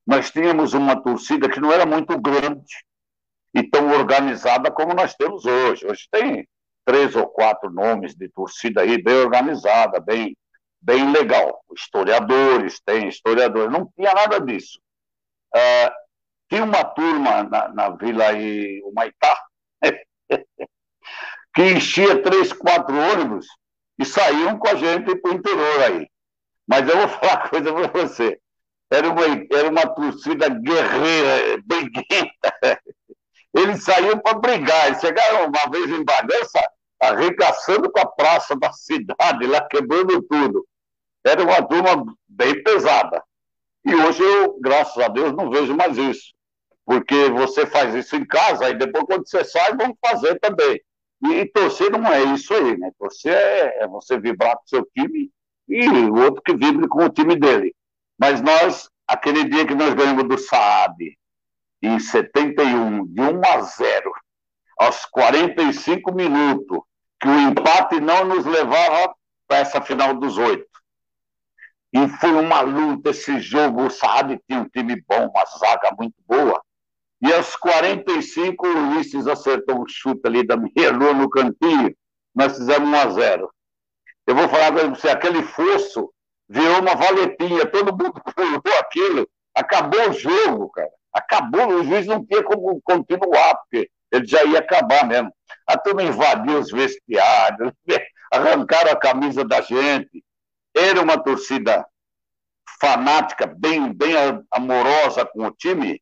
nós 0.06 0.30
tínhamos 0.30 0.74
uma 0.74 1.00
torcida 1.00 1.48
que 1.48 1.60
não 1.60 1.72
era 1.72 1.86
muito 1.86 2.18
grande, 2.20 2.74
e 3.54 3.62
tão 3.62 3.90
organizada 3.90 4.70
como 4.70 4.94
nós 4.94 5.14
temos 5.14 5.44
hoje. 5.44 5.86
Hoje 5.86 6.08
tem 6.10 6.48
três 6.84 7.14
ou 7.14 7.26
quatro 7.28 7.70
nomes 7.70 8.14
de 8.14 8.28
torcida 8.28 8.82
aí 8.82 9.02
bem 9.02 9.14
organizada, 9.14 10.00
bem, 10.00 10.36
bem 10.80 11.12
legal. 11.12 11.62
Historiadores, 11.76 12.80
tem 12.80 13.08
historiadores, 13.08 13.70
não 13.70 13.90
tinha 13.94 14.12
nada 14.14 14.40
disso. 14.40 14.80
Uh, 15.54 15.90
tinha 16.48 16.64
uma 16.64 16.84
turma 16.84 17.42
na, 17.44 17.68
na 17.68 17.90
Vila 17.90 18.28
Humaitá, 18.84 19.36
que 21.54 21.62
enchia 21.62 22.22
três, 22.22 22.52
quatro 22.52 22.96
ônibus 22.96 23.46
e 24.02 24.04
saíam 24.04 24.58
com 24.58 24.68
a 24.68 24.74
gente 24.74 25.14
para 25.16 25.30
o 25.30 25.34
interior 25.34 25.82
aí. 25.82 26.08
Mas 26.66 26.88
eu 26.88 26.96
vou 26.96 27.08
falar 27.08 27.34
uma 27.34 27.48
coisa 27.48 27.72
para 27.72 28.02
você. 28.02 28.38
Era 28.90 29.08
uma, 29.08 29.24
era 29.24 29.70
uma 29.70 29.86
torcida 29.86 30.48
guerreira, 30.48 31.62
briguenta. 31.64 32.80
Eles 33.54 33.84
saíam 33.84 34.18
para 34.18 34.38
brigar. 34.38 34.88
Eles 34.88 35.00
chegaram 35.00 35.46
uma 35.46 35.70
vez 35.70 35.90
em 35.90 36.04
Bragança, 36.04 36.60
arregaçando 37.00 37.90
com 37.90 38.00
a 38.00 38.06
praça 38.06 38.56
da 38.56 38.72
cidade, 38.72 39.46
lá 39.46 39.66
quebrando 39.68 40.20
tudo. 40.22 40.66
Era 41.24 41.42
uma 41.42 41.62
turma 41.62 42.04
bem 42.28 42.62
pesada. 42.62 43.22
E 43.84 43.94
hoje 43.94 44.22
eu, 44.22 44.58
graças 44.60 44.98
a 44.98 45.08
Deus, 45.08 45.32
não 45.32 45.50
vejo 45.50 45.74
mais 45.76 45.96
isso. 45.96 46.32
Porque 46.84 47.30
você 47.30 47.66
faz 47.66 47.94
isso 47.94 48.16
em 48.16 48.26
casa 48.26 48.68
e 48.68 48.74
depois, 48.74 49.04
quando 49.04 49.28
você 49.28 49.44
sai, 49.44 49.76
vão 49.76 49.96
fazer 50.04 50.38
também. 50.40 50.80
E, 51.22 51.46
torcer 51.46 51.90
não 51.90 52.06
é 52.12 52.22
isso 52.34 52.52
aí, 52.52 52.76
né? 52.76 52.90
Torcer 52.98 53.32
é, 53.32 53.84
é 53.84 53.88
você 53.88 54.18
vibrar 54.18 54.56
com 54.56 54.64
o 54.64 54.68
seu 54.68 54.84
time 54.94 55.30
e 55.68 55.88
o 55.88 56.14
outro 56.16 56.42
que 56.42 56.54
vibre 56.54 56.88
com 56.88 57.04
o 57.04 57.10
time 57.10 57.36
dele. 57.36 57.74
Mas 58.18 58.42
nós, 58.42 58.90
aquele 59.06 59.44
dia 59.44 59.66
que 59.66 59.74
nós 59.74 59.94
ganhamos 59.94 60.28
do 60.28 60.36
Saad, 60.36 61.16
em 61.80 61.98
71, 61.98 63.06
de 63.06 63.20
1 63.20 63.40
a 63.44 63.60
0, 63.60 64.12
aos 64.78 65.04
45 65.06 66.12
minutos, 66.12 66.80
que 67.20 67.28
o 67.28 67.38
empate 67.38 68.00
não 68.00 68.24
nos 68.24 68.44
levava 68.44 69.14
para 69.46 69.58
essa 69.58 69.80
final 69.80 70.14
dos 70.14 70.38
oito. 70.38 70.66
E 71.92 72.08
foi 72.08 72.32
uma 72.32 72.62
luta 72.62 73.10
esse 73.10 73.38
jogo. 73.38 73.86
O 73.86 73.90
Saad 73.90 74.40
tinha 74.46 74.60
um 74.60 74.68
time 74.68 75.00
bom, 75.06 75.28
uma 75.28 75.44
zaga 75.44 75.94
muito 75.96 76.16
boa. 76.26 76.60
E 77.22 77.32
aos 77.32 77.54
45, 77.54 78.66
o 78.66 78.90
Ulisses 78.90 79.28
acertou 79.28 79.80
um 79.80 79.86
chute 79.86 80.20
ali 80.24 80.44
da 80.44 80.56
minha 80.56 80.90
lua 80.90 81.14
no 81.14 81.30
cantinho. 81.30 81.94
Nós 82.34 82.56
fizemos 82.56 82.88
1 82.88 82.94
a 82.96 83.10
0. 83.10 83.50
Eu 84.26 84.34
vou 84.34 84.48
falar 84.48 84.72
para 84.72 84.88
você, 84.88 85.08
aquele 85.08 85.42
fosso 85.42 86.12
virou 86.48 86.80
uma 86.80 86.96
valetinha, 86.96 87.64
todo 87.66 87.92
mundo 87.92 88.20
pulou 88.34 88.78
aquilo, 88.80 89.28
acabou 89.54 90.10
o 90.10 90.12
jogo, 90.12 90.68
cara. 90.70 90.90
Acabou, 91.12 91.68
o 91.68 91.84
juiz 91.84 92.06
não 92.06 92.24
tinha 92.24 92.42
como 92.42 92.80
continuar, 92.82 93.54
porque 93.56 93.88
ele 94.10 94.26
já 94.26 94.42
ia 94.44 94.58
acabar 94.58 95.06
mesmo. 95.06 95.32
A 95.66 95.78
turma 95.78 96.02
invadiu 96.02 96.58
os 96.58 96.72
vestiários, 96.72 97.72
arrancaram 98.32 98.90
a 98.90 98.96
camisa 98.96 99.44
da 99.44 99.60
gente. 99.60 100.24
Era 100.74 101.00
uma 101.00 101.22
torcida 101.22 101.86
fanática, 102.80 103.46
bem, 103.46 103.92
bem 103.92 104.14
amorosa 104.50 105.24
com 105.26 105.46
o 105.46 105.52
time, 105.52 106.00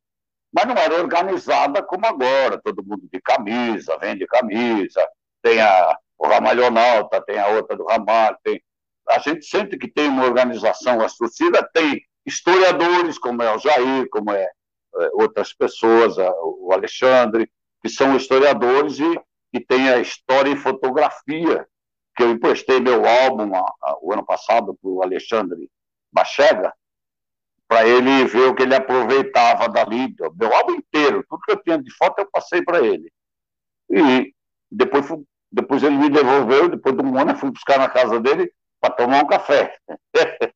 mas 0.53 0.67
não 0.67 0.77
era 0.77 0.95
organizada 0.95 1.83
como 1.83 2.07
agora. 2.07 2.61
Todo 2.63 2.85
mundo 2.85 3.09
de 3.13 3.21
camisa, 3.21 3.99
vende 3.99 4.27
camisa, 4.27 5.07
tem 5.43 5.61
a, 5.61 5.97
o 6.19 6.27
Ramalhonalta, 6.27 7.21
tem 7.23 7.39
a 7.39 7.49
outra 7.49 7.77
do 7.77 7.85
Ramalho, 7.85 8.37
tem... 8.43 8.63
A 9.09 9.19
gente 9.19 9.45
sente 9.45 9.77
que 9.77 9.89
tem 9.89 10.09
uma 10.09 10.25
organização, 10.25 11.01
as 11.01 11.17
torcidas 11.17 11.65
tem 11.73 12.03
historiadores, 12.25 13.19
como 13.19 13.43
é 13.43 13.55
o 13.55 13.59
Jair, 13.59 14.09
como 14.11 14.31
é 14.31 14.49
é, 14.97 15.11
outras 15.15 15.53
pessoas, 15.53 16.17
o 16.19 16.71
Alexandre, 16.73 17.51
que 17.81 17.89
são 17.89 18.17
historiadores 18.17 18.99
e, 18.99 19.21
e 19.53 19.61
tem 19.61 19.89
a 19.89 19.99
história 19.99 20.51
em 20.51 20.57
fotografia, 20.57 21.67
que 22.17 22.23
eu 22.23 22.31
emprestei 22.31 22.81
meu 22.81 23.07
álbum 23.07 23.55
a, 23.55 23.61
a, 23.61 23.99
o 24.03 24.13
ano 24.13 24.25
passado 24.25 24.77
para 24.81 24.91
o 24.91 25.03
Alexandre 25.03 25.71
Bachega, 26.13 26.75
para 27.71 27.87
ele 27.87 28.25
ver 28.25 28.49
o 28.49 28.55
que 28.57 28.65
ele 28.65 28.75
aproveitava 28.75 29.69
dali, 29.69 30.13
meu 30.35 30.53
álbum 30.53 30.75
inteiro, 30.75 31.25
tudo 31.31 31.43
que 31.43 31.53
eu 31.53 31.63
tinha 31.63 31.81
de 31.81 31.89
foto 31.95 32.19
eu 32.19 32.29
passei 32.29 32.65
para 32.65 32.85
ele. 32.85 33.13
E 33.89 34.35
depois, 34.69 35.07
depois 35.53 35.81
ele 35.85 35.97
me 35.97 36.11
devolveu, 36.11 36.69
depois 36.69 36.97
de 36.97 37.01
um 37.01 37.17
ano 37.17 37.31
eu 37.31 37.37
fui 37.37 37.49
buscar 37.53 37.79
na 37.79 37.89
casa 37.89 38.19
dele 38.19 38.53
para 38.81 38.95
tomar 38.95 39.23
um 39.23 39.27
café. 39.29 39.79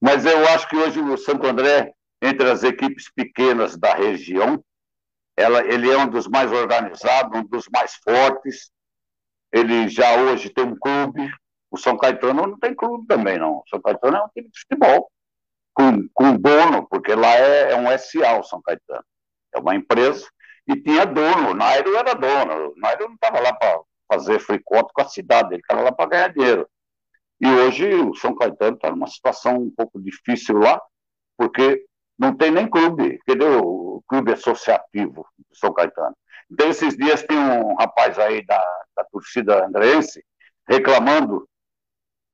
Mas 0.00 0.24
eu 0.24 0.42
acho 0.48 0.66
que 0.70 0.76
hoje 0.76 1.00
o 1.00 1.18
Santo 1.18 1.46
André 1.46 1.92
entre 2.22 2.50
as 2.50 2.62
equipes 2.62 3.12
pequenas 3.12 3.76
da 3.76 3.92
região. 3.92 4.64
Ela, 5.36 5.62
ele 5.66 5.90
é 5.90 5.98
um 5.98 6.08
dos 6.08 6.26
mais 6.26 6.50
organizados, 6.50 7.38
um 7.38 7.44
dos 7.44 7.68
mais 7.70 7.94
fortes. 7.96 8.70
Ele 9.52 9.86
já 9.90 10.16
hoje 10.16 10.48
tem 10.48 10.64
um 10.64 10.78
clube. 10.78 11.30
O 11.70 11.76
São 11.76 11.98
Caetano 11.98 12.46
não 12.46 12.58
tem 12.58 12.74
clube 12.74 13.06
também, 13.06 13.38
não. 13.38 13.58
O 13.58 13.64
São 13.68 13.82
Caetano 13.82 14.16
é 14.16 14.24
um 14.24 14.28
time 14.28 14.48
de 14.48 14.60
futebol, 14.60 15.10
com, 15.78 16.08
com 16.12 16.36
dono, 16.36 16.88
porque 16.88 17.14
lá 17.14 17.32
é, 17.36 17.70
é 17.70 17.76
um 17.76 17.86
SA, 17.96 18.40
o 18.40 18.42
São 18.42 18.60
Caetano. 18.60 19.04
É 19.54 19.60
uma 19.60 19.76
empresa 19.76 20.28
e 20.66 20.74
tinha 20.74 21.06
dono. 21.06 21.50
O 21.50 21.54
Nairo 21.54 21.94
era 21.96 22.14
dono. 22.14 22.70
O 22.70 22.74
Nairo 22.76 23.06
não 23.06 23.14
estava 23.14 23.38
lá 23.38 23.52
para 23.52 23.80
fazer 24.12 24.40
fricote 24.40 24.92
com 24.92 25.02
a 25.02 25.08
cidade, 25.08 25.54
ele 25.54 25.60
estava 25.60 25.82
lá 25.82 25.92
para 25.92 26.10
ganhar 26.10 26.32
dinheiro. 26.32 26.68
E 27.40 27.46
hoje 27.46 27.94
o 27.94 28.12
São 28.14 28.34
Caetano 28.34 28.74
está 28.74 28.90
numa 28.90 29.06
situação 29.06 29.56
um 29.56 29.70
pouco 29.70 30.00
difícil 30.02 30.58
lá, 30.58 30.82
porque 31.36 31.84
não 32.18 32.36
tem 32.36 32.50
nem 32.50 32.68
clube, 32.68 33.20
entendeu? 33.22 33.60
O 33.60 34.02
clube 34.08 34.32
associativo 34.32 35.24
do 35.38 35.56
São 35.56 35.72
Caetano. 35.72 36.16
Então, 36.50 36.68
esses 36.70 36.96
dias 36.96 37.22
tem 37.22 37.38
um 37.38 37.74
rapaz 37.76 38.18
aí 38.18 38.44
da, 38.44 38.64
da 38.96 39.04
torcida 39.04 39.64
andrense 39.64 40.24
reclamando 40.66 41.48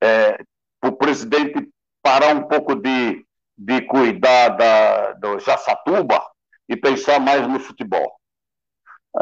é, 0.01 0.39
o 0.83 0.91
presidente 0.93 1.69
parar 2.01 2.35
um 2.35 2.47
pouco 2.47 2.75
de, 2.75 3.24
de 3.57 3.81
cuidar 3.81 4.49
da, 4.49 5.13
do 5.13 5.39
Jaçatuba 5.39 6.21
e 6.67 6.75
pensar 6.75 7.19
mais 7.19 7.47
no 7.47 7.59
futebol. 7.59 8.19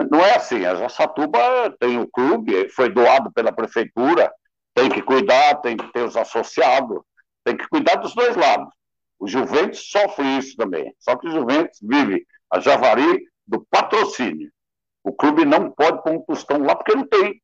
Não 0.10 0.20
é 0.20 0.36
assim, 0.36 0.66
a 0.66 0.76
Jaçatuba 0.76 1.40
tem 1.80 2.00
o 2.00 2.08
clube, 2.08 2.68
foi 2.70 2.90
doado 2.90 3.32
pela 3.32 3.52
prefeitura, 3.52 4.32
tem 4.74 4.90
que 4.90 5.02
cuidar, 5.02 5.56
tem 5.62 5.78
que 5.78 5.92
ter 5.94 6.04
os 6.04 6.18
associados, 6.18 7.02
tem 7.44 7.56
que 7.56 7.68
cuidar 7.68 7.96
dos 7.96 8.16
dois 8.16 8.36
lados. 8.36 8.74
O 9.20 9.28
Juventus 9.28 9.90
sofre 9.90 10.26
isso 10.38 10.58
também. 10.58 10.94
Só 11.00 11.16
que 11.16 11.28
o 11.28 11.32
Juventus 11.32 11.78
vive 11.82 12.26
a 12.52 12.60
Javari 12.60 13.24
do 13.48 13.66
patrocínio. 13.70 14.52
O 15.04 15.14
clube 15.14 15.46
não 15.46 15.70
pode 15.70 16.02
pôr 16.02 16.14
um 16.14 16.22
tostão 16.22 16.64
lá 16.64 16.76
porque 16.76 16.96
não 16.96 17.06
tem. 17.06 17.42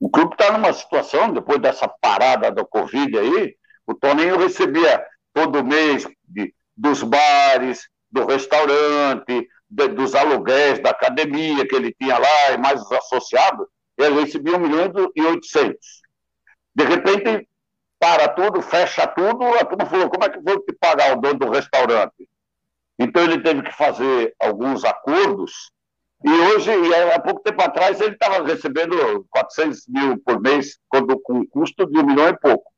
O 0.00 0.10
clube 0.10 0.32
está 0.32 0.52
numa 0.52 0.72
situação, 0.72 1.32
depois 1.32 1.60
dessa 1.60 1.88
parada 1.88 2.50
da 2.50 2.64
Covid 2.64 3.16
aí, 3.18 3.56
o 3.86 3.94
Toninho 3.94 4.38
recebia 4.38 5.04
todo 5.34 5.64
mês 5.64 6.06
de, 6.26 6.54
dos 6.74 7.02
bares, 7.02 7.88
do 8.10 8.24
restaurante, 8.24 9.48
de, 9.68 9.88
dos 9.88 10.14
aluguéis 10.14 10.80
da 10.80 10.90
academia 10.90 11.66
que 11.66 11.74
ele 11.74 11.94
tinha 12.00 12.16
lá 12.16 12.52
e 12.52 12.58
mais 12.58 12.80
os 12.80 12.92
associados, 12.92 13.66
ele 13.98 14.20
recebia 14.20 14.56
1 14.56 14.60
milhão 14.60 15.12
e 15.14 15.22
800. 15.22 15.76
De 16.74 16.84
repente, 16.84 17.48
para 17.98 18.28
tudo, 18.28 18.62
fecha 18.62 19.06
tudo, 19.08 19.44
a 19.54 19.64
turma 19.64 19.86
falou, 19.86 20.08
como 20.08 20.24
é 20.24 20.28
que 20.30 20.40
vou 20.40 20.60
te 20.60 20.72
pagar 20.72 21.16
o 21.16 21.20
dono 21.20 21.38
do 21.40 21.50
restaurante? 21.50 22.28
Então 22.98 23.24
ele 23.24 23.42
teve 23.42 23.62
que 23.62 23.72
fazer 23.72 24.34
alguns 24.38 24.84
acordos, 24.84 25.72
e 26.24 26.30
hoje, 26.30 26.70
e 26.70 26.94
há 27.12 27.20
pouco 27.20 27.42
tempo 27.42 27.60
atrás, 27.62 28.00
ele 28.00 28.14
estava 28.14 28.42
recebendo 28.42 29.26
400 29.28 29.86
mil 29.88 30.18
por 30.24 30.40
mês, 30.40 30.78
quando, 30.88 31.20
com 31.20 31.34
um 31.34 31.46
custo 31.46 31.86
de 31.86 31.98
um 31.98 32.06
milhão 32.06 32.28
e 32.28 32.38
pouco. 32.38 32.72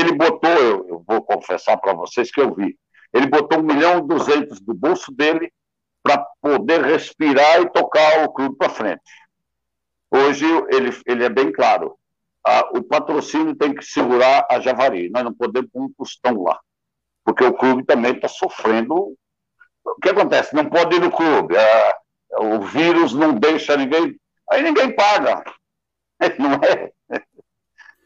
Ele 0.00 0.12
botou, 0.12 0.50
eu, 0.50 0.88
eu 0.88 1.04
vou 1.06 1.22
confessar 1.22 1.76
para 1.76 1.92
vocês 1.92 2.30
que 2.30 2.40
eu 2.40 2.54
vi, 2.54 2.76
ele 3.12 3.26
botou 3.26 3.58
um 3.58 3.62
milhão 3.62 3.98
e 3.98 4.08
duzentos 4.08 4.60
do 4.60 4.74
bolso 4.74 5.12
dele 5.12 5.52
para 6.02 6.24
poder 6.40 6.82
respirar 6.82 7.60
e 7.60 7.70
tocar 7.70 8.24
o 8.24 8.32
clube 8.32 8.56
para 8.56 8.70
frente. 8.70 9.02
Hoje 10.10 10.46
ele, 10.70 10.90
ele 11.06 11.24
é 11.24 11.28
bem 11.28 11.52
claro, 11.52 11.96
ah, 12.46 12.70
o 12.72 12.82
patrocínio 12.82 13.54
tem 13.54 13.74
que 13.74 13.84
segurar 13.84 14.46
a 14.50 14.60
Javari. 14.60 15.10
Nós 15.10 15.24
não 15.24 15.34
podemos 15.34 15.70
pôr 15.70 15.82
um 15.82 15.92
custão 15.92 16.42
lá, 16.42 16.58
porque 17.24 17.44
o 17.44 17.52
clube 17.52 17.84
também 17.84 18.12
está 18.12 18.28
sofrendo. 18.28 19.14
O 19.84 19.94
que 20.02 20.08
acontece? 20.08 20.54
Não 20.54 20.68
pode 20.68 20.96
ir 20.96 21.00
no 21.00 21.10
clube. 21.10 21.56
Ah, 21.56 21.96
o 22.38 22.60
vírus 22.62 23.12
não 23.12 23.34
deixa 23.34 23.76
ninguém. 23.76 24.18
Aí 24.50 24.62
ninguém 24.62 24.94
paga. 24.94 25.44
Não 26.38 26.54
é? 26.62 26.92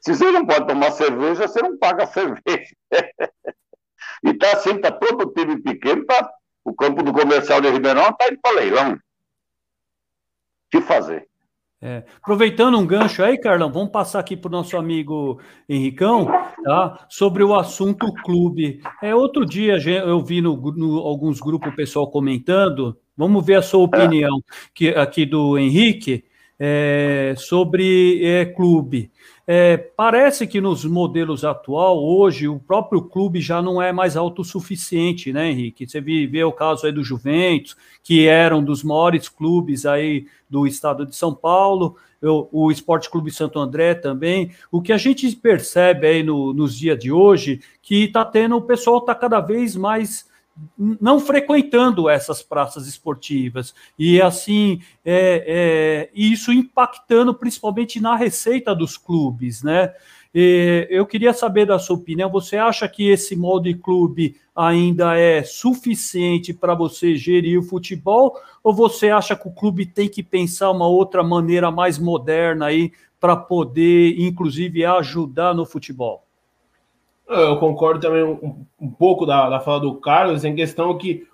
Se 0.05 0.14
você 0.14 0.30
não 0.30 0.44
pode 0.44 0.66
tomar 0.66 0.90
cerveja, 0.92 1.48
você 1.48 1.62
não 1.62 1.78
paga 1.78 2.05
cerveja. 2.07 2.76
E 4.22 4.30
está 4.30 4.52
assim, 4.52 4.74
está 4.76 4.92
todo 4.92 5.32
time 5.32 5.61
pequeno, 5.62 6.05
tá, 6.05 6.30
o 6.62 6.74
campo 6.74 7.02
do 7.02 7.12
comercial 7.12 7.61
de 7.61 7.70
Ribeirão 7.70 8.11
está 8.11 8.28
indo 8.28 8.38
para 8.42 8.57
leilão. 8.57 8.92
O 8.92 8.98
que 10.70 10.80
fazer? 10.82 11.26
É, 11.80 12.05
aproveitando 12.16 12.78
um 12.78 12.86
gancho 12.86 13.22
aí, 13.22 13.38
Carlão, 13.38 13.70
vamos 13.70 13.90
passar 13.90 14.18
aqui 14.18 14.36
para 14.36 14.48
o 14.48 14.52
nosso 14.52 14.76
amigo 14.76 15.40
Henricão, 15.68 16.26
tá? 16.62 17.07
Sobre 17.09 17.42
o 17.42 17.55
assunto 17.55 18.12
clube. 18.24 18.80
É, 19.02 19.14
outro 19.14 19.44
dia 19.44 19.76
eu 19.76 20.22
vi 20.22 20.40
no, 20.40 20.57
no 20.72 20.98
alguns 20.98 21.40
grupos 21.40 21.72
o 21.72 21.76
pessoal 21.76 22.11
comentando. 22.11 22.98
Vamos 23.16 23.44
ver 23.44 23.57
a 23.57 23.62
sua 23.62 23.84
opinião 23.84 24.42
que, 24.74 24.88
aqui 24.90 25.24
do 25.26 25.59
Henrique 25.59 26.24
é, 26.59 27.34
sobre 27.36 28.24
é, 28.24 28.44
clube. 28.44 29.11
É, 29.46 29.76
parece 29.76 30.46
que 30.46 30.61
nos 30.61 30.84
modelos 30.86 31.44
atual, 31.44 32.02
hoje, 32.02 32.48
o 32.48 32.59
próprio 32.59 33.02
clube 33.02 33.40
já 33.40 33.61
não 33.61 33.80
é 33.80 33.92
mais 33.92 34.16
autossuficiente, 34.16 35.32
né, 35.32 35.50
Henrique? 35.50 35.86
Você 35.86 36.00
vê 36.00 36.42
o 36.42 36.52
caso 36.52 36.86
aí 36.86 36.92
do 36.92 37.05
Juventus, 37.05 37.76
que 38.02 38.26
era 38.26 38.57
um 38.57 38.64
dos 38.64 38.82
maiores 38.82 39.28
clubes 39.28 39.84
aí 39.84 40.26
do 40.48 40.66
estado 40.66 41.05
de 41.05 41.14
São 41.14 41.34
Paulo, 41.34 41.96
o, 42.22 42.66
o 42.66 42.70
Esporte 42.70 43.11
Clube 43.11 43.30
Santo 43.30 43.59
André 43.59 43.94
também. 43.94 44.50
O 44.72 44.80
que 44.80 44.92
a 44.92 44.96
gente 44.96 45.30
percebe 45.36 46.07
aí 46.07 46.22
no, 46.22 46.55
nos 46.55 46.74
dias 46.74 46.98
de 46.98 47.12
hoje, 47.12 47.61
que 47.82 48.05
está 48.05 48.24
tendo, 48.24 48.57
o 48.57 48.62
pessoal 48.62 48.98
está 48.98 49.14
cada 49.14 49.40
vez 49.40 49.76
mais 49.76 50.26
não 50.78 51.18
frequentando 51.18 52.09
essas 52.09 52.42
praças 52.42 52.86
esportivas 52.86 53.74
e 53.98 54.22
assim 54.22 54.80
é, 55.05 55.44
é, 55.46 56.11
isso 56.14 56.52
impactando 56.52 57.34
principalmente 57.34 58.00
na 58.00 58.14
receita 58.14 58.74
dos 58.74 58.96
clubes, 58.96 59.62
né? 59.62 59.92
E 60.34 60.88
eu 60.90 61.07
queria 61.07 61.32
saber 61.32 61.64
da 61.64 61.78
sua 61.78 61.94
opinião. 61.94 62.28
Você 62.30 62.57
acha 62.57 62.88
que 62.88 63.09
esse 63.09 63.36
molde 63.36 63.72
clube 63.72 64.36
ainda 64.55 65.16
é 65.16 65.44
suficiente 65.44 66.52
para 66.52 66.74
você 66.74 67.14
gerir 67.14 67.61
o 67.61 67.62
futebol 67.62 68.36
ou 68.62 68.74
você 68.74 69.11
acha 69.11 69.36
que 69.36 69.46
o 69.46 69.52
clube 69.52 69.86
tem 69.86 70.09
que 70.09 70.24
pensar 70.24 70.72
uma 70.72 70.88
outra 70.88 71.22
maneira 71.22 71.70
mais 71.70 72.00
moderna 72.00 72.66
aí 72.66 72.92
para 73.20 73.36
poder, 73.36 74.20
inclusive, 74.20 74.84
ajudar 74.84 75.55
no 75.55 75.64
futebol? 75.64 76.26
Eu 77.28 77.58
concordo 77.58 78.00
também 78.00 78.22
um, 78.22 78.66
um 78.80 78.90
pouco 78.90 79.24
da, 79.24 79.48
da 79.48 79.60
fala 79.60 79.80
do 79.80 79.94
Carlos 79.96 80.44
em 80.44 80.54
questão 80.54 80.96
que 80.98 81.26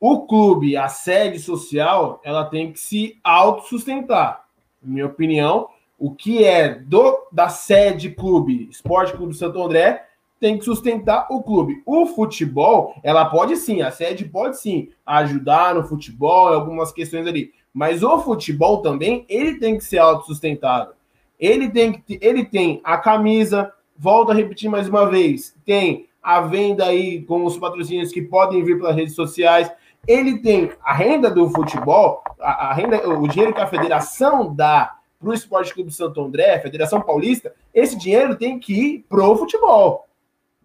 o 0.00 0.26
clube, 0.26 0.76
a 0.76 0.88
sede 0.88 1.38
social, 1.38 2.20
ela 2.24 2.44
tem 2.44 2.72
que 2.72 2.78
se 2.78 3.18
autossustentar. 3.22 4.44
Na 4.82 4.92
minha 4.92 5.06
opinião, 5.06 5.68
o 5.98 6.14
que 6.14 6.44
é 6.44 6.74
do 6.74 7.26
da 7.32 7.48
sede 7.48 8.10
clube, 8.10 8.68
Esporte 8.70 9.14
Clube 9.14 9.34
Santo 9.34 9.62
André, 9.62 10.04
tem 10.40 10.58
que 10.58 10.64
sustentar 10.64 11.26
o 11.30 11.42
clube. 11.42 11.82
O 11.86 12.04
futebol, 12.04 12.94
ela 13.02 13.24
pode 13.24 13.56
sim, 13.56 13.80
a 13.80 13.90
sede 13.90 14.26
pode 14.26 14.58
sim 14.58 14.90
ajudar 15.06 15.74
no 15.74 15.84
futebol, 15.84 16.48
algumas 16.48 16.92
questões 16.92 17.26
ali. 17.26 17.52
Mas 17.72 18.02
o 18.02 18.18
futebol 18.18 18.82
também, 18.82 19.24
ele 19.28 19.58
tem 19.58 19.78
que 19.78 19.84
ser 19.84 19.98
autossustentável. 19.98 20.92
Ele 21.40 21.70
tem 21.70 21.92
que 21.92 22.18
ele 22.20 22.44
tem 22.44 22.80
a 22.84 22.98
camisa, 22.98 23.72
volto 23.96 24.32
a 24.32 24.34
repetir 24.34 24.70
mais 24.70 24.88
uma 24.88 25.06
vez, 25.06 25.56
tem 25.64 26.08
a 26.22 26.40
venda 26.40 26.86
aí 26.86 27.22
com 27.22 27.44
os 27.44 27.58
patrocínios 27.58 28.10
que 28.10 28.22
podem 28.22 28.64
vir 28.64 28.78
pelas 28.78 28.96
redes 28.96 29.14
sociais. 29.14 29.70
Ele 30.06 30.38
tem 30.38 30.72
a 30.82 30.92
renda 30.92 31.30
do 31.30 31.48
futebol, 31.50 32.22
a, 32.40 32.70
a 32.70 32.72
renda, 32.72 33.08
o 33.08 33.28
dinheiro 33.28 33.54
que 33.54 33.60
a 33.60 33.66
federação 33.66 34.54
dá 34.54 34.98
para 35.20 35.30
o 35.30 35.34
Esporte 35.34 35.72
Clube 35.72 35.90
Santo 35.90 36.20
André, 36.20 36.60
Federação 36.60 37.00
Paulista, 37.00 37.54
esse 37.72 37.96
dinheiro 37.96 38.36
tem 38.36 38.58
que 38.58 38.72
ir 38.72 39.06
pro 39.08 39.36
futebol, 39.36 40.06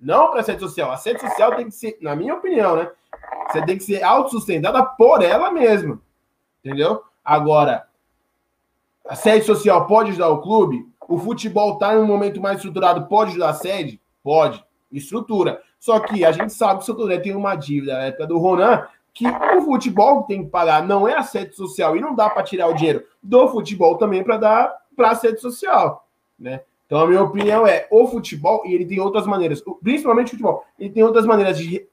não 0.02 0.30
para 0.30 0.42
a 0.42 0.44
sede 0.44 0.60
social. 0.60 0.92
A 0.92 0.98
sede 0.98 1.22
social 1.22 1.56
tem 1.56 1.66
que 1.66 1.72
ser, 1.72 1.98
na 2.02 2.16
minha 2.16 2.36
opinião, 2.36 2.76
né? 2.76 2.92
Você 3.50 3.66
tem 3.66 3.78
que 3.78 3.84
ser 3.84 4.04
autossustentada 4.04 4.84
por 4.84 5.24
ela 5.24 5.52
mesma, 5.52 6.00
entendeu? 6.64 7.02
Agora, 7.24 7.88
a 9.08 9.16
sede 9.16 9.46
social 9.46 9.88
pode 9.88 10.10
ajudar 10.10 10.30
o 10.30 10.42
clube? 10.42 10.88
O 11.10 11.18
futebol 11.18 11.74
está 11.74 11.96
em 11.96 11.98
um 11.98 12.06
momento 12.06 12.40
mais 12.40 12.58
estruturado, 12.58 13.08
pode 13.08 13.32
ajudar 13.32 13.50
a 13.50 13.54
sede? 13.54 14.00
Pode. 14.24 14.64
Estrutura. 14.92 15.60
Só 15.80 16.00
que 16.00 16.24
a 16.24 16.32
gente 16.32 16.54
sabe 16.54 16.78
que 16.78 16.84
o 16.84 16.86
Santo 16.86 17.02
André 17.02 17.18
tem 17.18 17.36
uma 17.36 17.56
dívida 17.56 17.94
na 17.94 18.04
época 18.04 18.28
do 18.28 18.38
Ronan, 18.38 18.86
que 19.12 19.26
o 19.28 19.62
futebol 19.64 20.24
tem 20.24 20.44
que 20.44 20.52
pagar, 20.52 20.86
não 20.86 21.08
é 21.08 21.18
a 21.18 21.24
sede 21.24 21.56
social, 21.56 21.98
e 21.98 22.00
não 22.00 22.14
dá 22.14 22.30
para 22.30 22.44
tirar 22.44 22.68
o 22.68 22.76
dinheiro 22.76 23.04
do 23.24 23.48
futebol 23.48 23.98
também 23.98 24.24
para 24.24 24.38
dar 24.38 24.76
para 24.96 25.10
a 25.10 25.16
sede 25.16 25.42
social, 25.42 26.08
né? 26.38 26.62
Então 26.86 27.00
a 27.00 27.08
minha 27.08 27.24
opinião 27.24 27.66
é, 27.66 27.88
o 27.90 28.08
futebol, 28.08 28.62
e 28.66 28.74
ele 28.74 28.86
tem 28.86 29.00
outras 29.00 29.26
maneiras, 29.26 29.64
principalmente 29.82 30.28
o 30.28 30.32
futebol, 30.32 30.64
ele 30.78 30.92
tem 30.92 31.04
outras 31.04 31.26
maneiras 31.26 31.58
de 31.58 31.88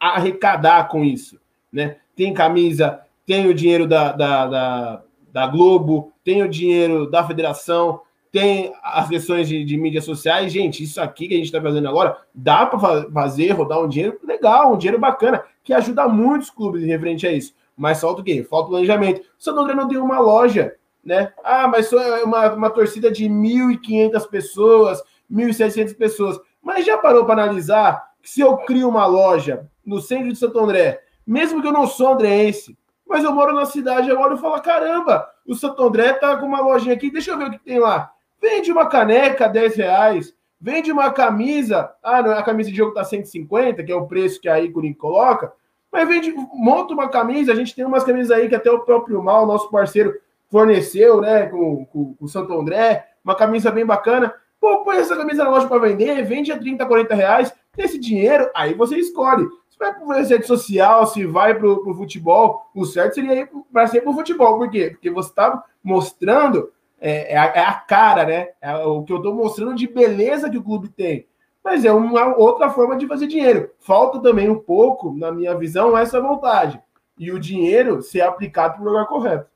arrecadar 0.00 0.88
com 0.88 1.04
isso, 1.04 1.38
né? 1.72 1.98
Tem 2.16 2.34
camisa, 2.34 3.00
tem 3.24 3.46
o 3.46 3.54
dinheiro 3.54 3.86
da, 3.86 4.12
da, 4.12 4.46
da, 4.46 5.02
da 5.32 5.46
Globo, 5.46 6.12
tem 6.24 6.42
o 6.42 6.48
dinheiro 6.48 7.08
da 7.08 7.24
federação, 7.24 8.00
tem 8.30 8.72
as 8.82 9.08
questões 9.08 9.48
de, 9.48 9.64
de, 9.64 9.76
mídias 9.76 10.04
sociais. 10.04 10.52
Gente, 10.52 10.82
isso 10.82 11.00
aqui 11.00 11.28
que 11.28 11.34
a 11.34 11.36
gente 11.36 11.46
está 11.46 11.60
fazendo 11.60 11.88
agora, 11.88 12.16
dá 12.34 12.66
para 12.66 12.78
fazer, 13.10 13.52
rodar 13.52 13.80
um 13.80 13.88
dinheiro 13.88 14.18
legal, 14.24 14.72
um 14.72 14.78
dinheiro 14.78 15.00
bacana, 15.00 15.42
que 15.64 15.72
ajuda 15.72 16.08
muitos 16.08 16.50
clubes 16.50 16.84
referente 16.84 17.26
a 17.26 17.32
isso. 17.32 17.54
Mas 17.76 18.00
falta 18.00 18.20
o 18.20 18.24
quê? 18.24 18.42
Falta 18.42 18.66
o 18.66 18.70
planejamento. 18.70 19.20
O 19.20 19.42
Santo 19.42 19.60
André 19.60 19.74
não 19.74 19.88
tem 19.88 19.98
uma 19.98 20.18
loja, 20.18 20.74
né? 21.04 21.32
Ah, 21.44 21.68
mas 21.68 21.86
só 21.86 22.00
é 22.00 22.24
uma, 22.24 22.52
uma 22.52 22.70
torcida 22.70 23.10
de 23.10 23.26
1.500 23.26 24.28
pessoas, 24.28 25.02
1.700 25.30 25.96
pessoas. 25.96 26.40
Mas 26.62 26.84
já 26.84 26.98
parou 26.98 27.24
para 27.24 27.42
analisar 27.42 28.08
se 28.22 28.40
eu 28.40 28.56
crio 28.58 28.88
uma 28.88 29.06
loja 29.06 29.66
no 29.86 30.00
centro 30.00 30.28
de 30.28 30.36
Santo 30.36 30.58
André, 30.58 31.00
mesmo 31.26 31.62
que 31.62 31.68
eu 31.68 31.72
não 31.72 31.86
sou 31.86 32.12
andreense, 32.12 32.76
mas 33.06 33.24
eu 33.24 33.32
moro 33.32 33.54
na 33.54 33.64
cidade 33.64 34.10
agora 34.10 34.34
e 34.34 34.38
falo: 34.38 34.60
caramba, 34.60 35.26
o 35.46 35.54
Santo 35.54 35.82
André 35.82 36.12
tá 36.12 36.36
com 36.36 36.46
uma 36.46 36.60
lojinha 36.60 36.94
aqui, 36.94 37.10
deixa 37.10 37.30
eu 37.30 37.38
ver 37.38 37.48
o 37.48 37.50
que 37.50 37.58
tem 37.58 37.78
lá. 37.78 38.12
Vende 38.40 38.70
uma 38.70 38.86
caneca, 38.86 39.48
10 39.48 39.76
reais. 39.76 40.34
Vende 40.60 40.90
uma 40.90 41.12
camisa, 41.12 41.92
ah, 42.02 42.20
não, 42.20 42.32
a 42.32 42.42
camisa 42.42 42.70
de 42.70 42.76
jogo 42.76 42.92
tá 42.92 43.04
150, 43.04 43.84
que 43.84 43.92
é 43.92 43.94
o 43.94 44.06
preço 44.06 44.40
que 44.40 44.48
a 44.48 44.60
Ícone 44.60 44.94
coloca. 44.94 45.52
Mas 45.90 46.08
vende, 46.08 46.34
monta 46.52 46.92
uma 46.92 47.08
camisa, 47.08 47.52
a 47.52 47.54
gente 47.54 47.74
tem 47.74 47.84
umas 47.84 48.04
camisas 48.04 48.30
aí 48.30 48.48
que 48.48 48.54
até 48.54 48.70
o 48.70 48.80
próprio 48.80 49.22
Mal, 49.22 49.46
nosso 49.46 49.70
parceiro, 49.70 50.14
forneceu, 50.50 51.20
né, 51.20 51.46
com, 51.46 51.84
com, 51.86 52.14
com 52.14 52.24
o 52.24 52.28
Santo 52.28 52.52
André, 52.58 53.06
uma 53.24 53.34
camisa 53.34 53.70
bem 53.70 53.86
bacana. 53.86 54.34
Pô, 54.60 54.82
põe 54.82 54.96
essa 54.96 55.16
camisa 55.16 55.44
na 55.44 55.50
loja 55.50 55.68
para 55.68 55.78
vender, 55.78 56.24
vende 56.24 56.50
a 56.50 56.58
30, 56.58 56.84
40 56.84 57.14
reais. 57.14 57.54
Esse 57.76 57.98
dinheiro, 57.98 58.50
aí 58.54 58.74
você 58.74 58.96
escolhe. 58.96 59.46
Se 59.68 59.78
vai 59.78 59.94
para 59.94 60.22
rede 60.22 60.46
social, 60.46 61.06
se 61.06 61.24
vai 61.24 61.54
para 61.54 61.68
o 61.68 61.94
futebol, 61.94 62.68
o 62.74 62.84
certo 62.84 63.14
seria 63.14 63.42
ir 63.42 63.50
para 63.72 63.86
ser 63.86 64.00
para 64.00 64.10
o 64.10 64.14
futebol. 64.14 64.58
Por 64.58 64.68
quê? 64.68 64.90
Porque 64.90 65.10
você 65.10 65.28
está 65.28 65.62
mostrando 65.84 66.72
é, 67.00 67.34
é, 67.34 67.36
a, 67.36 67.44
é, 67.46 67.60
a, 67.60 67.72
cara, 67.74 68.24
né? 68.24 68.48
É 68.60 68.74
o 68.76 69.02
que 69.02 69.12
eu 69.12 69.18
estou 69.18 69.34
mostrando 69.34 69.74
de 69.74 69.86
beleza 69.86 70.50
que 70.50 70.58
o 70.58 70.62
clube 70.62 70.88
tem. 70.88 71.26
Mas 71.62 71.84
é 71.84 71.92
uma 71.92 72.36
outra 72.36 72.70
forma 72.70 72.96
de 72.96 73.06
fazer 73.06 73.26
dinheiro. 73.26 73.70
Falta 73.78 74.20
também 74.20 74.48
um 74.48 74.58
pouco, 74.58 75.12
na 75.16 75.30
minha 75.30 75.56
visão, 75.56 75.96
essa 75.96 76.20
vontade. 76.20 76.80
E 77.18 77.30
o 77.30 77.38
dinheiro 77.38 78.00
ser 78.02 78.22
aplicado 78.22 78.74
para 78.74 78.82
o 78.82 78.86
lugar 78.86 79.06
correto. 79.06 79.46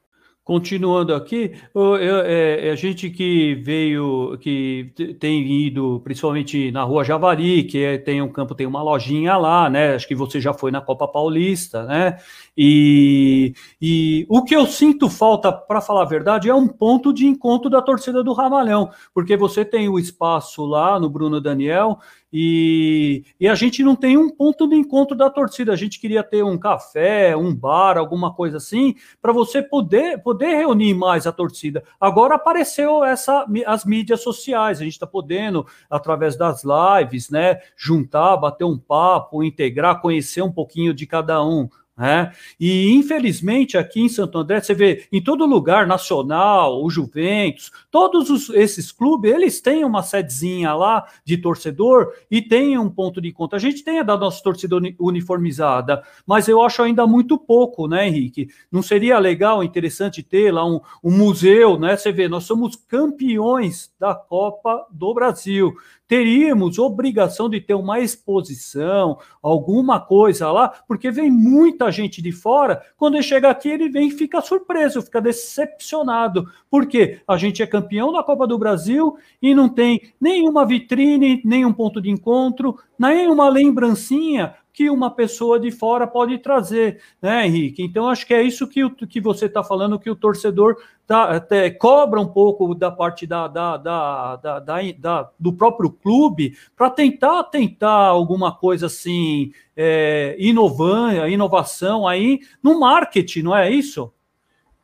Continuando 0.44 1.14
aqui, 1.14 1.52
eu, 1.72 1.94
é, 1.94 2.66
é, 2.66 2.70
a 2.72 2.74
gente 2.74 3.08
que 3.10 3.54
veio, 3.54 4.36
que 4.38 4.92
tem 5.20 5.40
ido 5.66 6.00
principalmente 6.02 6.72
na 6.72 6.82
Rua 6.82 7.04
Javari, 7.04 7.62
que 7.62 7.78
é, 7.78 7.96
tem 7.96 8.20
um 8.20 8.28
campo, 8.28 8.52
tem 8.52 8.66
uma 8.66 8.82
lojinha 8.82 9.36
lá, 9.36 9.70
né? 9.70 9.94
Acho 9.94 10.08
que 10.08 10.16
você 10.16 10.40
já 10.40 10.52
foi 10.52 10.72
na 10.72 10.80
Copa 10.80 11.06
Paulista, 11.06 11.84
né? 11.84 12.18
E, 12.58 13.54
e 13.80 14.26
o 14.28 14.42
que 14.42 14.56
eu 14.56 14.66
sinto 14.66 15.08
falta, 15.08 15.52
para 15.52 15.80
falar 15.80 16.02
a 16.02 16.06
verdade, 16.06 16.50
é 16.50 16.54
um 16.54 16.66
ponto 16.66 17.12
de 17.12 17.24
encontro 17.24 17.70
da 17.70 17.80
torcida 17.80 18.20
do 18.24 18.32
Ramalhão, 18.32 18.90
porque 19.14 19.36
você 19.36 19.64
tem 19.64 19.88
o 19.88 19.96
espaço 19.96 20.64
lá 20.64 20.98
no 20.98 21.08
Bruno 21.08 21.40
Daniel 21.40 22.00
e, 22.32 23.24
e, 23.38 23.46
a 23.46 23.54
gente 23.54 23.82
não 23.82 23.94
tem 23.94 24.16
um 24.16 24.30
ponto 24.30 24.66
de 24.66 24.74
encontro 24.74 25.14
da 25.14 25.28
torcida. 25.28 25.72
A 25.72 25.76
gente 25.76 26.00
queria 26.00 26.22
ter 26.22 26.42
um 26.42 26.56
café, 26.56 27.36
um 27.36 27.54
bar, 27.54 27.98
alguma 27.98 28.32
coisa 28.32 28.56
assim, 28.56 28.94
para 29.20 29.32
você 29.32 29.60
poder, 29.60 30.22
poder 30.22 30.54
reunir 30.56 30.94
mais 30.94 31.26
a 31.26 31.32
torcida. 31.32 31.84
Agora 32.00 32.36
apareceu 32.36 33.04
essa 33.04 33.46
as 33.66 33.84
mídias 33.84 34.22
sociais. 34.22 34.80
A 34.80 34.84
gente 34.84 34.94
está 34.94 35.06
podendo, 35.06 35.66
através 35.90 36.34
das 36.34 36.62
lives, 36.64 37.28
né, 37.28 37.60
juntar, 37.76 38.38
bater 38.38 38.64
um 38.64 38.78
papo, 38.78 39.44
integrar, 39.44 40.00
conhecer 40.00 40.40
um 40.40 40.52
pouquinho 40.52 40.94
de 40.94 41.06
cada 41.06 41.44
um. 41.44 41.68
Né? 41.96 42.32
E 42.58 42.90
infelizmente 42.90 43.76
aqui 43.76 44.00
em 44.00 44.08
Santo 44.08 44.38
André 44.38 44.62
você 44.62 44.72
vê 44.72 45.06
em 45.12 45.22
todo 45.22 45.44
lugar 45.44 45.86
nacional, 45.86 46.82
o 46.82 46.88
Juventus, 46.88 47.70
todos 47.90 48.30
os, 48.30 48.48
esses 48.48 48.90
clubes 48.90 49.30
eles 49.30 49.60
têm 49.60 49.84
uma 49.84 50.02
sedezinha 50.02 50.72
lá 50.72 51.06
de 51.22 51.36
torcedor 51.36 52.14
e 52.30 52.40
tem 52.40 52.78
um 52.78 52.88
ponto 52.88 53.20
de 53.20 53.30
conta. 53.30 53.56
A 53.56 53.58
gente 53.58 53.84
tem 53.84 53.98
a 53.98 54.02
da 54.02 54.16
nossa 54.16 54.42
torcida 54.42 54.76
uniformizada, 54.98 56.02
mas 56.26 56.48
eu 56.48 56.62
acho 56.62 56.82
ainda 56.82 57.06
muito 57.06 57.36
pouco, 57.36 57.86
né, 57.86 58.08
Henrique? 58.08 58.48
Não 58.70 58.82
seria 58.82 59.18
legal, 59.18 59.62
interessante 59.62 60.22
ter 60.22 60.50
lá 60.50 60.64
um, 60.64 60.80
um 61.04 61.10
museu, 61.10 61.78
né? 61.78 61.94
Você 61.94 62.10
vê, 62.10 62.26
nós 62.26 62.44
somos 62.44 62.74
campeões 62.74 63.92
da 64.00 64.14
Copa 64.14 64.86
do 64.90 65.12
Brasil 65.12 65.74
teríamos 66.12 66.78
obrigação 66.78 67.48
de 67.48 67.58
ter 67.58 67.72
uma 67.72 67.98
exposição, 67.98 69.18
alguma 69.42 69.98
coisa 69.98 70.52
lá, 70.52 70.68
porque 70.86 71.10
vem 71.10 71.30
muita 71.30 71.90
gente 71.90 72.20
de 72.20 72.30
fora. 72.30 72.82
Quando 72.98 73.14
ele 73.14 73.22
chega 73.22 73.48
aqui, 73.48 73.70
ele 73.70 73.88
vem 73.88 74.08
e 74.08 74.10
fica 74.10 74.42
surpreso, 74.42 75.00
fica 75.00 75.22
decepcionado. 75.22 76.46
Porque 76.70 77.22
a 77.26 77.38
gente 77.38 77.62
é 77.62 77.66
campeão 77.66 78.12
da 78.12 78.22
Copa 78.22 78.46
do 78.46 78.58
Brasil 78.58 79.16
e 79.40 79.54
não 79.54 79.70
tem 79.70 80.12
nenhuma 80.20 80.66
vitrine, 80.66 81.40
nenhum 81.46 81.72
ponto 81.72 81.98
de 81.98 82.10
encontro, 82.10 82.78
nenhuma 82.98 83.48
lembrancinha 83.48 84.54
que 84.72 84.88
uma 84.88 85.10
pessoa 85.10 85.60
de 85.60 85.70
fora 85.70 86.06
pode 86.06 86.38
trazer, 86.38 87.00
né, 87.20 87.46
Henrique? 87.46 87.82
Então, 87.82 88.08
acho 88.08 88.26
que 88.26 88.32
é 88.32 88.42
isso 88.42 88.66
que, 88.66 88.82
o, 88.82 88.90
que 88.90 89.20
você 89.20 89.46
está 89.46 89.62
falando, 89.62 89.98
que 89.98 90.08
o 90.08 90.16
torcedor 90.16 90.76
tá, 91.06 91.24
até 91.36 91.70
cobra 91.70 92.20
um 92.20 92.26
pouco 92.26 92.74
da 92.74 92.90
parte 92.90 93.26
da, 93.26 93.46
da, 93.48 93.76
da, 93.76 94.36
da, 94.36 94.58
da 94.98 95.30
do 95.38 95.52
próprio 95.52 95.90
clube 95.90 96.56
para 96.74 96.88
tentar 96.88 97.44
tentar 97.44 98.06
alguma 98.06 98.52
coisa 98.52 98.86
assim, 98.86 99.52
é, 99.76 100.36
inovando, 100.38 101.28
inovação 101.28 102.08
aí 102.08 102.40
no 102.62 102.80
marketing, 102.80 103.42
não 103.42 103.56
é 103.56 103.70
isso? 103.70 104.12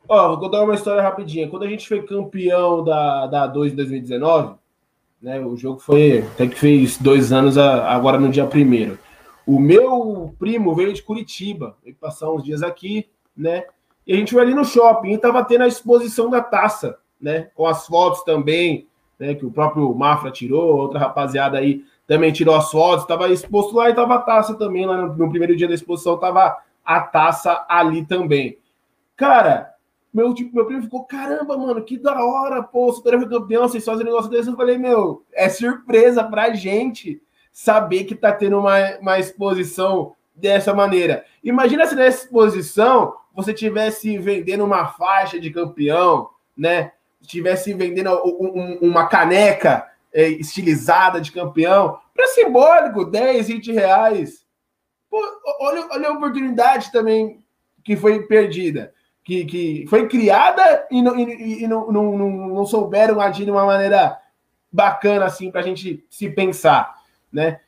Ó, 0.07 0.29
vou 0.29 0.39
contar 0.39 0.63
uma 0.63 0.73
história 0.73 1.03
rapidinha. 1.03 1.47
Quando 1.47 1.63
a 1.63 1.67
gente 1.67 1.87
foi 1.87 2.01
campeão 2.01 2.83
da, 2.83 3.27
da 3.27 3.47
2 3.47 3.73
em 3.73 3.75
2019, 3.75 4.55
né, 5.21 5.39
o 5.39 5.55
jogo 5.55 5.79
foi 5.79 6.19
até 6.19 6.47
que 6.47 6.55
fez 6.55 6.97
dois 6.97 7.31
anos 7.31 7.57
agora 7.57 8.19
no 8.19 8.29
dia 8.29 8.45
primeiro. 8.47 8.97
O 9.49 9.59
meu 9.59 10.35
primo 10.37 10.75
veio 10.75 10.93
de 10.93 11.01
Curitiba, 11.01 11.75
veio 11.83 11.95
passar 11.95 12.29
uns 12.29 12.43
dias 12.43 12.61
aqui, 12.61 13.09
né? 13.35 13.63
E 14.05 14.13
a 14.13 14.15
gente 14.15 14.31
foi 14.31 14.43
ali 14.43 14.53
no 14.53 14.63
shopping 14.63 15.13
e 15.13 15.17
tava 15.17 15.43
tendo 15.43 15.63
a 15.63 15.67
exposição 15.67 16.29
da 16.29 16.39
taça, 16.39 16.99
né? 17.19 17.49
Com 17.55 17.65
as 17.65 17.87
fotos 17.87 18.21
também, 18.21 18.87
né? 19.17 19.33
Que 19.33 19.47
o 19.47 19.49
próprio 19.49 19.91
Mafra 19.95 20.29
tirou, 20.29 20.77
outra 20.77 20.99
rapaziada 20.99 21.57
aí 21.57 21.83
também 22.05 22.31
tirou 22.31 22.53
as 22.53 22.69
fotos, 22.69 23.07
tava 23.07 23.27
exposto 23.29 23.75
lá 23.75 23.89
e 23.89 23.95
tava 23.95 24.13
a 24.13 24.21
taça 24.21 24.53
também, 24.53 24.85
lá 24.85 25.07
no, 25.07 25.29
primeiro 25.31 25.55
dia 25.55 25.67
da 25.67 25.73
exposição 25.73 26.19
tava 26.19 26.55
a 26.85 27.01
taça 27.01 27.65
ali 27.67 28.05
também. 28.05 28.59
Cara, 29.17 29.73
meu, 30.13 30.31
tipo, 30.31 30.55
meu 30.55 30.67
primo 30.67 30.83
ficou, 30.83 31.05
caramba, 31.05 31.57
mano, 31.57 31.81
que 31.83 31.97
da 31.97 32.23
hora, 32.23 32.61
pô, 32.61 32.93
Super 32.93 33.27
campeão, 33.27 33.67
vocês 33.67 33.83
fazem 33.83 34.03
um 34.03 34.09
negócio 34.09 34.29
desse. 34.29 34.47
Eu 34.47 34.55
falei, 34.55 34.77
meu, 34.77 35.23
é 35.33 35.49
surpresa 35.49 36.23
pra 36.23 36.53
gente 36.53 37.19
saber 37.59 38.05
que 38.05 38.13
está 38.13 38.31
tendo 38.31 38.57
uma, 38.57 38.97
uma 38.99 39.19
exposição 39.19 40.15
dessa 40.33 40.73
maneira. 40.73 41.25
Imagina 41.43 41.85
se 41.85 41.93
nessa 41.93 42.23
exposição 42.23 43.15
você 43.35 43.53
tivesse 43.53 44.17
vendendo 44.17 44.63
uma 44.63 44.87
faixa 44.87 45.37
de 45.37 45.51
campeão, 45.51 46.29
né? 46.55 46.93
Estivesse 47.21 47.73
vendendo 47.73 48.11
um, 48.23 48.59
um, 48.61 48.89
uma 48.89 49.07
caneca 49.09 49.85
é, 50.13 50.29
estilizada 50.29 51.19
de 51.19 51.33
campeão, 51.33 51.99
para 52.15 52.27
simbólico, 52.27 53.03
10, 53.03 53.49
20 53.49 53.73
reais. 53.73 54.45
Pô, 55.09 55.19
olha, 55.59 55.85
olha 55.91 56.07
a 56.07 56.13
oportunidade 56.13 56.89
também 56.93 57.43
que 57.83 57.97
foi 57.97 58.23
perdida, 58.25 58.93
que, 59.21 59.43
que 59.43 59.85
foi 59.89 60.07
criada 60.07 60.87
e, 60.89 61.01
não, 61.01 61.19
e, 61.19 61.63
e 61.63 61.67
não, 61.67 61.91
não, 61.91 62.17
não, 62.17 62.29
não 62.29 62.65
souberam 62.65 63.19
agir 63.19 63.43
de 63.43 63.51
uma 63.51 63.65
maneira 63.65 64.17
bacana 64.71 65.25
assim 65.25 65.51
para 65.51 65.59
a 65.59 65.63
gente 65.63 66.05
se 66.09 66.29
pensar 66.29 66.98
né? 67.31 67.59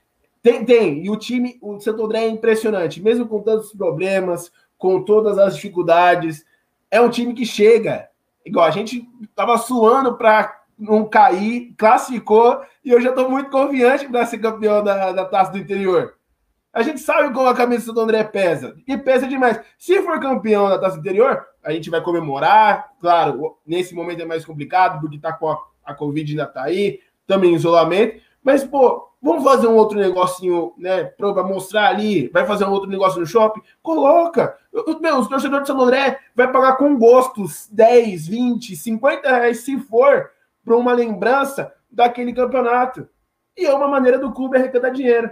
Tem, 0.41 0.65
tem. 0.65 1.05
E 1.05 1.09
o 1.09 1.17
time, 1.17 1.57
o 1.61 1.79
Santo 1.79 2.03
André 2.03 2.25
é 2.25 2.29
impressionante, 2.29 3.01
mesmo 3.01 3.27
com 3.27 3.41
tantos 3.41 3.71
problemas, 3.73 4.51
com 4.77 5.03
todas 5.03 5.37
as 5.37 5.55
dificuldades. 5.55 6.43
É 6.89 6.99
um 6.99 7.09
time 7.09 7.33
que 7.33 7.45
chega. 7.45 8.09
Igual 8.45 8.65
a 8.65 8.71
gente 8.71 9.07
tava 9.35 9.57
suando 9.57 10.17
para 10.17 10.61
não 10.77 11.07
cair, 11.07 11.73
classificou, 11.77 12.61
e 12.83 12.89
eu 12.89 12.99
já 12.99 13.09
estou 13.09 13.29
muito 13.29 13.51
confiante 13.51 14.07
para 14.07 14.25
ser 14.25 14.39
campeão 14.39 14.83
da, 14.83 15.11
da 15.11 15.25
taça 15.25 15.51
do 15.51 15.59
interior. 15.59 16.15
A 16.73 16.81
gente 16.81 17.01
sabe 17.01 17.33
como 17.33 17.47
a 17.47 17.53
camisa 17.53 17.81
do 17.81 17.87
Santo 17.87 17.99
André 17.99 18.23
pesa. 18.23 18.75
E 18.87 18.97
pesa 18.97 19.27
demais. 19.27 19.59
Se 19.77 20.01
for 20.01 20.19
campeão 20.19 20.69
da 20.69 20.79
taça 20.79 20.95
do 20.95 21.01
interior, 21.01 21.45
a 21.63 21.71
gente 21.71 21.89
vai 21.89 22.01
comemorar. 22.01 22.93
Claro, 22.99 23.57
nesse 23.67 23.93
momento 23.93 24.21
é 24.21 24.25
mais 24.25 24.43
complicado, 24.45 24.99
porque 25.01 25.19
tá 25.19 25.33
com 25.33 25.49
a, 25.49 25.57
a 25.83 25.93
Covid 25.93 26.31
ainda 26.31 26.47
tá 26.47 26.63
aí, 26.63 26.99
também 27.27 27.53
isolamento. 27.53 28.21
Mas, 28.43 28.63
pô, 28.63 29.07
vamos 29.21 29.43
fazer 29.43 29.67
um 29.67 29.75
outro 29.75 29.99
negocinho, 29.99 30.73
né? 30.77 31.03
Para 31.03 31.43
mostrar 31.43 31.89
ali, 31.89 32.27
vai 32.29 32.45
fazer 32.45 32.65
um 32.65 32.71
outro 32.71 32.89
negócio 32.89 33.19
no 33.19 33.25
shopping? 33.25 33.61
Coloca. 33.81 34.57
Meu, 34.99 35.19
os 35.19 35.27
torcedores 35.27 35.63
de 35.63 35.67
São 35.67 35.81
André 35.81 36.19
vai 36.35 36.51
pagar 36.51 36.77
com 36.77 36.97
gostos 36.97 37.67
10, 37.71 38.27
20, 38.27 38.75
50 38.75 39.29
reais, 39.29 39.59
se 39.59 39.77
for, 39.79 40.31
para 40.65 40.75
uma 40.75 40.93
lembrança 40.93 41.71
daquele 41.91 42.33
campeonato. 42.33 43.07
E 43.57 43.65
é 43.65 43.73
uma 43.73 43.87
maneira 43.87 44.17
do 44.17 44.31
clube 44.31 44.57
arrecadar 44.57 44.89
dinheiro. 44.89 45.29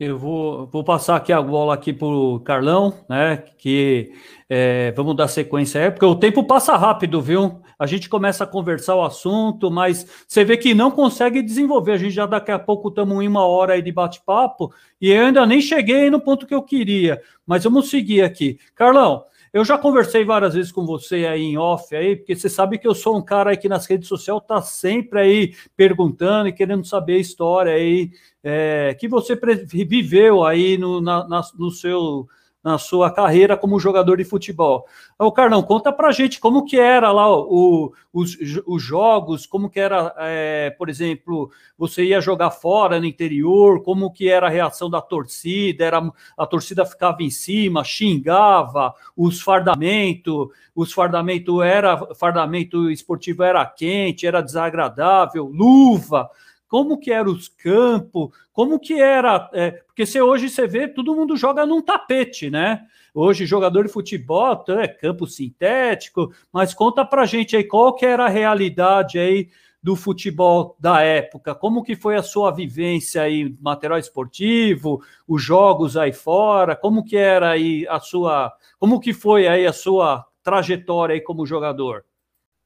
Eu 0.00 0.16
vou, 0.16 0.66
vou 0.68 0.84
passar 0.84 1.16
aqui 1.16 1.32
a 1.32 1.42
bola 1.42 1.74
aqui 1.74 1.92
para 1.92 2.06
o 2.06 2.38
Carlão, 2.38 2.94
né? 3.08 3.38
Que 3.58 4.12
é, 4.48 4.92
vamos 4.92 5.16
dar 5.16 5.26
sequência 5.26 5.82
aí, 5.82 5.90
porque 5.90 6.06
o 6.06 6.14
tempo 6.14 6.44
passa 6.44 6.76
rápido, 6.76 7.20
viu? 7.20 7.60
A 7.78 7.86
gente 7.86 8.08
começa 8.08 8.42
a 8.42 8.46
conversar 8.46 8.96
o 8.96 9.04
assunto, 9.04 9.70
mas 9.70 10.04
você 10.26 10.44
vê 10.44 10.56
que 10.56 10.74
não 10.74 10.90
consegue 10.90 11.40
desenvolver. 11.42 11.92
A 11.92 11.96
gente 11.96 12.10
já 12.10 12.26
daqui 12.26 12.50
a 12.50 12.58
pouco 12.58 12.88
estamos 12.88 13.22
em 13.22 13.28
uma 13.28 13.46
hora 13.46 13.74
aí 13.74 13.82
de 13.82 13.92
bate-papo 13.92 14.72
e 15.00 15.10
eu 15.10 15.26
ainda 15.26 15.46
nem 15.46 15.60
cheguei 15.60 16.10
no 16.10 16.20
ponto 16.20 16.46
que 16.46 16.54
eu 16.54 16.62
queria. 16.62 17.22
Mas 17.46 17.62
vamos 17.64 17.88
seguir 17.88 18.22
aqui. 18.22 18.58
Carlão, 18.74 19.24
Eu 19.52 19.64
já 19.64 19.78
conversei 19.78 20.24
várias 20.24 20.54
vezes 20.54 20.70
com 20.70 20.84
você 20.84 21.26
aí 21.26 21.42
em 21.42 21.56
off 21.56 21.94
aí, 21.96 22.16
porque 22.16 22.36
você 22.36 22.48
sabe 22.48 22.78
que 22.78 22.86
eu 22.86 22.94
sou 22.94 23.16
um 23.16 23.22
cara 23.22 23.50
aí 23.50 23.56
que 23.56 23.68
nas 23.68 23.86
redes 23.86 24.06
sociais 24.06 24.42
tá 24.46 24.60
sempre 24.60 25.20
aí 25.20 25.54
perguntando 25.76 26.48
e 26.48 26.52
querendo 26.52 26.84
saber 26.84 27.14
a 27.14 27.18
história 27.18 27.72
aí 27.72 28.10
é, 28.44 28.94
que 28.98 29.08
você 29.08 29.34
viveu 29.64 30.44
aí 30.44 30.76
no, 30.76 31.00
na, 31.00 31.26
na, 31.26 31.42
no 31.58 31.70
seu 31.70 32.28
na 32.62 32.76
sua 32.76 33.10
carreira 33.10 33.56
como 33.56 33.78
jogador 33.78 34.16
de 34.16 34.24
futebol. 34.24 34.86
O 35.18 35.32
Carlão, 35.32 35.62
conta 35.62 35.92
pra 35.92 36.10
gente 36.10 36.40
como 36.40 36.64
que 36.64 36.78
era 36.78 37.10
lá 37.12 37.30
o, 37.30 37.92
os, 38.12 38.36
os 38.66 38.82
jogos, 38.82 39.46
como 39.46 39.70
que 39.70 39.78
era, 39.78 40.14
é, 40.18 40.70
por 40.70 40.88
exemplo, 40.88 41.50
você 41.76 42.04
ia 42.04 42.20
jogar 42.20 42.50
fora 42.50 42.98
no 42.98 43.06
interior, 43.06 43.82
como 43.82 44.12
que 44.12 44.28
era 44.28 44.48
a 44.48 44.50
reação 44.50 44.90
da 44.90 45.00
torcida, 45.00 45.84
era, 45.84 46.12
a 46.36 46.46
torcida 46.46 46.84
ficava 46.84 47.22
em 47.22 47.30
cima, 47.30 47.84
xingava, 47.84 48.92
os 49.16 49.40
fardamento, 49.40 50.50
os 50.74 50.92
fardamento 50.92 51.62
era, 51.62 52.14
fardamento 52.14 52.90
esportivo 52.90 53.42
era 53.42 53.64
quente, 53.66 54.26
era 54.26 54.40
desagradável, 54.40 55.46
luva, 55.46 56.28
como 56.68 56.98
que 56.98 57.10
eram 57.10 57.32
os 57.32 57.48
campos, 57.48 58.30
como 58.52 58.78
que 58.78 59.00
era, 59.00 59.50
é, 59.54 59.70
porque 59.70 60.04
se 60.04 60.20
hoje 60.20 60.48
você 60.48 60.66
vê, 60.66 60.86
todo 60.86 61.14
mundo 61.14 61.36
joga 61.36 61.64
num 61.64 61.82
tapete, 61.82 62.50
né? 62.50 62.86
Hoje 63.14 63.46
jogador 63.46 63.84
de 63.84 63.92
futebol 63.92 64.64
é 64.68 64.86
campo 64.86 65.26
sintético, 65.26 66.32
mas 66.52 66.74
conta 66.74 67.04
pra 67.04 67.26
gente 67.26 67.56
aí 67.56 67.64
qual 67.64 67.94
que 67.94 68.04
era 68.04 68.26
a 68.26 68.28
realidade 68.28 69.18
aí 69.18 69.48
do 69.82 69.96
futebol 69.96 70.76
da 70.78 71.00
época, 71.02 71.54
como 71.54 71.82
que 71.82 71.96
foi 71.96 72.16
a 72.16 72.22
sua 72.22 72.50
vivência 72.50 73.22
aí, 73.22 73.56
material 73.60 73.98
esportivo, 73.98 75.02
os 75.26 75.42
jogos 75.42 75.96
aí 75.96 76.12
fora, 76.12 76.76
como 76.76 77.04
que 77.04 77.16
era 77.16 77.50
aí 77.50 77.86
a 77.88 78.00
sua, 78.00 78.52
como 78.78 79.00
que 79.00 79.12
foi 79.12 79.46
aí 79.46 79.66
a 79.66 79.72
sua 79.72 80.26
trajetória 80.42 81.14
aí 81.14 81.20
como 81.20 81.46
jogador? 81.46 82.04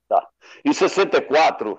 Tá. 0.09 0.27
Em 0.65 0.73
64, 0.73 1.79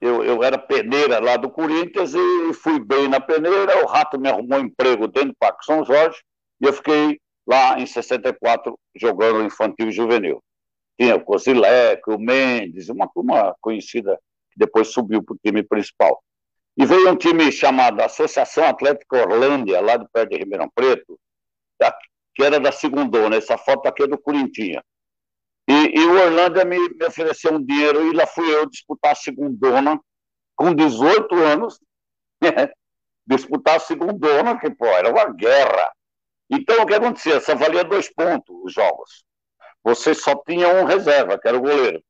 eu, 0.00 0.24
eu 0.24 0.42
era 0.42 0.56
peneira 0.56 1.18
lá 1.18 1.36
do 1.36 1.50
Corinthians 1.50 2.14
e 2.14 2.54
fui 2.54 2.78
bem 2.78 3.08
na 3.08 3.20
peneira. 3.20 3.82
O 3.82 3.86
Rato 3.86 4.18
me 4.18 4.28
arrumou 4.28 4.58
um 4.58 4.66
emprego 4.66 5.08
dentro 5.08 5.30
do 5.30 5.36
Parque 5.38 5.64
São 5.64 5.84
Jorge 5.84 6.18
e 6.60 6.66
eu 6.66 6.72
fiquei 6.72 7.20
lá 7.46 7.80
em 7.80 7.86
64 7.86 8.78
jogando 8.94 9.42
infantil 9.42 9.88
e 9.88 9.92
juvenil. 9.92 10.42
Tinha 10.98 11.16
o 11.16 11.24
Cosileco, 11.24 12.14
o 12.14 12.18
Mendes, 12.18 12.88
uma 12.88 13.08
turma 13.08 13.54
conhecida 13.60 14.18
que 14.52 14.58
depois 14.58 14.88
subiu 14.88 15.22
para 15.22 15.34
o 15.34 15.38
time 15.44 15.62
principal. 15.62 16.22
E 16.76 16.84
veio 16.84 17.10
um 17.10 17.16
time 17.16 17.50
chamado 17.50 18.00
Associação 18.00 18.64
Atlética 18.64 19.16
Orlândia, 19.16 19.80
lá 19.80 19.96
do 19.96 20.08
pé 20.12 20.24
de 20.26 20.36
Ribeirão 20.36 20.68
Preto, 20.72 21.18
que 22.34 22.44
era 22.44 22.60
da 22.60 22.70
segundona. 22.70 23.36
Essa 23.36 23.58
foto 23.58 23.86
aqui 23.88 24.04
é 24.04 24.06
do 24.06 24.18
Corinthians. 24.18 24.82
E, 25.68 26.00
e 26.00 26.06
o 26.06 26.18
Orlando 26.18 26.64
me, 26.64 26.78
me, 26.78 27.04
ofereceu 27.06 27.52
um 27.52 27.62
dinheiro 27.62 28.06
e 28.06 28.16
lá 28.16 28.26
fui 28.26 28.50
eu 28.50 28.64
disputar 28.64 29.12
a 29.12 29.14
segundona 29.14 30.00
com 30.56 30.74
18 30.74 31.34
anos, 31.34 31.78
né? 32.40 32.70
disputar 33.26 33.76
a 33.76 33.80
segundona, 33.80 34.58
que 34.58 34.70
pô, 34.70 34.86
era 34.86 35.10
uma 35.10 35.30
guerra. 35.30 35.92
Então 36.48 36.82
o 36.82 36.86
que 36.86 36.94
acontecia? 36.94 37.38
Só 37.40 37.54
valia 37.54 37.84
dois 37.84 38.10
pontos 38.10 38.56
os 38.64 38.72
jogos. 38.72 39.24
Você 39.84 40.14
só 40.14 40.34
tinha 40.36 40.68
um 40.68 40.84
reserva, 40.84 41.38
que 41.38 41.46
era 41.46 41.58
o 41.58 41.60
goleiro. 41.60 42.02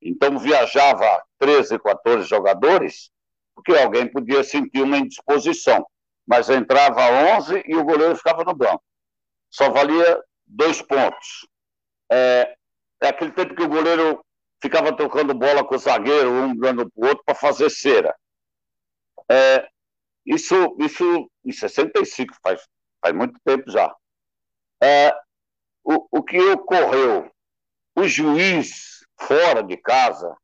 Então 0.00 0.38
viajava 0.38 1.22
13, 1.38 1.78
14 1.78 2.26
jogadores, 2.26 3.10
porque 3.54 3.72
alguém 3.72 4.10
podia 4.10 4.42
sentir 4.42 4.80
uma 4.80 4.96
indisposição. 4.96 5.86
Mas 6.26 6.48
entrava 6.48 7.02
11 7.36 7.62
e 7.66 7.76
o 7.76 7.84
goleiro 7.84 8.16
ficava 8.16 8.42
no 8.42 8.54
banco. 8.54 8.82
Só 9.50 9.68
valia 9.68 10.22
dois 10.46 10.80
pontos. 10.80 11.46
É, 12.10 12.56
é 13.00 13.08
aquele 13.08 13.32
tempo 13.32 13.54
que 13.54 13.62
o 13.62 13.68
goleiro 13.68 14.24
ficava 14.62 14.94
trocando 14.94 15.34
bola 15.34 15.64
com 15.64 15.74
o 15.74 15.78
zagueiro, 15.78 16.30
um 16.30 16.54
dando 16.54 16.90
para 16.90 17.04
o 17.04 17.08
outro, 17.08 17.24
para 17.24 17.34
fazer 17.34 17.70
cera. 17.70 18.14
É, 19.30 19.66
isso, 20.26 20.76
isso 20.78 21.30
em 21.44 21.52
65, 21.52 22.34
faz, 22.42 22.62
faz 23.00 23.14
muito 23.14 23.38
tempo 23.44 23.70
já. 23.70 23.94
É, 24.82 25.14
o, 25.82 26.06
o 26.10 26.22
que 26.22 26.38
ocorreu? 26.38 27.30
O 27.96 28.06
juiz, 28.06 29.04
fora 29.18 29.62
de 29.62 29.76
casa, 29.76 30.36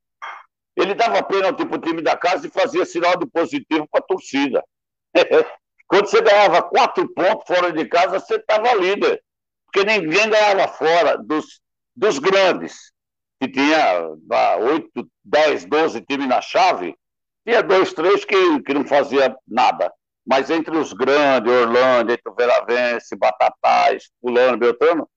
ele 0.74 0.94
dava 0.94 1.22
pênalti 1.22 1.64
para 1.64 1.76
o 1.76 1.80
time 1.80 2.02
da 2.02 2.16
casa 2.16 2.46
e 2.46 2.50
fazia 2.50 2.84
sinal 2.84 3.18
de 3.18 3.26
positivo 3.26 3.86
para 3.90 4.00
a 4.00 4.06
torcida. 4.06 4.64
Quando 5.88 6.06
você 6.06 6.20
ganhava 6.20 6.62
quatro 6.62 7.08
pontos 7.14 7.46
fora 7.46 7.72
de 7.72 7.86
casa, 7.86 8.18
você 8.18 8.36
estava 8.36 8.74
líder. 8.74 9.22
Porque 9.64 9.84
ninguém 9.84 10.28
ganhava 10.28 10.68
fora 10.68 11.16
dos 11.16 11.60
dos 11.96 12.18
grandes, 12.18 12.92
que 13.40 13.48
tinha 13.48 14.08
oito, 14.60 15.08
dez, 15.24 15.64
doze 15.64 16.00
times 16.02 16.28
na 16.28 16.40
chave, 16.40 16.94
tinha 17.46 17.62
dois, 17.62 17.92
três 17.92 18.24
que, 18.24 18.60
que 18.62 18.74
não 18.74 18.84
fazia 18.84 19.34
nada. 19.46 19.92
Mas 20.26 20.50
entre 20.50 20.76
os 20.76 20.92
grandes, 20.92 21.52
Orlando, 21.52 22.12
entre 22.12 22.30
o 22.30 22.34
Veravense, 22.34 23.16
Batatais, 23.16 24.10
Fulano, 24.20 24.58
Beltrano, 24.58 25.08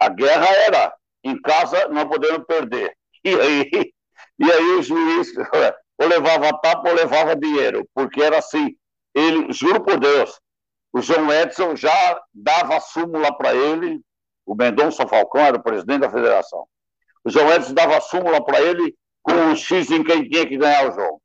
a 0.00 0.08
guerra 0.08 0.46
era 0.46 0.94
em 1.22 1.40
casa 1.40 1.88
não 1.88 2.08
podendo 2.08 2.44
perder. 2.44 2.92
E 3.24 3.28
aí, 3.28 3.92
e 4.38 4.52
aí 4.52 4.66
o 4.76 4.82
juiz 4.82 5.32
ou 5.96 6.08
levava 6.08 6.58
tapa 6.60 6.88
ou 6.88 6.94
levava 6.94 7.36
dinheiro, 7.36 7.88
porque 7.94 8.22
era 8.22 8.38
assim. 8.38 8.76
Ele, 9.14 9.52
juro 9.52 9.80
por 9.80 9.98
Deus, 9.98 10.40
o 10.92 11.00
João 11.00 11.32
Edson 11.32 11.76
já 11.76 12.20
dava 12.32 12.80
súmula 12.80 13.36
para 13.36 13.54
ele, 13.54 14.00
o 14.46 14.54
Mendonça 14.54 15.06
Falcão 15.06 15.40
era 15.40 15.56
o 15.56 15.62
presidente 15.62 16.00
da 16.00 16.10
federação. 16.10 16.66
O 17.24 17.30
João 17.30 17.50
Edson 17.52 17.72
dava 17.72 18.00
súmula 18.00 18.44
para 18.44 18.60
ele 18.60 18.94
com 19.22 19.32
um 19.32 19.56
X 19.56 19.90
em 19.90 20.04
quem 20.04 20.28
tinha 20.28 20.46
que 20.46 20.58
ganhar 20.58 20.90
o 20.90 20.94
jogo. 20.94 21.22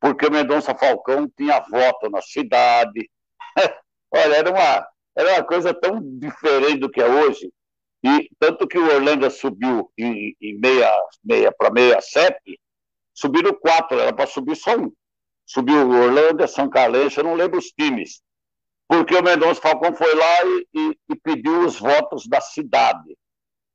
Porque 0.00 0.26
o 0.26 0.30
Mendonça 0.30 0.74
Falcão 0.74 1.28
tinha 1.36 1.60
voto 1.60 2.08
na 2.08 2.22
cidade. 2.22 3.10
Olha, 4.12 4.36
era 4.36 4.50
uma, 4.50 4.88
era 5.16 5.32
uma 5.34 5.44
coisa 5.44 5.74
tão 5.74 6.00
diferente 6.18 6.78
do 6.78 6.90
que 6.90 7.00
é 7.00 7.06
hoje. 7.06 7.52
E 8.04 8.30
tanto 8.38 8.68
que 8.68 8.78
o 8.78 8.94
Orlando 8.94 9.28
subiu 9.28 9.90
em, 9.98 10.36
em 10.40 10.58
meia, 10.60 10.88
meia 11.24 11.50
para 11.50 11.72
meia 11.72 12.00
sete, 12.00 12.60
subiram 13.12 13.52
quatro, 13.54 13.98
era 13.98 14.12
para 14.12 14.26
subir 14.26 14.54
só 14.54 14.76
um. 14.76 14.92
Subiu 15.44 15.88
o 15.88 16.02
Orlando, 16.02 16.46
São 16.46 16.70
Carlos, 16.70 17.16
eu 17.16 17.24
não 17.24 17.34
lembro 17.34 17.58
os 17.58 17.72
times 17.72 18.22
porque 18.88 19.14
o 19.14 19.22
Mendonça 19.22 19.60
Falcão 19.60 19.94
foi 19.94 20.14
lá 20.14 20.44
e, 20.44 20.68
e, 20.74 20.98
e, 21.10 21.16
pediu 21.16 21.60
os 21.60 21.78
votos 21.78 22.26
da 22.26 22.40
cidade. 22.40 23.16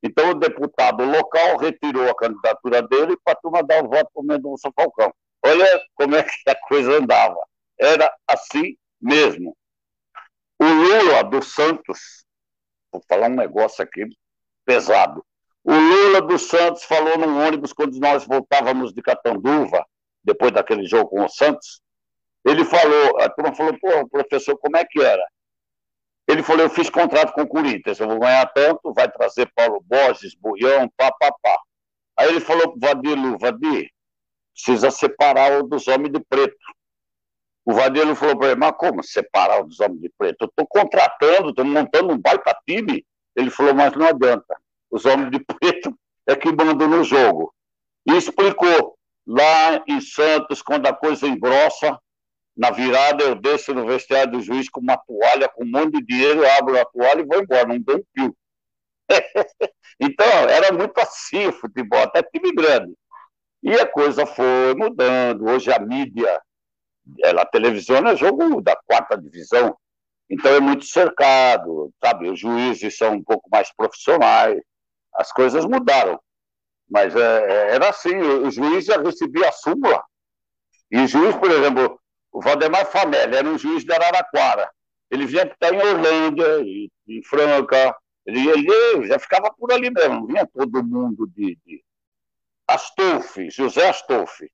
Então, 0.01 0.31
o 0.31 0.39
deputado 0.39 1.05
local 1.05 1.57
retirou 1.57 2.09
a 2.09 2.15
candidatura 2.15 2.81
dele 2.81 3.15
para 3.23 3.35
turma 3.35 3.63
dar 3.63 3.83
o 3.83 3.87
voto 3.87 4.09
para 4.11 4.21
o 4.21 4.25
Mendonça 4.25 4.71
Falcão. 4.75 5.13
Olha 5.45 5.81
como 5.93 6.15
é 6.15 6.23
que 6.23 6.49
a 6.49 6.55
coisa 6.67 6.97
andava. 6.97 7.39
Era 7.79 8.11
assim 8.27 8.75
mesmo. 8.99 9.55
O 10.59 10.65
Lula 10.65 11.23
dos 11.23 11.53
Santos, 11.53 12.25
vou 12.91 13.01
falar 13.07 13.29
um 13.29 13.35
negócio 13.35 13.83
aqui 13.83 14.05
pesado. 14.65 15.23
O 15.63 15.73
Lula 15.73 16.21
dos 16.21 16.47
Santos 16.47 16.83
falou 16.83 17.17
num 17.17 17.45
ônibus 17.45 17.71
quando 17.71 17.99
nós 17.99 18.25
voltávamos 18.25 18.93
de 18.93 19.01
Catanduva, 19.01 19.85
depois 20.23 20.51
daquele 20.51 20.85
jogo 20.85 21.11
com 21.11 21.23
o 21.23 21.29
Santos, 21.29 21.82
ele 22.45 22.65
falou, 22.65 23.21
a 23.21 23.29
turma 23.29 23.55
falou, 23.55 23.77
pô, 23.79 24.07
professor, 24.09 24.57
como 24.57 24.77
é 24.77 24.85
que 24.85 25.01
era? 25.01 25.25
Ele 26.27 26.43
falou, 26.43 26.63
eu 26.63 26.69
fiz 26.69 26.89
contrato 26.89 27.33
com 27.33 27.41
o 27.41 27.47
Corinthians, 27.47 27.99
eu 27.99 28.07
vou 28.07 28.19
ganhar 28.19 28.45
tanto, 28.53 28.93
vai 28.93 29.11
trazer 29.11 29.51
Paulo 29.53 29.81
Borges, 29.81 30.35
Buião, 30.35 30.89
pá, 30.97 31.11
pá, 31.11 31.31
pá. 31.41 31.57
Aí 32.17 32.29
ele 32.29 32.39
falou 32.39 32.71
pro 32.71 32.79
Vadilo, 32.79 33.37
Vadir, 33.37 33.89
precisa 34.53 34.91
separar 34.91 35.59
o 35.59 35.63
dos 35.63 35.87
homens 35.87 36.11
de 36.11 36.19
preto. 36.19 36.55
O 37.65 37.73
Vadilo 37.73 38.15
falou 38.15 38.37
para 38.37 38.47
ele, 38.47 38.59
mas 38.59 38.73
como 38.77 39.03
separar 39.03 39.61
o 39.61 39.65
dos 39.65 39.79
homens 39.79 40.01
de 40.01 40.11
preto? 40.17 40.41
Eu 40.41 40.47
estou 40.47 40.67
contratando, 40.67 41.49
estou 41.49 41.65
montando 41.65 42.13
um 42.13 42.17
baita 42.17 42.55
time. 42.67 43.05
Ele 43.35 43.49
falou, 43.49 43.73
mas 43.73 43.93
não 43.93 44.07
adianta. 44.07 44.55
Os 44.91 45.05
homens 45.05 45.31
de 45.31 45.39
preto 45.59 45.97
é 46.27 46.35
que 46.35 46.51
mandam 46.51 46.87
no 46.87 47.03
jogo. 47.03 47.53
E 48.05 48.15
explicou, 48.15 48.97
lá 49.25 49.81
em 49.87 50.01
Santos, 50.01 50.61
quando 50.61 50.87
a 50.87 50.93
coisa 50.93 51.25
engrossa, 51.25 51.97
na 52.55 52.69
virada, 52.71 53.23
eu 53.23 53.35
desço 53.35 53.73
no 53.73 53.85
vestiário 53.85 54.33
do 54.33 54.41
juiz 54.41 54.69
com 54.69 54.79
uma 54.79 54.97
toalha, 54.97 55.49
com 55.49 55.63
um 55.63 55.71
monte 55.71 55.93
de 55.93 56.05
dinheiro, 56.05 56.47
abro 56.57 56.79
a 56.79 56.85
toalha 56.85 57.21
e 57.21 57.25
vou 57.25 57.41
embora, 57.41 57.67
não 57.67 57.79
dou 57.79 57.97
um 57.97 58.03
pio. 58.13 58.35
então, 59.99 60.27
era 60.49 60.71
muito 60.71 60.97
assim 60.99 61.47
o 61.47 61.53
futebol, 61.53 61.99
até 61.99 62.21
time 62.21 62.53
grande. 62.53 62.93
E 63.63 63.73
a 63.73 63.87
coisa 63.87 64.25
foi 64.25 64.75
mudando. 64.75 65.45
Hoje 65.45 65.71
a 65.71 65.79
mídia, 65.79 66.41
ela, 67.23 67.41
a 67.41 67.45
televisão 67.45 68.07
é 68.07 68.15
jogo 68.15 68.61
da 68.61 68.75
quarta 68.85 69.17
divisão, 69.17 69.75
então 70.29 70.51
é 70.53 70.59
muito 70.59 70.85
cercado, 70.85 71.91
sabe? 72.03 72.29
Os 72.29 72.39
juízes 72.39 72.97
são 72.97 73.13
um 73.13 73.23
pouco 73.23 73.49
mais 73.51 73.71
profissionais, 73.75 74.61
as 75.15 75.31
coisas 75.31 75.65
mudaram. 75.65 76.19
Mas 76.89 77.15
é, 77.15 77.19
é 77.19 77.75
era 77.75 77.89
assim, 77.89 78.15
o 78.15 78.51
juiz 78.51 78.85
já 78.85 79.01
recebia 79.01 79.49
a 79.49 79.51
súmula. 79.51 80.03
E 80.91 80.99
o 80.99 81.07
juiz, 81.07 81.35
por 81.37 81.49
exemplo, 81.49 81.99
o 82.33 82.41
Valdemar 82.41 82.87
Famelli 82.87 83.35
era 83.35 83.47
um 83.47 83.57
juiz 83.57 83.85
de 83.85 83.93
Araraquara. 83.93 84.69
Ele 85.09 85.27
vinha 85.27 85.43
estar 85.43 85.71
em 85.71 85.77
Orlândia, 85.77 86.61
em 87.07 87.23
Franca, 87.23 87.95
Ele, 88.25 88.49
ele 88.49 89.07
já 89.07 89.19
ficava 89.19 89.53
por 89.53 89.71
ali 89.71 89.91
mesmo, 89.91 90.25
vinha 90.25 90.47
todo 90.47 90.83
mundo 90.83 91.27
de. 91.27 91.55
de... 91.63 91.83
Astolfi, 92.67 93.51
José 93.51 93.89
Astolfi, 93.89 94.49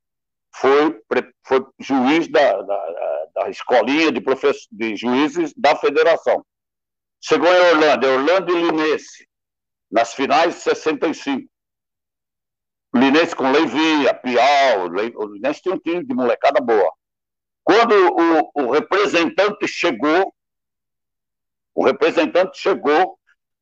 foi, 0.51 0.99
foi 1.43 1.65
juiz 1.79 2.27
da, 2.27 2.61
da, 2.63 3.25
da 3.35 3.49
escolinha 3.49 4.11
de, 4.11 4.21
de 4.71 4.95
juízes 4.95 5.53
da 5.55 5.75
federação. 5.75 6.43
Chegou 7.21 7.47
em 7.47 7.69
Orlando, 7.71 8.07
Orlando 8.07 8.57
e 8.57 8.61
Linense, 8.61 9.27
nas 9.89 10.13
finais 10.13 10.55
de 10.55 10.61
65. 10.61 11.47
Linense 12.95 13.35
com 13.35 13.51
Leivinha, 13.51 14.13
Piau, 14.15 14.87
o 15.15 15.25
Linense 15.27 15.61
tinha 15.61 15.75
um 15.75 15.79
time 15.79 16.03
de 16.03 16.13
molecada 16.13 16.59
boa. 16.59 16.91
Quando 17.69 17.93
o, 17.93 18.63
o 18.63 18.71
representante 18.71 19.67
chegou, 19.67 20.33
o 21.75 21.85
representante 21.85 22.57
chegou, 22.57 23.15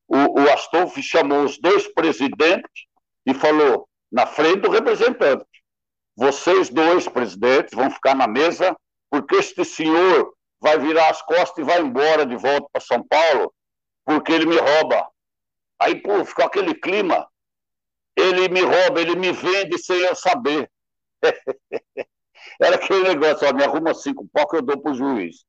o, 0.07 0.43
o 0.43 0.49
Astolfi 0.53 1.03
chamou 1.03 1.43
os 1.43 1.57
dois 1.59 1.93
presidentes 1.93 2.85
e 3.25 3.33
falou, 3.33 3.85
na 4.09 4.25
frente 4.25 4.61
do 4.61 4.69
representante, 4.69 5.43
vocês 6.15 6.69
dois 6.69 7.05
presidentes 7.09 7.73
vão 7.73 7.91
ficar 7.91 8.15
na 8.15 8.29
mesa, 8.29 8.73
porque 9.09 9.35
este 9.35 9.65
senhor 9.65 10.33
vai 10.61 10.79
virar 10.79 11.09
as 11.09 11.21
costas 11.23 11.57
e 11.57 11.67
vai 11.67 11.81
embora 11.81 12.25
de 12.25 12.37
volta 12.37 12.65
para 12.71 12.81
São 12.81 13.05
Paulo, 13.05 13.53
porque 14.05 14.31
ele 14.31 14.45
me 14.45 14.57
rouba. 14.57 15.05
Aí, 15.77 16.01
pô, 16.01 16.23
ficou 16.23 16.45
aquele 16.45 16.73
clima. 16.73 17.27
Ele 18.15 18.47
me 18.47 18.61
rouba, 18.61 19.01
ele 19.01 19.17
me 19.17 19.33
vende 19.33 19.77
sem 19.77 19.97
eu 19.97 20.15
saber. 20.15 20.71
Aquele 22.87 23.03
negócio, 23.03 23.45
ó, 23.45 23.53
me 23.53 23.65
arruma 23.65 23.93
cinco 23.93 24.25
pau 24.31 24.47
que 24.47 24.55
eu 24.55 24.61
dou 24.61 24.79
para 24.79 24.93
o 24.93 24.95
juiz. 24.95 25.43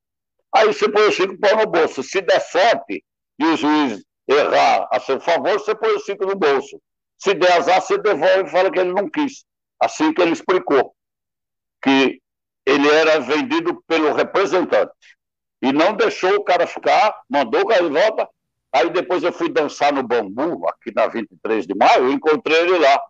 Aí 0.53 0.67
você 0.67 0.91
põe 0.91 1.07
os 1.07 1.15
cinco 1.15 1.39
pau 1.39 1.57
no 1.57 1.67
bolso. 1.67 2.03
Se 2.03 2.21
der 2.21 2.41
sorte 2.41 3.05
e 3.39 3.45
o 3.45 3.57
juiz 3.57 4.05
errar 4.27 4.89
a 4.91 4.99
seu 4.99 5.21
favor, 5.21 5.53
você 5.53 5.73
põe 5.73 5.95
os 5.95 6.05
cinco 6.05 6.27
no 6.27 6.35
bolso. 6.35 6.83
Se 7.17 7.35
der 7.35 7.53
azar, 7.53 7.81
você 7.81 7.97
devolve 7.97 8.49
e 8.49 8.51
fala 8.51 8.73
que 8.73 8.81
ele 8.81 8.93
não 8.93 9.09
quis. 9.09 9.45
Assim 9.81 10.13
que 10.13 10.21
ele 10.21 10.33
explicou. 10.33 10.93
Que 11.81 12.21
ele 12.67 12.89
era 12.89 13.21
vendido 13.21 13.81
pelo 13.87 14.13
representante. 14.15 14.91
E 15.63 15.73
não 15.73 15.95
deixou 15.95 16.35
o 16.35 16.45
cara 16.45 16.67
ficar, 16.67 17.23
mandou 17.31 17.61
o 17.61 17.67
cara 17.67 17.85
de 17.85 17.91
volta. 17.91 18.29
Aí 18.73 18.91
depois 18.91 19.23
eu 19.23 19.33
fui 19.33 19.49
dançar 19.49 19.93
no 19.93 20.03
Bambu, 20.03 20.69
aqui 20.69 20.93
na 20.93 21.07
23 21.07 21.69
de 21.69 21.75
maio, 21.77 22.07
eu 22.07 22.13
encontrei 22.13 22.59
ele 22.63 22.79
lá. 22.79 23.01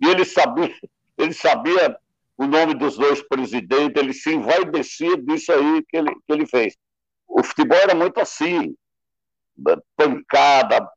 E 0.00 0.06
ele 0.06 0.24
sabia, 0.24 0.72
ele 1.18 1.32
sabia 1.32 1.98
o 2.36 2.46
nome 2.46 2.74
dos 2.74 2.96
dois 2.96 3.22
presidentes, 3.28 4.02
ele 4.02 4.12
se 4.12 4.34
envaidecia 4.34 5.16
disso 5.16 5.52
aí 5.52 5.84
que 5.88 5.96
ele, 5.96 6.14
que 6.14 6.32
ele 6.32 6.46
fez. 6.46 6.76
O 7.28 7.42
futebol 7.42 7.78
era 7.78 7.94
muito 7.94 8.20
assim, 8.20 8.74
pancada, 9.96 10.88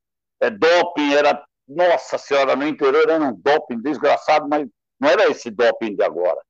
é, 0.41 0.49
doping 0.49 1.13
era, 1.13 1.43
nossa 1.67 2.17
senhora, 2.17 2.55
no 2.55 2.67
interior 2.67 3.09
era 3.09 3.23
um 3.23 3.33
doping 3.33 3.81
desgraçado, 3.81 4.47
mas 4.49 4.67
não 4.99 5.09
era 5.09 5.29
esse 5.29 5.51
doping 5.51 5.95
de 5.95 6.03
agora, 6.03 6.41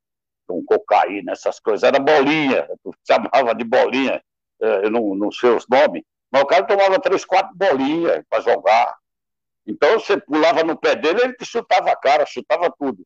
com 0.47 0.63
cocaína, 0.63 1.33
essas 1.33 1.59
coisas, 1.59 1.83
era 1.83 1.99
bolinha, 1.99 2.67
chamava 3.05 3.53
de 3.53 3.63
bolinha, 3.63 4.21
é, 4.61 4.85
eu 4.85 4.91
não, 4.91 5.15
não 5.15 5.31
sei 5.31 5.49
os 5.49 5.65
nomes, 5.67 6.03
mas 6.31 6.41
o 6.41 6.45
cara 6.45 6.63
tomava 6.65 6.99
três, 6.99 7.25
quatro 7.25 7.55
bolinhas 7.55 8.23
para 8.29 8.41
jogar. 8.41 8.95
Então 9.65 9.99
você 9.99 10.19
pulava 10.19 10.63
no 10.63 10.77
pé 10.77 10.95
dele, 10.95 11.21
ele 11.23 11.33
te 11.33 11.45
chutava 11.45 11.91
a 11.91 11.95
cara, 11.95 12.25
chutava 12.25 12.73
tudo. 12.77 13.05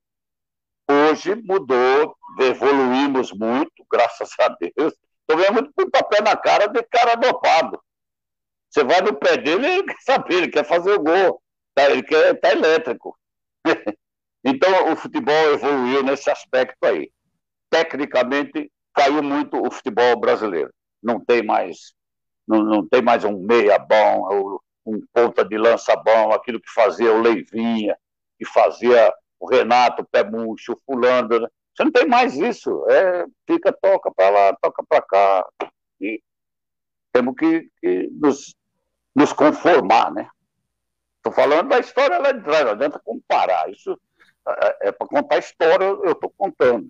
Hoje 0.90 1.36
mudou, 1.36 2.16
evoluímos 2.40 3.32
muito, 3.32 3.86
graças 3.90 4.30
a 4.40 4.50
Deus. 4.50 4.94
Tomei 5.28 5.50
muito 5.52 5.72
pé 5.74 6.22
na 6.22 6.36
cara 6.36 6.68
de 6.68 6.84
cara 6.84 7.16
dopado. 7.16 7.82
Você 8.70 8.84
vai 8.84 9.02
no 9.02 9.14
pé 9.16 9.38
dele, 9.38 9.68
ele 9.68 9.84
quer 9.84 10.02
saber, 10.02 10.36
ele 10.36 10.48
quer 10.50 10.66
fazer 10.66 10.92
o 10.92 11.04
gol. 11.04 11.42
Tá, 11.74 11.90
ele 11.90 12.04
quer 12.04 12.40
tá 12.40 12.52
elétrico. 12.52 13.18
então 14.44 14.92
o 14.92 14.96
futebol 14.96 15.54
evoluiu 15.54 16.04
nesse 16.04 16.30
aspecto 16.30 16.84
aí. 16.84 17.12
Tecnicamente, 17.70 18.72
caiu 18.94 19.24
muito 19.24 19.62
o 19.66 19.72
futebol 19.72 20.20
brasileiro. 20.20 20.74
Não 21.02 21.20
tem 21.24 21.44
mais, 21.44 21.94
não, 22.48 22.64
não 22.64 22.88
tem 22.88 23.02
mais 23.02 23.24
um 23.24 23.40
meia 23.40 23.78
bom, 23.80 24.60
um 24.86 25.02
ponta 25.14 25.44
de 25.46 25.58
lança 25.58 25.96
bom, 25.96 26.32
aquilo 26.32 26.60
que 26.60 26.72
fazia 26.72 27.14
o 27.14 27.22
Leivinha, 27.22 27.98
que 28.38 28.46
fazia 28.46 29.14
o 29.42 29.50
Renato, 29.50 30.04
o 30.04 30.06
pé 30.06 30.24
murcho, 30.24 30.74
o 30.74 30.80
fulano. 30.86 31.40
Né? 31.40 31.48
Você 31.76 31.84
não 31.84 31.92
tem 31.92 32.08
mais 32.08 32.36
isso. 32.36 32.86
É, 32.88 33.26
fica, 33.48 33.74
toca 33.74 34.12
para 34.12 34.30
lá, 34.30 34.58
toca 34.62 34.84
para 34.88 35.02
cá. 35.02 35.48
E 36.00 36.22
temos 37.12 37.34
que, 37.36 37.68
que 37.82 38.08
nos, 38.14 38.56
nos, 39.16 39.34
conformar, 39.34 40.12
né? 40.14 40.30
Estou 41.18 41.34
falando 41.34 41.70
da 41.70 41.80
história 41.80 42.20
lá 42.20 42.32
de 42.32 42.44
trás, 42.44 42.66
não 42.66 42.72
adianta 42.72 43.02
comparar. 43.04 43.70
Isso 43.70 44.00
é, 44.48 44.90
é 44.90 44.92
para 44.92 45.08
contar 45.08 45.40
história, 45.40 45.86
eu 45.86 46.12
estou 46.12 46.32
contando. 46.38 46.88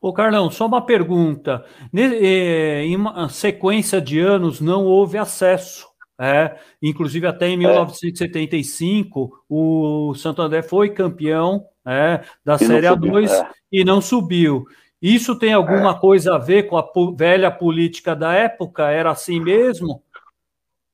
Ô 0.00 0.12
Carlão, 0.12 0.50
só 0.50 0.66
uma 0.66 0.84
pergunta. 0.84 1.64
É, 1.94 2.82
em 2.82 2.94
uma 2.94 3.28
sequência 3.28 4.00
de 4.00 4.20
anos 4.20 4.60
não 4.60 4.84
houve 4.84 5.18
acesso 5.18 5.87
é, 6.20 6.58
inclusive 6.82 7.26
até 7.26 7.46
em 7.46 7.56
1975 7.56 9.32
é. 9.32 9.38
o 9.48 10.14
Santo 10.14 10.42
André 10.42 10.62
foi 10.62 10.90
campeão 10.90 11.64
é, 11.86 12.24
da 12.44 12.56
e 12.56 12.58
Série 12.58 12.86
A2 12.88 13.30
é. 13.30 13.50
e 13.70 13.84
não 13.84 14.00
subiu. 14.00 14.66
Isso 15.00 15.38
tem 15.38 15.52
alguma 15.52 15.92
é. 15.92 15.98
coisa 15.98 16.34
a 16.34 16.38
ver 16.38 16.64
com 16.64 16.76
a 16.76 16.84
velha 17.16 17.52
política 17.52 18.16
da 18.16 18.34
época? 18.34 18.90
Era 18.90 19.12
assim 19.12 19.38
mesmo? 19.40 20.02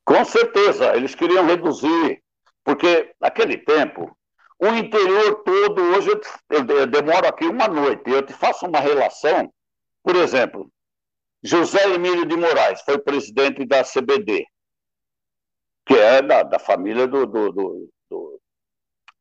Com 0.05 0.23
certeza, 0.23 0.95
eles 0.95 1.15
queriam 1.15 1.47
reduzir, 1.47 2.21
porque 2.63 3.11
naquele 3.19 3.57
tempo 3.57 4.15
o 4.59 4.67
interior 4.67 5.43
todo, 5.43 5.81
hoje 5.81 6.09
eu, 6.09 6.21
eu, 6.51 6.77
eu 6.77 6.87
demoro 6.87 7.27
aqui 7.27 7.45
uma 7.45 7.67
noite, 7.67 8.09
eu 8.09 8.21
te 8.21 8.31
faço 8.31 8.67
uma 8.67 8.79
relação, 8.79 9.51
por 10.03 10.15
exemplo, 10.15 10.69
José 11.43 11.93
Emílio 11.93 12.25
de 12.25 12.37
Moraes 12.37 12.81
foi 12.83 12.99
presidente 12.99 13.65
da 13.65 13.83
CBD 13.83 14.45
que 15.85 15.93
é 15.93 16.21
da, 16.21 16.43
da 16.43 16.59
família 16.59 17.07
do 17.07 17.25
do 17.25 17.51
do, 17.51 17.89
do, 18.09 18.39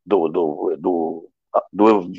do, 0.06 0.28
do, 0.28 0.76
do, 0.76 1.30
do 1.72 2.12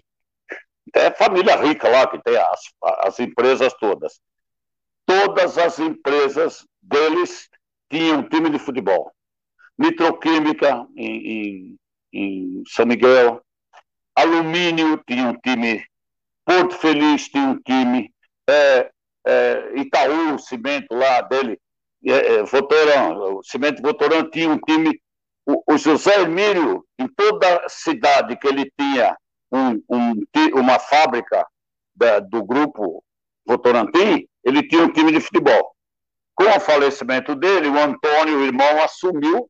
é 0.94 1.12
família 1.12 1.56
rica 1.58 1.90
lá, 1.90 2.08
que 2.08 2.22
tem 2.24 2.38
as, 2.38 2.60
as 3.00 3.20
empresas 3.20 3.74
todas. 3.74 4.20
Todas 5.06 5.58
as 5.58 5.78
empresas 5.80 6.66
deles 6.82 7.50
tinham 7.90 8.28
time 8.28 8.50
de 8.50 8.58
futebol. 8.60 9.12
Nitroquímica 9.78 10.88
em, 10.96 11.28
em, 11.28 11.80
em 12.14 12.64
São 12.68 12.86
Miguel, 12.86 13.42
Alumínio 14.16 15.04
tinha 15.06 15.28
um 15.28 15.38
time, 15.38 15.86
Porto 16.46 16.76
Feliz 16.78 17.28
tinha 17.28 17.50
um 17.50 17.60
time, 17.62 18.10
é, 18.50 18.90
é, 19.28 19.72
Itaú, 19.76 20.36
o 20.36 20.40
cimento 20.40 20.88
lá 20.92 21.20
dele, 21.22 21.60
é, 22.12 22.36
é, 22.36 22.44
Votorão, 22.44 23.38
o 23.38 23.44
Cimento 23.44 23.82
Votorão 23.82 24.30
tinha 24.30 24.50
um 24.50 24.60
time, 24.60 25.00
o, 25.46 25.74
o, 25.74 25.78
José 25.78 26.22
Emílio, 26.22 26.86
em 27.00 27.08
toda 27.08 27.68
cidade 27.68 28.38
que 28.38 28.48
ele 28.48 28.72
tinha 28.78 29.18
um, 29.52 29.82
um, 29.90 30.14
uma 30.56 30.80
fábrica 30.80 31.46
da, 31.96 32.20
do 32.20 32.44
grupo 32.44 33.04
Votorantim, 33.46 34.28
ele 34.44 34.68
tinha 34.68 34.84
um 34.84 34.92
time 34.92 35.12
de 35.12 35.22
futebol. 35.22 35.76
Com 36.36 36.46
o 36.46 36.60
falecimento 36.60 37.36
dele, 37.36 37.70
o 37.70 37.80
Antônio, 37.80 38.40
o 38.40 38.46
irmão, 38.46 38.84
assumiu 38.84 39.50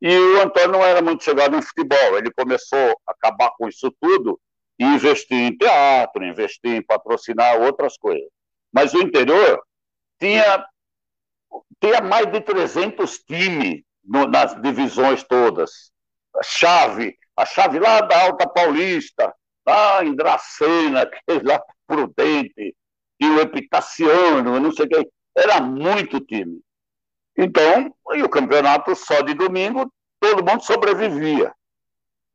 e 0.00 0.18
o 0.18 0.42
Antônio 0.42 0.72
não 0.72 0.84
era 0.84 1.00
muito 1.00 1.24
chegado 1.24 1.56
em 1.56 1.62
futebol. 1.62 2.18
Ele 2.18 2.30
começou 2.32 3.00
a 3.06 3.12
acabar 3.12 3.50
com 3.56 3.68
isso 3.68 3.94
tudo 4.00 4.38
e 4.78 4.84
investir 4.84 5.38
em 5.38 5.56
teatro, 5.56 6.24
investir 6.24 6.72
em 6.72 6.82
patrocinar 6.82 7.60
outras 7.60 7.96
coisas. 7.96 8.28
Mas 8.72 8.92
o 8.92 9.00
interior 9.00 9.62
tinha 10.20 10.66
tinha 11.80 12.00
mais 12.00 12.30
de 12.30 12.40
300 12.40 13.18
times 13.18 13.82
nas 14.04 14.60
divisões 14.60 15.22
todas. 15.24 15.92
A 16.34 16.42
chave, 16.42 17.16
a 17.36 17.44
chave 17.44 17.78
lá 17.78 18.00
da 18.00 18.22
Alta 18.22 18.48
Paulista, 18.48 19.34
lá 19.66 20.04
em 20.04 20.14
Dracena, 20.14 21.10
lá 21.44 21.62
Prudente, 21.86 22.74
e 23.20 23.26
o 23.26 23.40
Epitaciano, 23.40 24.60
não 24.60 24.72
sei 24.72 24.86
o 24.86 24.88
que. 24.88 25.08
Era 25.36 25.60
muito 25.60 26.20
time. 26.20 26.60
Então, 27.36 27.94
e 28.14 28.22
o 28.22 28.28
campeonato 28.28 28.94
só 28.96 29.20
de 29.20 29.34
domingo, 29.34 29.92
todo 30.18 30.44
mundo 30.44 30.64
sobrevivia. 30.64 31.52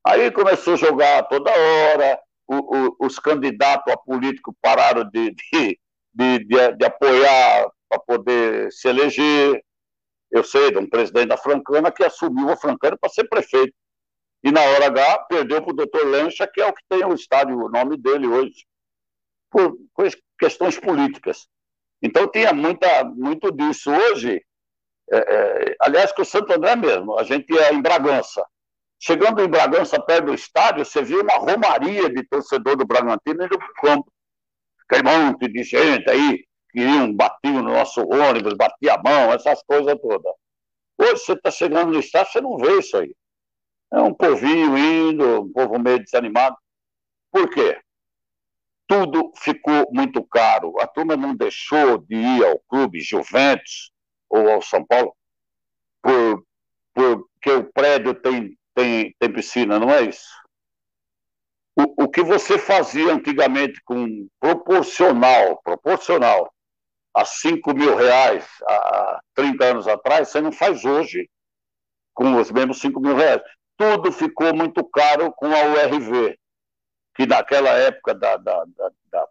Aí 0.06 0.32
começou 0.32 0.74
a 0.74 0.78
jogar 0.78 1.24
toda 1.24 1.52
hora, 1.52 2.20
o, 2.48 2.56
o, 2.56 2.96
os 3.06 3.18
candidatos 3.20 3.92
a 3.92 3.98
político 3.98 4.56
pararam 4.62 5.04
de, 5.10 5.32
de, 5.32 5.80
de, 6.14 6.74
de 6.76 6.86
apoiar 6.86 7.72
para 7.92 8.00
poder 8.00 8.72
se 8.72 8.88
eleger. 8.88 9.62
Eu 10.32 10.44
sei 10.44 10.72
de 10.72 10.78
um 10.78 10.90
presidente 10.90 11.28
da 11.28 11.38
Francana 11.38 11.92
que 11.92 12.04
assumiu 12.04 12.50
a 12.50 12.56
Francana 12.56 12.98
para 12.98 13.10
ser 13.10 13.28
prefeito. 13.28 13.74
E 14.44 14.52
na 14.52 14.62
hora 14.62 14.88
H 14.88 15.26
perdeu 15.30 15.62
para 15.62 15.72
o 15.74 15.76
doutor 15.76 16.08
Lancha, 16.08 16.48
que 16.48 16.62
é 16.62 16.66
o 16.66 16.74
que 16.74 16.84
tem 16.90 17.04
o 17.06 17.14
estádio, 17.14 17.58
o 17.58 17.70
nome 17.70 17.98
dele 17.98 18.28
hoje, 18.28 18.66
por, 19.50 19.76
por 19.94 20.10
questões 20.40 20.80
políticas. 20.80 21.48
Então 22.02 22.28
tinha 22.28 22.54
muita, 22.54 23.04
muito 23.04 23.52
disso. 23.52 23.92
Hoje, 23.92 24.42
É, 25.14 25.18
é, 25.18 25.76
aliás, 25.82 26.14
que 26.14 26.22
o 26.22 26.26
Santo 26.34 26.54
André 26.54 26.74
mesmo, 26.78 27.20
a 27.20 27.24
gente 27.24 27.52
ia 27.52 27.74
em 27.74 27.82
Bragança. 27.82 28.42
Chegando 28.98 29.44
em 29.44 29.50
Bragança, 29.50 30.00
perto 30.00 30.28
do 30.28 30.34
estádio, 30.34 30.86
você 30.86 31.02
viu 31.04 31.22
uma 31.22 31.38
romaria 31.38 32.08
de 32.10 32.24
torcedor 32.24 32.78
do 32.78 32.86
Bragantino 32.86 33.44
indo 33.44 33.58
para 33.60 33.72
o 33.72 33.82
campo. 33.82 34.10
Aquele 34.88 35.04
monte 35.04 35.50
de 35.50 35.64
gente 35.64 36.10
aí, 36.10 36.46
queriam, 36.72 37.14
batiam 37.14 37.62
no 37.62 37.74
nosso 37.74 38.02
ônibus, 38.02 38.54
batia 38.54 38.94
a 38.94 39.02
mão, 39.02 39.34
essas 39.34 39.62
coisas 39.64 39.96
todas. 40.02 40.34
Hoje 40.98 41.18
você 41.18 41.34
está 41.34 41.52
chegando 41.52 41.92
no 41.92 42.00
estádio, 42.00 42.32
você 42.32 42.42
não 42.42 42.58
vê 42.58 42.80
isso 42.80 42.98
aí. 42.98 43.16
É 43.92 44.00
um 44.02 44.14
povinho 44.14 44.78
indo, 44.78 45.42
um 45.42 45.52
povo 45.52 45.78
meio 45.80 46.00
desanimado. 46.04 46.56
Por 47.32 47.50
quê? 47.50 47.80
Tudo 48.88 49.32
ficou 49.38 49.90
muito 49.92 50.24
caro. 50.24 50.80
A 50.80 50.88
turma 50.88 51.16
não 51.16 51.36
deixou 51.36 51.98
de 51.98 52.16
ir 52.16 52.46
ao 52.46 52.60
clube 52.68 53.00
Juventus 53.00 53.92
ou 54.30 54.50
ao 54.50 54.62
São 54.62 54.86
Paulo 54.86 55.16
por, 56.02 56.46
porque 56.94 57.52
o 57.52 57.72
prédio 57.72 58.14
tem, 58.16 58.58
tem, 58.74 59.16
tem 59.18 59.34
piscina, 59.34 59.80
não 59.80 59.90
é 59.90 60.04
isso? 60.04 60.30
O, 61.76 62.04
o 62.04 62.10
que 62.10 62.22
você 62.22 62.58
fazia 62.60 63.14
antigamente 63.14 63.82
com 63.84 64.28
proporcional, 64.40 65.62
proporcional 65.64 66.52
a 67.14 67.26
5 67.26 67.74
mil 67.74 67.96
reais 67.96 68.46
há 68.68 69.22
30 69.36 69.66
anos 69.66 69.88
atrás, 69.88 70.30
você 70.30 70.42
não 70.42 70.52
faz 70.52 70.86
hoje 70.86 71.30
com 72.14 72.36
os 72.36 72.52
mesmos 72.52 72.80
5 72.80 73.00
mil 73.00 73.16
reais. 73.16 73.42
Tudo 73.78 74.12
ficou 74.12 74.54
muito 74.56 74.84
caro 74.84 75.32
com 75.34 75.48
a 75.48 75.64
URV, 75.64 76.38
que 77.16 77.26
naquela 77.26 77.72
época 77.72 78.14
da, 78.14 78.38
da, 78.38 78.64
da, 78.66 78.92
da 79.12 79.28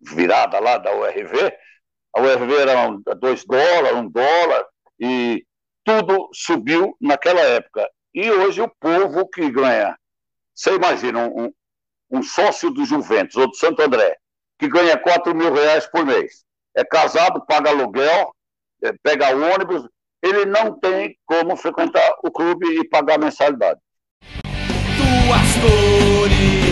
virada 0.00 0.58
lá 0.58 0.78
da 0.78 0.94
URV, 0.94 1.56
a 2.14 2.20
URV 2.20 2.54
era 2.54 3.14
2 3.16 3.44
dólares, 3.44 3.92
1 3.92 3.98
um 3.98 4.08
dólar, 4.08 4.66
e 4.98 5.46
tudo 5.84 6.28
subiu 6.32 6.96
naquela 7.00 7.40
época. 7.40 7.88
E 8.12 8.30
hoje 8.30 8.60
o 8.60 8.68
povo 8.80 9.28
que 9.28 9.50
ganha, 9.50 9.96
você 10.54 10.74
imagina, 10.74 11.26
um, 11.28 11.52
um 12.10 12.22
sócio 12.22 12.70
do 12.70 12.84
Juventus 12.84 13.36
ou 13.36 13.48
do 13.48 13.56
Santo 13.56 13.82
André, 13.82 14.16
que 14.58 14.68
ganha 14.68 14.96
4 14.96 15.34
mil 15.34 15.52
reais 15.52 15.86
por 15.86 16.06
mês, 16.06 16.44
é 16.76 16.84
casado, 16.84 17.44
paga 17.46 17.70
aluguel, 17.70 18.32
é, 18.82 18.92
pega 19.02 19.34
ônibus, 19.34 19.86
ele 20.22 20.44
não 20.46 20.78
tem 20.78 21.16
como 21.26 21.56
frequentar 21.56 22.14
o 22.22 22.30
clube 22.30 22.66
e 22.66 22.88
pagar 22.88 23.18
mensalidade. 23.18 23.80
Cores 25.60 26.63